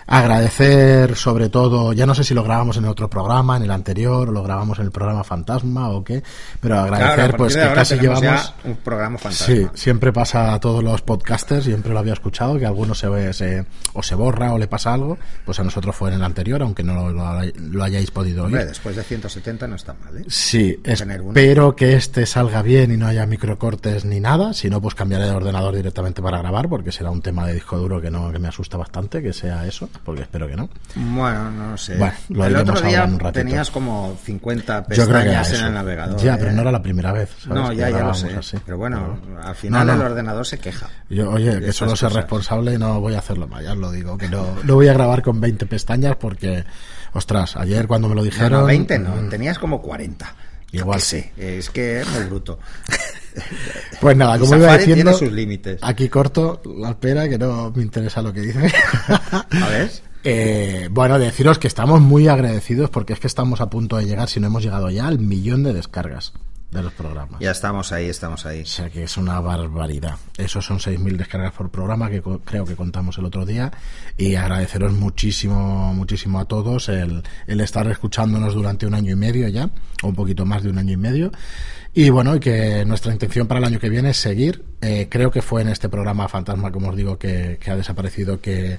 Agradecer 0.07 1.15
sobre 1.15 1.49
todo, 1.49 1.93
ya 1.93 2.05
no 2.05 2.13
sé 2.15 2.23
si 2.23 2.33
lo 2.33 2.43
grabamos 2.43 2.77
en 2.77 2.85
otro 2.85 3.09
programa, 3.09 3.57
en 3.57 3.63
el 3.63 3.71
anterior, 3.71 4.29
o 4.29 4.31
lo 4.31 4.43
grabamos 4.43 4.79
en 4.79 4.85
el 4.85 4.91
programa 4.91 5.23
Fantasma 5.23 5.89
o 5.89 6.03
qué, 6.03 6.23
pero 6.59 6.79
agradecer 6.79 7.15
Claro, 7.15 7.33
a 7.33 7.37
pues 7.37 7.55
que 7.55 7.73
casi 7.73 7.99
llevamos... 7.99 8.53
un 8.63 8.75
programa 8.77 9.17
fantasma. 9.17 9.45
Sí, 9.47 9.67
siempre 9.73 10.13
pasa 10.13 10.53
a 10.53 10.59
todos 10.59 10.83
los 10.83 11.01
podcasters, 11.01 11.65
siempre 11.65 11.91
lo 11.91 11.99
había 11.99 12.13
escuchado, 12.13 12.57
que 12.59 12.65
alguno 12.65 12.93
se, 12.93 13.09
ve- 13.09 13.33
se- 13.33 13.65
o 13.93 14.03
se 14.03 14.15
borra 14.15 14.53
o 14.53 14.57
le 14.57 14.67
pasa 14.67 14.93
algo, 14.93 15.17
pues 15.43 15.59
a 15.59 15.63
nosotros 15.63 15.95
fue 15.95 16.09
en 16.09 16.15
el 16.15 16.23
anterior, 16.23 16.61
aunque 16.61 16.83
no 16.83 17.09
lo, 17.09 17.41
lo 17.55 17.83
hayáis 17.83 18.11
podido 18.11 18.43
oír. 18.43 18.53
Hombre, 18.55 18.65
después 18.67 18.95
de 18.95 19.03
170 19.03 19.67
no 19.67 19.75
está 19.75 19.93
mal, 19.95 20.17
¿eh? 20.17 20.25
Sí, 20.27 20.79
espero 20.83 21.75
que 21.75 21.95
este 21.95 22.25
salga 22.25 22.61
bien 22.61 22.91
y 22.91 22.97
no 22.97 23.07
haya 23.07 23.25
microcortes 23.25 24.05
ni 24.05 24.19
nada. 24.19 24.53
Si 24.53 24.69
no, 24.69 24.81
pues 24.81 24.95
cambiaré 24.95 25.25
de 25.25 25.31
ordenador 25.31 25.75
directamente 25.75 26.21
para 26.21 26.37
grabar, 26.39 26.69
porque 26.69 26.91
será 26.91 27.09
un 27.09 27.21
tema 27.21 27.47
de 27.47 27.53
disco 27.53 27.77
duro 27.77 27.99
que 28.01 28.11
no 28.11 28.31
que 28.31 28.39
me 28.39 28.47
asusta 28.47 28.77
bastante, 28.77 29.21
que 29.21 29.33
sea 29.33 29.65
eso. 29.65 29.89
Porque 30.03 30.21
espero 30.23 30.47
que 30.47 30.55
no. 30.55 30.69
Bueno, 30.95 31.49
no 31.51 31.77
sé. 31.77 31.95
Bueno, 31.97 32.13
lo 32.29 32.45
el 32.45 32.55
otro 32.57 32.81
día 32.81 33.03
un 33.05 33.19
ratito. 33.19 33.31
tenías 33.45 33.69
como 33.71 34.17
50 34.23 34.85
Yo 34.89 35.07
creo 35.07 35.07
que 35.07 35.29
era 35.29 35.39
pestañas 35.41 35.59
en 35.59 35.65
el 35.67 35.73
navegador. 35.73 36.17
Ya, 36.21 36.33
¿eh? 36.35 36.37
pero 36.39 36.51
no 36.51 36.61
era 36.61 36.71
la 36.71 36.81
primera 36.81 37.11
vez. 37.11 37.29
¿sabes? 37.39 37.47
No, 37.47 37.73
ya, 37.73 37.89
ya 37.89 37.99
lo 38.03 38.13
sé. 38.13 38.35
así. 38.35 38.57
Pero 38.65 38.77
bueno, 38.77 39.19
al 39.41 39.55
final 39.55 39.87
No, 39.87 39.95
no. 39.95 40.01
el 40.01 40.11
ordenador 40.11 40.45
se 40.45 40.57
queja. 40.59 40.89
Yo, 41.09 41.29
oye, 41.31 41.59
que 41.59 41.71
solo 41.73 41.95
ser 41.95 42.13
responsable 42.13 42.73
y 42.73 42.77
no 42.77 42.99
voy 43.01 43.15
a 43.15 43.19
hacerlo 43.19 43.47
más, 43.47 43.63
ya 43.63 43.71
os 43.73 43.77
lo 43.77 43.91
digo, 43.91 44.17
que 44.17 44.27
no, 44.29 44.45
no 44.63 44.75
voy 44.75 44.87
a 44.87 44.93
grabar 44.93 45.21
con 45.21 45.39
20 45.39 45.65
pestañas 45.65 46.15
porque, 46.17 46.63
ostras, 47.13 47.55
ayer 47.57 47.87
cuando 47.87 48.07
me 48.09 48.15
lo 48.15 48.21
No, 48.21 48.25
dijeron... 48.25 48.61
no, 48.61 48.65
20 48.65 48.99
no, 48.99 49.15
mm, 49.15 49.29
tenías 49.29 49.59
como 49.59 49.81
40. 49.81 50.35
Yo 50.71 50.81
Igual 50.81 50.99
sé, 51.01 51.31
es 51.37 51.69
que 51.69 52.01
es 52.01 52.07
muy 52.11 52.23
bruto. 52.25 52.59
Pues 54.01 54.17
nada, 54.17 54.37
como 54.37 54.55
iba 54.55 54.77
diciendo, 54.77 55.11
tiene 55.11 55.13
sus 55.13 55.31
límites. 55.31 55.79
aquí 55.81 56.09
corto 56.09 56.61
la 56.77 56.89
espera, 56.89 57.27
que 57.29 57.37
no 57.37 57.71
me 57.75 57.81
interesa 57.81 58.21
lo 58.21 58.33
que 58.33 58.41
dice. 58.41 58.59
A 59.31 59.69
ver. 59.69 59.89
Eh, 60.23 60.89
bueno, 60.91 61.17
deciros 61.17 61.59
que 61.59 61.67
estamos 61.67 62.01
muy 62.01 62.27
agradecidos 62.27 62.89
porque 62.89 63.13
es 63.13 63.19
que 63.19 63.27
estamos 63.27 63.61
a 63.61 63.69
punto 63.69 63.97
de 63.97 64.05
llegar, 64.05 64.27
si 64.27 64.39
no 64.39 64.47
hemos 64.47 64.63
llegado 64.63 64.89
ya, 64.89 65.07
al 65.07 65.19
millón 65.19 65.63
de 65.63 65.73
descargas 65.73 66.33
de 66.71 66.81
los 66.81 66.93
programas. 66.93 67.39
Ya 67.39 67.51
estamos 67.51 67.91
ahí, 67.91 68.09
estamos 68.09 68.45
ahí. 68.45 68.61
O 68.61 68.65
sea 68.65 68.89
que 68.89 69.03
es 69.03 69.17
una 69.17 69.39
barbaridad. 69.39 70.15
Esos 70.37 70.65
son 70.65 70.79
6.000 70.79 71.17
descargas 71.17 71.53
por 71.53 71.69
programa 71.69 72.09
que 72.09 72.21
creo 72.43 72.65
que 72.65 72.75
contamos 72.75 73.17
el 73.17 73.25
otro 73.25 73.45
día. 73.45 73.71
Y 74.17 74.35
agradeceros 74.35 74.93
muchísimo, 74.93 75.93
muchísimo 75.93 76.39
a 76.39 76.45
todos 76.45 76.89
el, 76.89 77.23
el 77.47 77.61
estar 77.61 77.87
escuchándonos 77.87 78.53
durante 78.53 78.85
un 78.85 78.93
año 78.93 79.11
y 79.11 79.15
medio 79.15 79.47
ya, 79.47 79.69
o 80.03 80.07
un 80.07 80.15
poquito 80.15 80.45
más 80.45 80.63
de 80.63 80.69
un 80.69 80.77
año 80.77 80.93
y 80.93 80.97
medio. 80.97 81.31
Y 81.93 82.09
bueno, 82.09 82.35
y 82.35 82.39
que 82.41 82.83
nuestra 82.85 83.13
intención 83.13 83.47
para 83.47 83.59
el 83.59 83.65
año 83.65 83.79
que 83.79 83.89
viene 83.89 84.09
es 84.09 84.17
seguir. 84.17 84.65
Eh, 84.81 85.07
creo 85.09 85.31
que 85.31 85.41
fue 85.41 85.61
en 85.61 85.69
este 85.69 85.87
programa 85.87 86.27
Fantasma, 86.27 86.71
como 86.71 86.89
os 86.89 86.95
digo, 86.97 87.17
que, 87.17 87.57
que 87.59 87.71
ha 87.71 87.77
desaparecido, 87.77 88.41
que, 88.41 88.77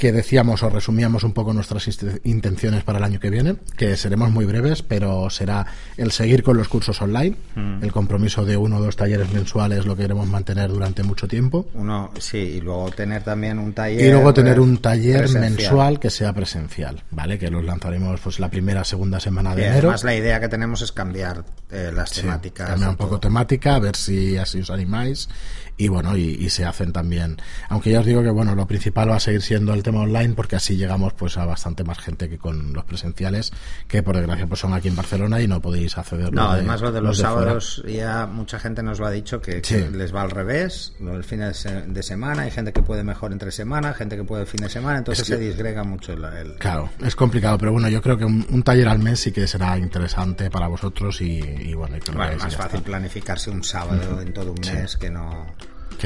que 0.00 0.10
decíamos 0.12 0.62
o 0.64 0.70
resumíamos 0.70 1.22
un 1.22 1.32
poco 1.32 1.52
nuestras 1.52 1.86
intenciones 2.24 2.82
para 2.82 2.98
el 2.98 3.04
año 3.04 3.20
que 3.20 3.30
viene, 3.30 3.56
que 3.76 3.96
seremos 3.96 4.30
muy 4.30 4.44
breves, 4.46 4.82
pero 4.82 5.30
será 5.30 5.66
el 5.96 6.10
seguir 6.10 6.42
con 6.42 6.56
los 6.56 6.68
cursos 6.68 7.00
online, 7.02 7.36
el 7.82 7.92
compromiso 7.92 8.44
de 8.44 8.56
uno 8.56 8.78
o 8.78 8.80
dos 8.82 8.96
talleres 8.96 9.30
mensuales 9.32 9.86
lo 9.86 9.94
queremos 9.94 10.26
mantener 10.26 10.70
durante 10.70 11.02
mucho 11.02 11.28
tiempo. 11.28 11.66
Uno, 11.74 12.10
sí, 12.18 12.38
y 12.38 12.60
luego 12.60 12.90
tener 12.90 13.22
también 13.22 13.58
un 13.58 13.72
taller. 13.72 14.00
Y 14.04 14.10
luego 14.10 14.34
tener 14.34 14.58
un 14.58 14.78
taller 14.78 15.20
presencial. 15.20 15.50
mensual 15.52 16.00
que 16.00 16.10
sea 16.10 16.32
presencial, 16.32 17.04
¿vale? 17.10 17.38
Que 17.38 17.50
los 17.50 17.62
lanzaremos 17.64 18.18
pues 18.20 18.40
la 18.40 18.48
primera, 18.48 18.82
segunda 18.84 19.20
semana 19.20 19.54
de 19.54 19.62
Y 19.62 19.64
enero. 19.66 19.88
además 19.90 20.04
la 20.04 20.14
idea 20.16 20.40
que 20.40 20.48
tenemos 20.48 20.80
es 20.82 20.92
cambiar 20.92 21.44
eh, 21.70 21.92
las 21.94 22.10
Sí, 22.10 22.22
temáticas. 22.22 22.70
cambiar 22.70 22.90
un 22.90 22.96
poco 22.96 23.10
todo. 23.10 23.20
temática, 23.20 23.74
a 23.74 23.78
ver 23.78 23.94
si 23.96 24.36
así 24.38 24.60
os 24.60 24.70
animáis. 24.70 25.28
Y 25.76 25.88
bueno, 25.88 26.14
y, 26.14 26.22
y 26.38 26.50
se 26.50 26.66
hacen 26.66 26.92
también. 26.92 27.38
Aunque 27.70 27.90
ya 27.90 28.00
os 28.00 28.06
digo 28.06 28.22
que 28.22 28.28
bueno, 28.28 28.54
lo 28.54 28.66
principal 28.66 29.08
va 29.10 29.16
a 29.16 29.20
seguir 29.20 29.40
siendo 29.40 29.72
el 29.72 29.82
tema 29.82 29.89
online, 29.96 30.34
porque 30.34 30.56
así 30.56 30.76
llegamos 30.76 31.12
pues 31.14 31.36
a 31.36 31.44
bastante 31.44 31.84
más 31.84 31.98
gente 31.98 32.28
que 32.28 32.38
con 32.38 32.72
los 32.72 32.84
presenciales, 32.84 33.52
que 33.88 34.02
por 34.02 34.16
desgracia 34.16 34.46
pues 34.46 34.60
son 34.60 34.74
aquí 34.74 34.88
en 34.88 34.96
Barcelona 34.96 35.40
y 35.40 35.48
no 35.48 35.60
podéis 35.60 35.96
acceder. 35.98 36.32
No, 36.32 36.48
de- 36.48 36.58
además 36.58 36.80
lo 36.80 36.92
de 36.92 37.00
los, 37.00 37.16
fuera. 37.18 37.30
sábados 37.30 37.82
ya 37.86 38.26
mucha 38.26 38.58
gente 38.58 38.82
nos 38.82 38.98
lo 38.98 39.06
ha 39.06 39.10
dicho 39.10 39.40
que, 39.40 39.60
que 39.62 39.88
Sí. 39.88 39.88
les 39.96 40.14
va 40.14 40.22
al 40.22 40.30
revés, 40.30 40.92
del 40.98 41.24
fin 41.24 41.40
de, 41.40 41.54
se- 41.54 41.82
de 41.82 42.02
semana, 42.02 42.42
hay 42.42 42.50
gente 42.50 42.72
que 42.72 42.82
puede 42.82 43.02
mejor 43.04 43.32
entre 43.32 43.50
semana, 43.50 43.92
gente 43.94 44.16
que 44.16 44.24
puede 44.24 44.42
el 44.42 44.48
fin 44.48 44.60
de 44.62 44.68
semana, 44.68 44.98
entonces 44.98 45.22
Es 45.22 45.28
que- 45.28 45.34
se 45.36 45.40
disgrega 45.50 45.84
mucho 45.84 46.12
el, 46.12 46.24
el- 46.24 46.54
Claro, 46.56 46.90
es 47.04 47.14
complicado, 47.16 47.58
pero 47.58 47.72
bueno, 47.72 47.88
yo 47.88 48.00
creo 48.02 48.16
que 48.18 48.24
un, 48.24 48.46
un 48.50 48.62
taller 48.62 48.88
al 48.88 48.98
mes 48.98 49.20
sí 49.20 49.32
que 49.32 49.46
será 49.46 49.76
interesante 49.78 50.50
para 50.50 50.68
vosotros 50.68 51.20
y, 51.20 51.38
y 51.40 51.74
bueno, 51.74 51.96
y 51.96 52.00
que 52.00 52.12
Bueno, 52.12 52.32
más 52.38 52.56
fácil 52.56 52.78
está. 52.78 52.84
planificarse 52.86 53.50
un 53.50 53.62
sábado 53.64 54.20
en 54.20 54.32
todo 54.32 54.52
un 54.52 54.60
mes 54.74 54.96
que 54.96 55.10
no... 55.10 55.46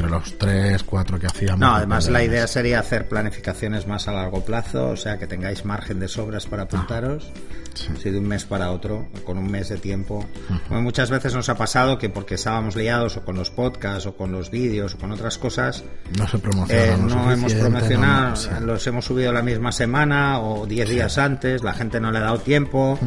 Los 0.03 0.37
tres, 0.39 0.83
cuatro 0.83 1.19
que 1.19 1.27
hacíamos. 1.27 1.61
No, 1.61 1.75
además 1.75 2.09
la 2.09 2.23
idea 2.23 2.47
sería 2.47 2.81
hacer 2.81 3.09
planificaciones 3.09 3.87
más 3.87 4.09
a 4.09 4.13
largo 4.13 4.45
plazo, 4.45 4.91
o 4.91 4.97
sea, 4.97 5.19
que 5.19 5.27
tengáis 5.27 5.65
margen 5.65 5.99
de 6.01 6.09
sobras 6.09 6.47
para 6.47 6.65
apuntaros, 6.65 7.31
si 7.75 8.11
de 8.11 8.19
un 8.19 8.27
mes 8.29 8.45
para 8.45 8.71
otro, 8.71 9.09
con 9.25 9.39
un 9.39 9.51
mes 9.51 9.69
de 9.69 9.77
tiempo. 9.79 10.25
Bueno, 10.69 10.83
muchas 10.83 11.11
veces 11.11 11.35
nos 11.35 11.49
ha 11.49 11.57
pasado 11.57 11.99
que 11.99 12.09
porque 12.09 12.35
estábamos 12.37 12.77
liados 12.77 13.17
o 13.17 13.25
con 13.25 13.37
los 13.37 13.51
podcasts 13.51 14.07
o 14.07 14.17
con 14.17 14.33
los 14.33 14.51
vídeos 14.51 14.95
o 14.95 14.99
con 14.99 15.13
otras 15.13 15.39
cosas, 15.39 15.85
No 16.19 16.27
se 16.29 16.37
eh, 16.71 16.97
no 16.97 17.31
hemos 17.33 17.53
promocionado, 17.55 18.31
no- 18.31 18.37
sí. 18.37 18.49
los 18.63 18.87
hemos 18.87 19.05
subido 19.05 19.33
la 19.33 19.43
misma 19.43 19.73
semana 19.73 20.41
o 20.41 20.67
10 20.67 20.89
días 20.89 21.19
antes, 21.19 21.63
la 21.63 21.73
gente 21.73 22.01
no 22.01 22.11
le 22.11 22.19
ha 22.19 22.23
dado 22.23 22.39
tiempo. 22.39 22.99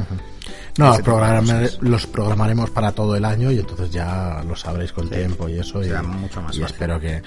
Cosas. 0.77 1.77
los 1.81 2.07
programaremos 2.07 2.69
para 2.69 2.91
todo 2.91 3.15
el 3.15 3.25
año 3.25 3.51
y 3.51 3.59
entonces 3.59 3.91
ya 3.91 4.43
lo 4.47 4.55
sabréis 4.55 4.91
con 4.91 5.09
tiempo 5.09 5.49
y 5.49 5.59
eso. 5.59 5.83
Y, 5.83 5.89
mucho 6.03 6.41
más 6.41 6.55
y 6.57 6.63
espero 6.63 6.99
que, 6.99 7.21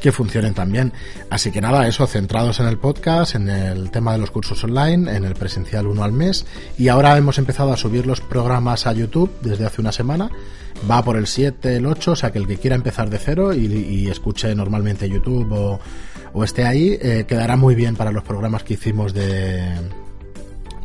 que 0.00 0.12
funcionen 0.12 0.54
también. 0.54 0.92
Así 1.30 1.50
que 1.50 1.60
nada, 1.60 1.86
eso, 1.86 2.06
centrados 2.06 2.60
en 2.60 2.66
el 2.66 2.78
podcast, 2.78 3.34
en 3.34 3.48
el 3.48 3.90
tema 3.90 4.12
de 4.12 4.18
los 4.18 4.30
cursos 4.30 4.62
online, 4.64 5.14
en 5.16 5.24
el 5.24 5.34
presencial 5.34 5.86
uno 5.86 6.04
al 6.04 6.12
mes. 6.12 6.46
Y 6.78 6.88
ahora 6.88 7.16
hemos 7.16 7.38
empezado 7.38 7.72
a 7.72 7.76
subir 7.76 8.06
los 8.06 8.20
programas 8.20 8.86
a 8.86 8.92
YouTube 8.92 9.30
desde 9.42 9.66
hace 9.66 9.80
una 9.80 9.92
semana. 9.92 10.30
Va 10.90 11.02
por 11.02 11.16
el 11.16 11.26
7, 11.26 11.76
el 11.76 11.86
8, 11.86 12.12
o 12.12 12.16
sea 12.16 12.32
que 12.32 12.38
el 12.38 12.46
que 12.46 12.56
quiera 12.56 12.76
empezar 12.76 13.08
de 13.08 13.18
cero 13.18 13.54
y, 13.54 13.66
y 13.66 14.08
escuche 14.08 14.52
normalmente 14.54 15.08
YouTube 15.08 15.50
o, 15.52 15.80
o 16.34 16.44
esté 16.44 16.66
ahí, 16.66 16.98
eh, 17.00 17.24
quedará 17.26 17.56
muy 17.56 17.74
bien 17.74 17.96
para 17.96 18.10
los 18.10 18.24
programas 18.24 18.64
que 18.64 18.74
hicimos 18.74 19.14
de 19.14 19.72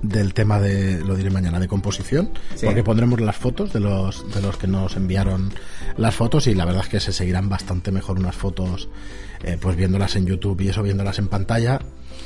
del 0.02 0.34
tema 0.34 0.60
de, 0.60 1.00
lo 1.02 1.16
diré 1.16 1.30
mañana, 1.30 1.60
de 1.60 1.68
composición, 1.68 2.32
Sí. 2.56 2.66
porque 2.66 2.84
pondremos 2.84 3.20
las 3.22 3.36
fotos 3.36 3.74
de 3.74 3.80
los, 3.80 4.30
de 4.34 4.42
los 4.42 4.58
que 4.58 4.68
nos 4.68 4.96
enviaron 4.96 5.52
las 5.98 6.16
fotos 6.16 6.48
y 6.48 6.56
la 6.56 6.66
verdad 6.66 6.84
es 6.84 6.90
que 6.90 7.00
se 7.00 7.12
seguirán 7.14 7.50
bastante 7.50 7.92
mejor 7.92 8.20
unas 8.20 8.36
fotos, 8.36 8.90
eh, 9.44 9.58
pues 9.60 9.76
viéndolas 9.76 10.16
en 10.16 10.26
YouTube 10.26 10.62
y 10.62 10.70
eso, 10.70 10.82
viéndolas 10.84 11.20
en 11.20 11.28
pantalla 11.28 11.80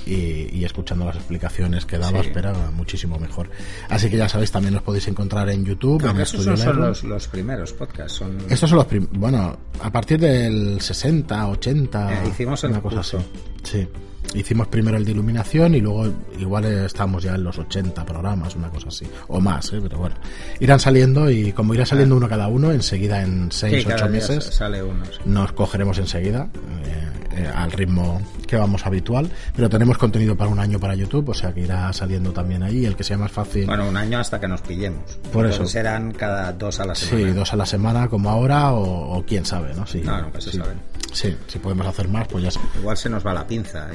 y, 0.05 0.49
y 0.57 0.65
escuchando 0.65 1.05
las 1.05 1.15
explicaciones 1.15 1.85
que 1.85 1.97
daba, 1.97 2.21
Sí. 2.21 2.27
espera 2.27 2.53
muchísimo 2.75 3.17
mejor. 3.19 3.49
Así 3.89 4.09
que 4.09 4.17
ya 4.17 4.27
sabéis, 4.27 4.51
también 4.51 4.73
los 4.73 4.83
podéis 4.83 5.07
encontrar 5.07 5.49
en 5.49 5.63
YouTube, 5.65 6.03
en 6.09 6.19
esos 6.19 6.45
no 6.45 6.57
son 6.57 6.79
los, 6.81 7.03
los 7.03 7.27
primeros 7.27 7.71
podcasts, 7.73 8.17
son... 8.17 8.37
Estos 8.49 8.69
son 8.69 8.77
los 8.79 8.85
prim- 8.87 9.07
bueno, 9.13 9.57
a 9.81 9.91
partir 9.91 10.19
del 10.19 10.81
60, 10.81 11.47
80, 11.47 12.13
Eh, 12.25 12.27
hicimos 12.29 12.63
el 12.65 12.71
una 12.71 12.81
cosa 12.81 12.95
curso. 12.97 13.17
así. 13.17 13.27
Sí. 13.63 13.87
Hicimos 14.33 14.67
primero 14.67 14.97
el 14.97 15.05
de 15.05 15.11
iluminación 15.11 15.75
y 15.75 15.81
luego 15.81 16.07
igual 16.39 16.65
estamos 16.65 17.23
ya 17.23 17.35
en 17.35 17.43
los 17.43 17.57
80 17.57 18.03
programas, 18.05 18.55
una 18.55 18.69
cosa 18.69 18.87
así. 18.89 19.05
O 19.27 19.39
más, 19.39 19.71
¿eh? 19.73 19.79
pero 19.81 19.97
bueno. 19.99 20.15
Irán 20.59 20.79
saliendo 20.79 21.29
y 21.29 21.51
como 21.51 21.73
irá 21.73 21.85
saliendo 21.85 22.15
uno 22.17 22.27
cada 22.27 22.47
uno, 22.47 22.71
enseguida 22.71 23.21
en 23.21 23.51
6, 23.51 23.73
Ah. 23.73 23.77
Sí, 23.77 23.83
cada 23.85 23.95
8 23.95 24.07
día 24.11 24.13
meses 24.21 24.43
sale 24.45 24.81
uno. 24.83 25.05
sí. 25.05 25.19
nos 25.25 25.51
cogeremos 25.53 25.97
enseguida 25.99 26.49
eh, 26.85 27.22
eh, 27.35 27.49
al 27.53 27.71
ritmo 27.71 28.21
que 28.47 28.55
vamos 28.55 28.85
habitual. 28.85 29.29
Pero 29.55 29.69
tenemos 29.69 29.97
contenido 29.97 30.35
para 30.35 30.49
un 30.49 30.59
año 30.59 30.79
para 30.79 30.95
YouTube, 30.95 31.29
o 31.29 31.33
sea 31.33 31.53
que 31.53 31.61
irá 31.61 31.91
saliendo 31.93 32.31
también 32.31 32.63
ahí. 32.63 32.85
El 32.85 32.95
que 32.95 33.03
sea 33.03 33.17
más 33.17 33.31
fácil. 33.31 33.65
Bueno, 33.65 33.87
un 33.87 33.97
año 33.97 34.19
hasta 34.19 34.39
que 34.39 34.47
nos 34.47 34.61
pillemos. 34.61 35.03
Por 35.31 35.45
Entonces 35.45 35.55
eso. 35.61 35.67
serán 35.67 36.11
cada 36.13 36.51
dos 36.53 36.79
a 36.79 36.85
la 36.85 36.95
Sí, 36.95 37.05
semana. 37.07 37.33
dos 37.33 37.53
a 37.53 37.55
la 37.55 37.65
semana 37.65 38.07
como 38.07 38.29
ahora 38.29 38.71
o, 38.73 39.17
o 39.17 39.25
quién 39.25 39.45
sabe, 39.45 39.73
¿no? 39.75 39.85
Sí, 39.87 40.01
No, 40.03 40.21
nunca 40.21 40.39
se 40.41 40.51
sí. 40.51 40.57
sabe. 40.57 40.73
Sí, 41.11 41.35
si 41.47 41.59
podemos 41.59 41.85
hacer 41.85 42.07
más, 42.07 42.27
pues 42.27 42.43
ya 42.43 42.49
se- 42.49 42.59
Igual 42.79 42.97
se 42.97 43.07
nos 43.07 43.23
va 43.25 43.33
la 43.35 43.45
pinza. 43.45 43.87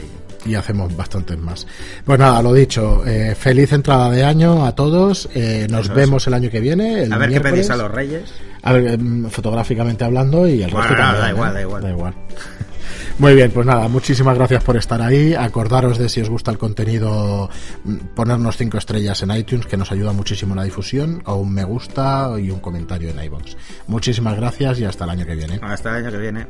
Y... 0.46 0.50
y 0.50 0.54
hacemos 0.54 0.94
bastantes 0.96 1.36
más. 1.36 1.66
Pues 2.04 2.16
nada, 2.18 2.40
lo 2.42 2.52
dicho, 2.54 3.04
eh, 3.04 3.34
feliz 3.34 3.72
entrada 3.72 4.08
de 4.10 4.22
año 4.24 4.64
a 4.64 4.74
todos. 4.76 5.28
eh, 5.34 5.66
nos 5.68 5.82
Eso 5.86 5.92
es. 5.92 5.96
vemos 5.96 6.26
el 6.28 6.34
año 6.34 6.48
que 6.48 6.60
viene. 6.60 7.02
El 7.02 7.12
A 7.12 7.18
ver 7.18 7.28
qué 7.28 7.40
miércoles. 7.40 7.54
pedís 7.66 7.70
a 7.70 7.76
los 7.76 7.90
reyes. 7.90 8.30
A 8.62 8.72
ver, 8.72 8.86
em, 8.94 9.28
fotográficamente 9.30 10.04
hablando 10.04 10.46
y 10.46 10.62
el 10.62 10.70
Bueno, 10.70 10.86
resto 10.88 10.94
no, 11.02 11.08
también, 11.08 11.20
da 11.22 11.28
¿eh? 11.28 11.32
igual, 11.32 11.54
da 11.54 11.60
igual. 11.62 11.82
Da 11.82 11.90
igual. 11.90 12.14
Muy 13.18 13.34
bien, 13.34 13.50
pues 13.50 13.66
nada, 13.66 13.88
muchísimas 13.88 14.36
gracias 14.36 14.62
por 14.64 14.76
estar 14.76 15.00
ahí. 15.02 15.34
Acordaros 15.34 15.98
de 15.98 16.08
si 16.08 16.20
os 16.20 16.30
gusta 16.30 16.50
el 16.50 16.58
contenido, 16.58 17.50
mm, 17.84 17.96
ponernos 18.14 18.56
cinco 18.56 18.78
estrellas 18.78 19.22
en 19.22 19.30
iTunes, 19.32 19.66
que 19.66 19.76
nos 19.76 19.90
ayuda 19.92 20.12
muchísimo 20.12 20.54
en 20.54 20.58
la 20.58 20.64
difusión, 20.64 21.22
o 21.26 21.36
un 21.36 21.52
me 21.52 21.64
gusta 21.64 22.30
y 22.38 22.50
un 22.50 22.60
comentario 22.60 23.10
en 23.10 23.22
iVoox. 23.24 23.56
Muchísimas 23.86 24.36
gracias 24.36 24.80
y 24.80 24.84
hasta 24.84 25.04
el 25.04 25.10
año 25.10 25.26
que 25.26 25.34
viene. 25.34 25.60
Hasta 25.62 25.90
el 25.90 26.06
año 26.06 26.12
que 26.12 26.18
viene. 26.18 26.46